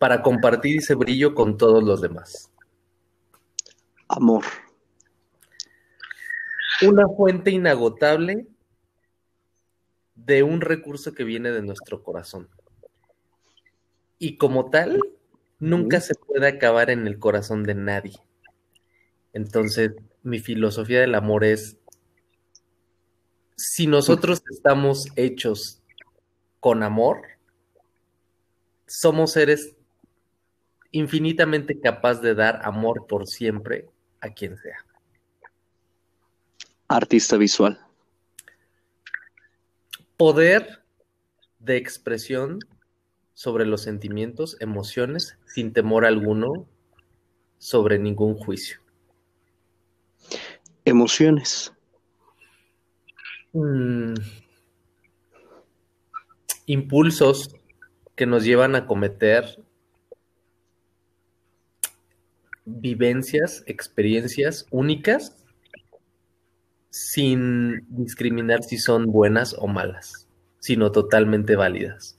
[0.00, 2.49] para compartir ese brillo con todos los demás.
[4.12, 4.44] Amor.
[6.82, 8.48] Una fuente inagotable
[10.16, 12.48] de un recurso que viene de nuestro corazón.
[14.18, 14.98] Y como tal,
[15.60, 18.18] nunca se puede acabar en el corazón de nadie.
[19.32, 19.92] Entonces,
[20.24, 21.78] mi filosofía del amor es,
[23.56, 25.84] si nosotros estamos hechos
[26.58, 27.22] con amor,
[28.88, 29.76] somos seres
[30.90, 33.88] infinitamente capaz de dar amor por siempre
[34.20, 34.84] a quien sea.
[36.88, 37.78] Artista visual.
[40.16, 40.82] Poder
[41.58, 42.58] de expresión
[43.34, 46.66] sobre los sentimientos, emociones, sin temor alguno,
[47.58, 48.80] sobre ningún juicio.
[50.84, 51.72] Emociones.
[53.52, 54.14] Mm.
[56.66, 57.54] Impulsos
[58.14, 59.64] que nos llevan a cometer
[62.80, 65.44] vivencias, experiencias únicas
[66.90, 70.28] sin discriminar si son buenas o malas,
[70.58, 72.18] sino totalmente válidas.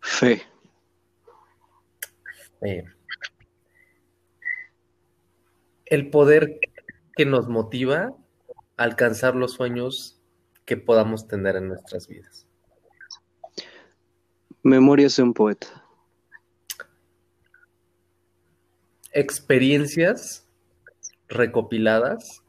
[0.00, 0.42] Fe.
[5.86, 6.60] El poder
[7.16, 8.14] que nos motiva
[8.76, 10.20] a alcanzar los sueños
[10.64, 12.46] que podamos tener en nuestras vidas.
[14.62, 15.79] Memorias de un poeta.
[19.12, 20.46] Experiencias
[21.28, 22.42] recopiladas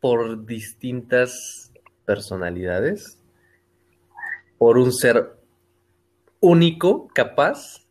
[0.00, 1.72] por distintas
[2.04, 3.18] personalidades,
[4.58, 5.36] por un ser
[6.40, 7.86] único, capaz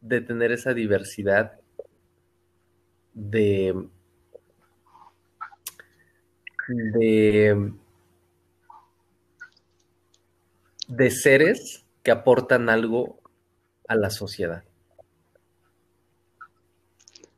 [0.00, 1.58] de tener esa diversidad
[3.14, 3.88] de,
[6.68, 7.72] de,
[10.88, 13.18] de seres que aportan algo
[13.88, 14.64] a la sociedad.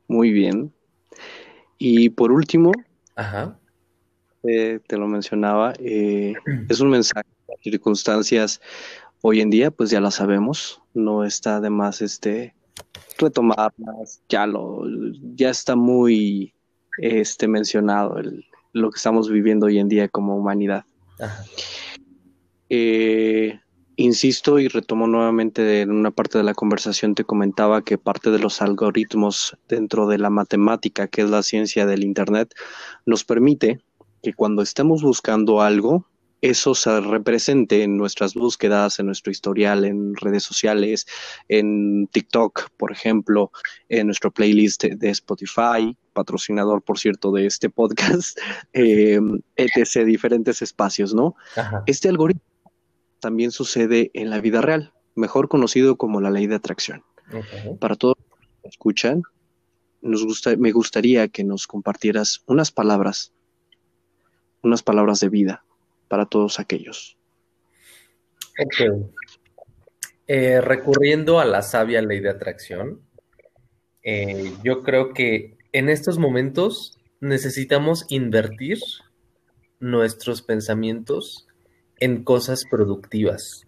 [0.07, 0.73] Muy bien.
[1.77, 2.71] Y por último,
[3.15, 3.59] Ajá.
[4.43, 6.33] Eh, te lo mencionaba, eh,
[6.69, 7.27] es un mensaje,
[7.61, 8.61] circunstancias
[9.21, 12.53] hoy en día, pues ya las sabemos, no está de más este
[13.17, 14.83] retomarlas, ya lo,
[15.35, 16.53] ya está muy
[16.99, 20.85] este mencionado el, lo que estamos viviendo hoy en día como humanidad.
[21.19, 21.43] Ajá.
[22.69, 23.59] Eh,
[23.97, 28.39] insisto y retomo nuevamente en una parte de la conversación, te comentaba que parte de
[28.39, 32.53] los algoritmos dentro de la matemática, que es la ciencia del Internet,
[33.05, 33.81] nos permite
[34.23, 36.05] que cuando estemos buscando algo,
[36.41, 41.07] eso se represente en nuestras búsquedas, en nuestro historial, en redes sociales,
[41.47, 43.51] en TikTok, por ejemplo,
[43.89, 48.37] en nuestro playlist de Spotify, patrocinador, por cierto, de este podcast,
[48.73, 49.19] eh,
[49.55, 51.35] etc., diferentes espacios, ¿no?
[51.55, 51.81] Ajá.
[51.87, 52.43] Este algoritmo
[53.19, 57.03] también sucede en la vida real, mejor conocido como la ley de atracción.
[57.79, 59.23] Para todos los que escuchan,
[60.01, 63.33] nos gusta, me gustaría que nos compartieras unas palabras,
[64.61, 65.65] unas palabras de vida
[66.07, 67.17] para todos aquellos.
[68.59, 69.09] Ok.
[70.27, 73.01] Eh, recurriendo a la sabia ley de atracción,
[74.03, 78.79] eh, yo creo que en estos momentos necesitamos invertir
[79.79, 81.46] nuestros pensamientos
[81.99, 83.67] en cosas productivas.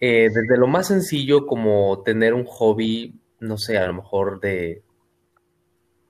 [0.00, 4.82] Eh, desde lo más sencillo como tener un hobby, no sé, a lo mejor de,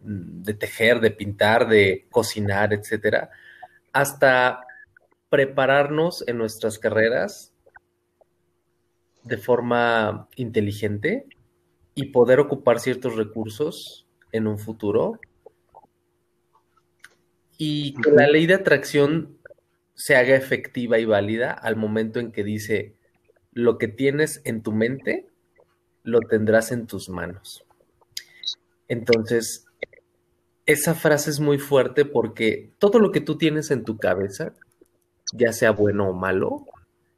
[0.00, 3.30] de tejer, de pintar, de cocinar, etcétera,
[3.92, 4.60] hasta
[5.28, 7.52] prepararnos en nuestras carreras
[9.24, 11.26] de forma inteligente
[11.94, 15.18] y poder ocupar ciertos recursos en un futuro.
[17.58, 19.39] Y que la ley de atracción
[20.00, 22.94] se haga efectiva y válida al momento en que dice,
[23.52, 25.26] lo que tienes en tu mente,
[26.04, 27.66] lo tendrás en tus manos.
[28.88, 29.66] Entonces,
[30.64, 34.54] esa frase es muy fuerte porque todo lo que tú tienes en tu cabeza,
[35.34, 36.64] ya sea bueno o malo,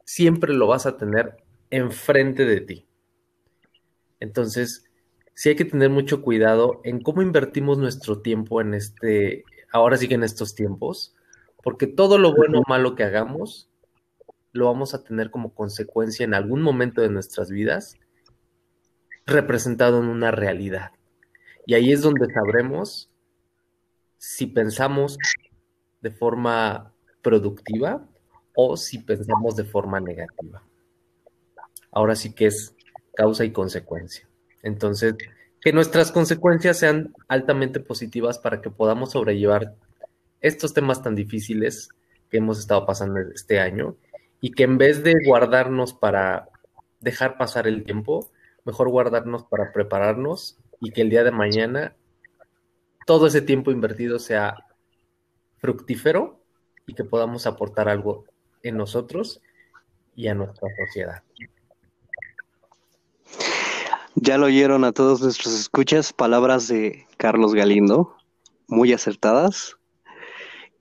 [0.03, 1.37] siempre lo vas a tener
[1.69, 2.85] enfrente de ti.
[4.19, 4.91] Entonces,
[5.33, 10.09] sí hay que tener mucho cuidado en cómo invertimos nuestro tiempo en este, ahora sí
[10.09, 11.15] que en estos tiempos,
[11.63, 13.69] porque todo lo bueno o malo que hagamos
[14.51, 17.95] lo vamos a tener como consecuencia en algún momento de nuestras vidas
[19.25, 20.91] representado en una realidad.
[21.65, 23.09] Y ahí es donde sabremos
[24.17, 25.17] si pensamos
[26.01, 28.05] de forma productiva
[28.53, 30.61] o si pensamos de forma negativa.
[31.91, 32.75] Ahora sí que es
[33.15, 34.27] causa y consecuencia.
[34.61, 35.15] Entonces,
[35.61, 39.75] que nuestras consecuencias sean altamente positivas para que podamos sobrellevar
[40.43, 41.89] estos temas tan difíciles
[42.29, 43.95] que hemos estado pasando este año
[44.41, 46.49] y que en vez de guardarnos para
[46.99, 48.29] dejar pasar el tiempo,
[48.65, 51.95] mejor guardarnos para prepararnos y que el día de mañana
[53.05, 54.55] todo ese tiempo invertido sea
[55.59, 56.43] fructífero
[56.85, 58.25] y que podamos aportar algo
[58.63, 59.41] en nosotros
[60.13, 61.23] y a nuestra sociedad.
[64.15, 68.15] Ya lo oyeron a todos nuestros escuchas, palabras de Carlos Galindo,
[68.67, 69.77] muy acertadas.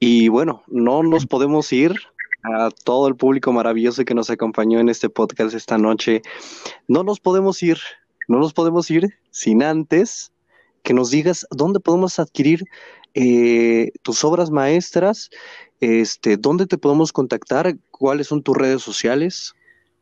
[0.05, 1.95] Y bueno, no nos podemos ir
[2.43, 6.23] a todo el público maravilloso que nos acompañó en este podcast esta noche.
[6.89, 7.79] No nos podemos ir,
[8.27, 10.33] no nos podemos ir sin antes
[10.83, 12.65] que nos digas dónde podemos adquirir
[13.15, 15.31] eh, tus obras maestras,
[15.79, 19.55] este, dónde te podemos contactar, cuáles son tus redes sociales.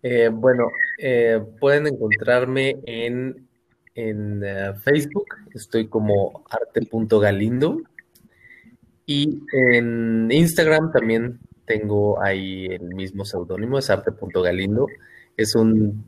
[0.02, 3.46] Eh, bueno, eh, pueden encontrarme en,
[3.96, 4.42] en
[4.82, 7.82] Facebook, estoy como arte.galindo.
[9.12, 14.86] Y en Instagram también tengo ahí el mismo seudónimo, es arte.galindo.
[15.36, 16.04] Es un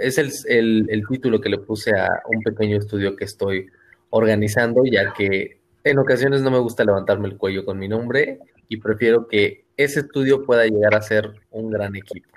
[0.00, 3.68] es, el, el, título que le puse a un pequeño estudio que estoy
[4.10, 8.78] organizando, ya que en ocasiones no me gusta levantarme el cuello con mi nombre y
[8.78, 12.34] prefiero que ese estudio pueda llegar a ser un gran equipo.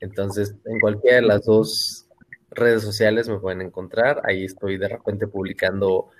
[0.00, 2.06] Entonces, en cualquiera de las dos
[2.50, 4.20] redes sociales me pueden encontrar.
[4.24, 6.10] Ahí estoy de repente publicando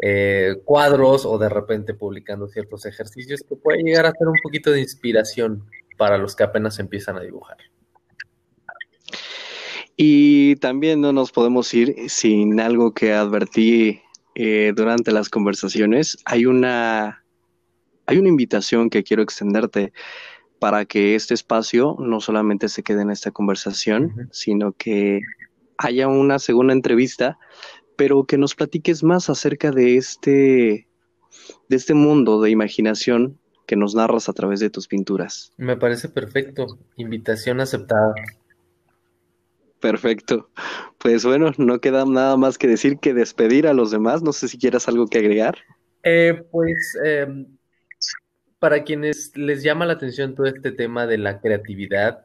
[0.00, 4.70] eh, cuadros o de repente publicando ciertos ejercicios que pueden llegar a ser un poquito
[4.70, 5.64] de inspiración
[5.96, 7.56] para los que apenas empiezan a dibujar.
[9.96, 14.00] Y también no nos podemos ir sin algo que advertí
[14.36, 16.16] eh, durante las conversaciones.
[16.24, 17.24] Hay una,
[18.06, 19.92] hay una invitación que quiero extenderte
[20.60, 25.20] para que este espacio no solamente se quede en esta conversación, sino que
[25.78, 27.38] haya una segunda entrevista
[27.98, 30.86] pero que nos platiques más acerca de este,
[31.68, 35.52] de este mundo de imaginación que nos narras a través de tus pinturas.
[35.56, 36.78] Me parece perfecto.
[36.96, 38.14] Invitación aceptada.
[39.80, 40.48] Perfecto.
[40.98, 44.22] Pues bueno, no queda nada más que decir que despedir a los demás.
[44.22, 45.58] No sé si quieras algo que agregar.
[46.04, 47.46] Eh, pues em,
[48.60, 52.24] para quienes les llama la atención todo este tema de la creatividad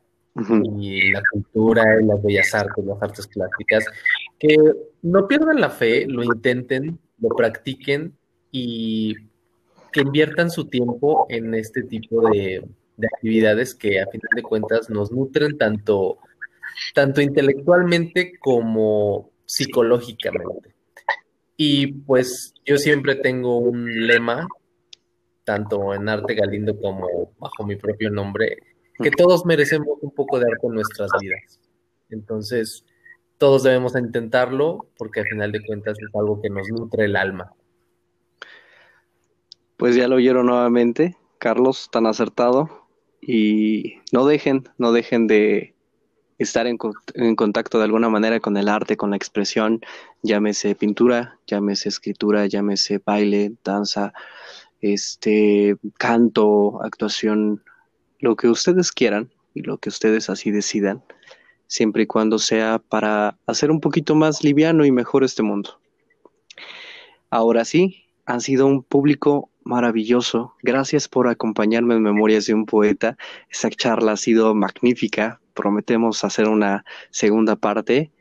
[0.80, 3.86] y la cultura y las bellas artes, las artes plásticas,
[4.44, 4.58] que
[5.04, 8.14] no pierdan la fe, lo intenten, lo practiquen
[8.52, 9.16] y
[9.94, 12.68] que inviertan su tiempo en este tipo de,
[13.02, 16.18] actividades que a final de cuentas nos nutren tanto,
[16.94, 20.76] tanto intelectualmente como psicológicamente.
[21.56, 24.48] Y pues yo siempre tengo un lema,
[25.46, 28.58] tanto en Arte Galindo como bajo mi propio nombre,
[29.02, 31.60] que todos merecemos un poco de arte en nuestras vidas.
[32.10, 32.86] Entonces,
[33.44, 37.52] todos debemos intentarlo porque al final de cuentas es algo que nos nutre el alma.
[39.76, 42.88] Pues ya lo oyeron nuevamente, Carlos, tan acertado.
[43.20, 45.76] Y no dejen, no dejen de
[46.38, 46.78] estar en,
[47.16, 49.82] en, contacto de alguna manera con el arte, con la expresión,
[50.22, 54.14] llámese pintura, llámese escritura, llámese baile, danza,
[54.80, 57.62] este, canto, actuación,
[58.20, 61.04] lo que ustedes quieran y lo que ustedes así decidan
[61.68, 65.80] siempre y cuando sea para hacer un poquito más liviano y mejor este mundo.
[67.30, 70.54] Ahora sí, han sido un público maravilloso.
[70.62, 73.18] Gracias por acompañarme en Memorias de un Poeta.
[73.50, 75.42] Esta charla ha sido magnífica.
[75.54, 78.12] Prometemos hacer una segunda parte.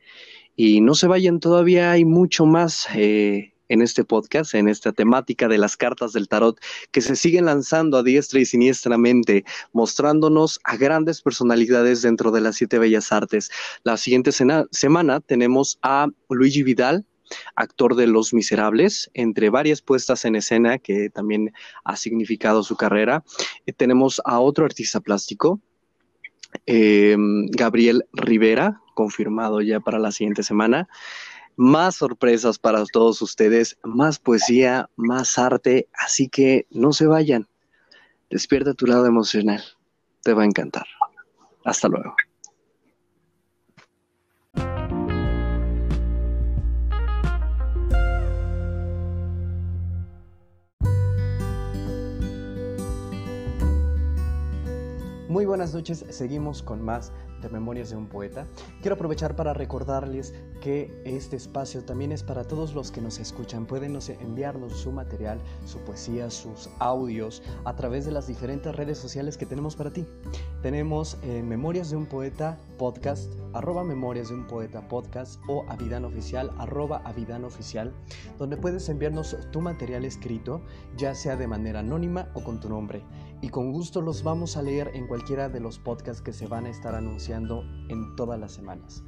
[0.57, 5.49] Y no se vayan, todavía hay mucho más eh, en este podcast, en esta temática
[5.49, 10.77] de las cartas del tarot, que se siguen lanzando a diestra y siniestramente, mostrándonos a
[10.77, 13.51] grandes personalidades dentro de las siete bellas artes.
[13.83, 17.07] La siguiente semana tenemos a Luigi Vidal,
[17.57, 21.51] actor de Los Miserables, entre varias puestas en escena que también
[21.83, 23.25] ha significado su carrera.
[23.65, 25.61] Eh, tenemos a otro artista plástico,
[26.67, 27.17] eh,
[27.53, 30.89] Gabriel Rivera, confirmado ya para la siguiente semana
[31.57, 37.49] más sorpresas para todos ustedes, más poesía, más arte, así que no se vayan.
[38.31, 39.63] Despierta tu lado emocional,
[40.23, 40.87] te va a encantar.
[41.65, 42.15] Hasta luego.
[55.29, 57.11] Muy buenas noches, seguimos con más
[57.43, 58.47] de Memorias de un Poeta.
[58.81, 63.67] Quiero aprovechar para recordarles que este espacio también es para todos los que nos escuchan.
[63.67, 69.37] Pueden enviarnos su material, su poesía, sus audios a través de las diferentes redes sociales
[69.37, 70.07] que tenemos para ti.
[70.63, 76.05] Tenemos en Memorias de un Poeta podcast, arroba Memorias de un Poeta podcast o Avidan
[76.05, 77.93] Oficial, arroba Avidan Oficial,
[78.39, 80.63] donde puedes enviarnos tu material escrito,
[80.97, 83.03] ya sea de manera anónima o con tu nombre
[83.43, 86.65] y con gusto los vamos a leer en cualquiera de los podcasts que se van
[86.65, 89.03] a estar anunciando en todas las semanas.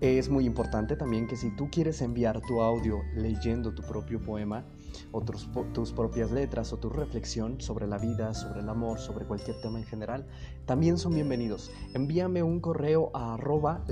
[0.00, 4.66] Es muy importante también que si tú quieres enviar tu audio leyendo tu propio poema
[5.12, 9.60] o tus, propias letras o tu reflexión sobre la vida, sobre el amor, sobre cualquier
[9.60, 10.26] tema en general,
[10.66, 11.70] también son bienvenidos.
[11.94, 13.84] Envíame un correo a arroba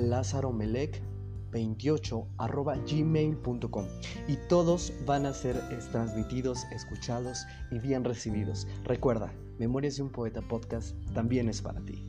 [2.86, 3.84] gmail.com
[4.28, 5.56] y todos van a ser
[5.90, 8.66] transmitidos, escuchados y bien recibidos.
[8.84, 12.04] Recuerda, Memorias de un Poeta Podcast también es para ti.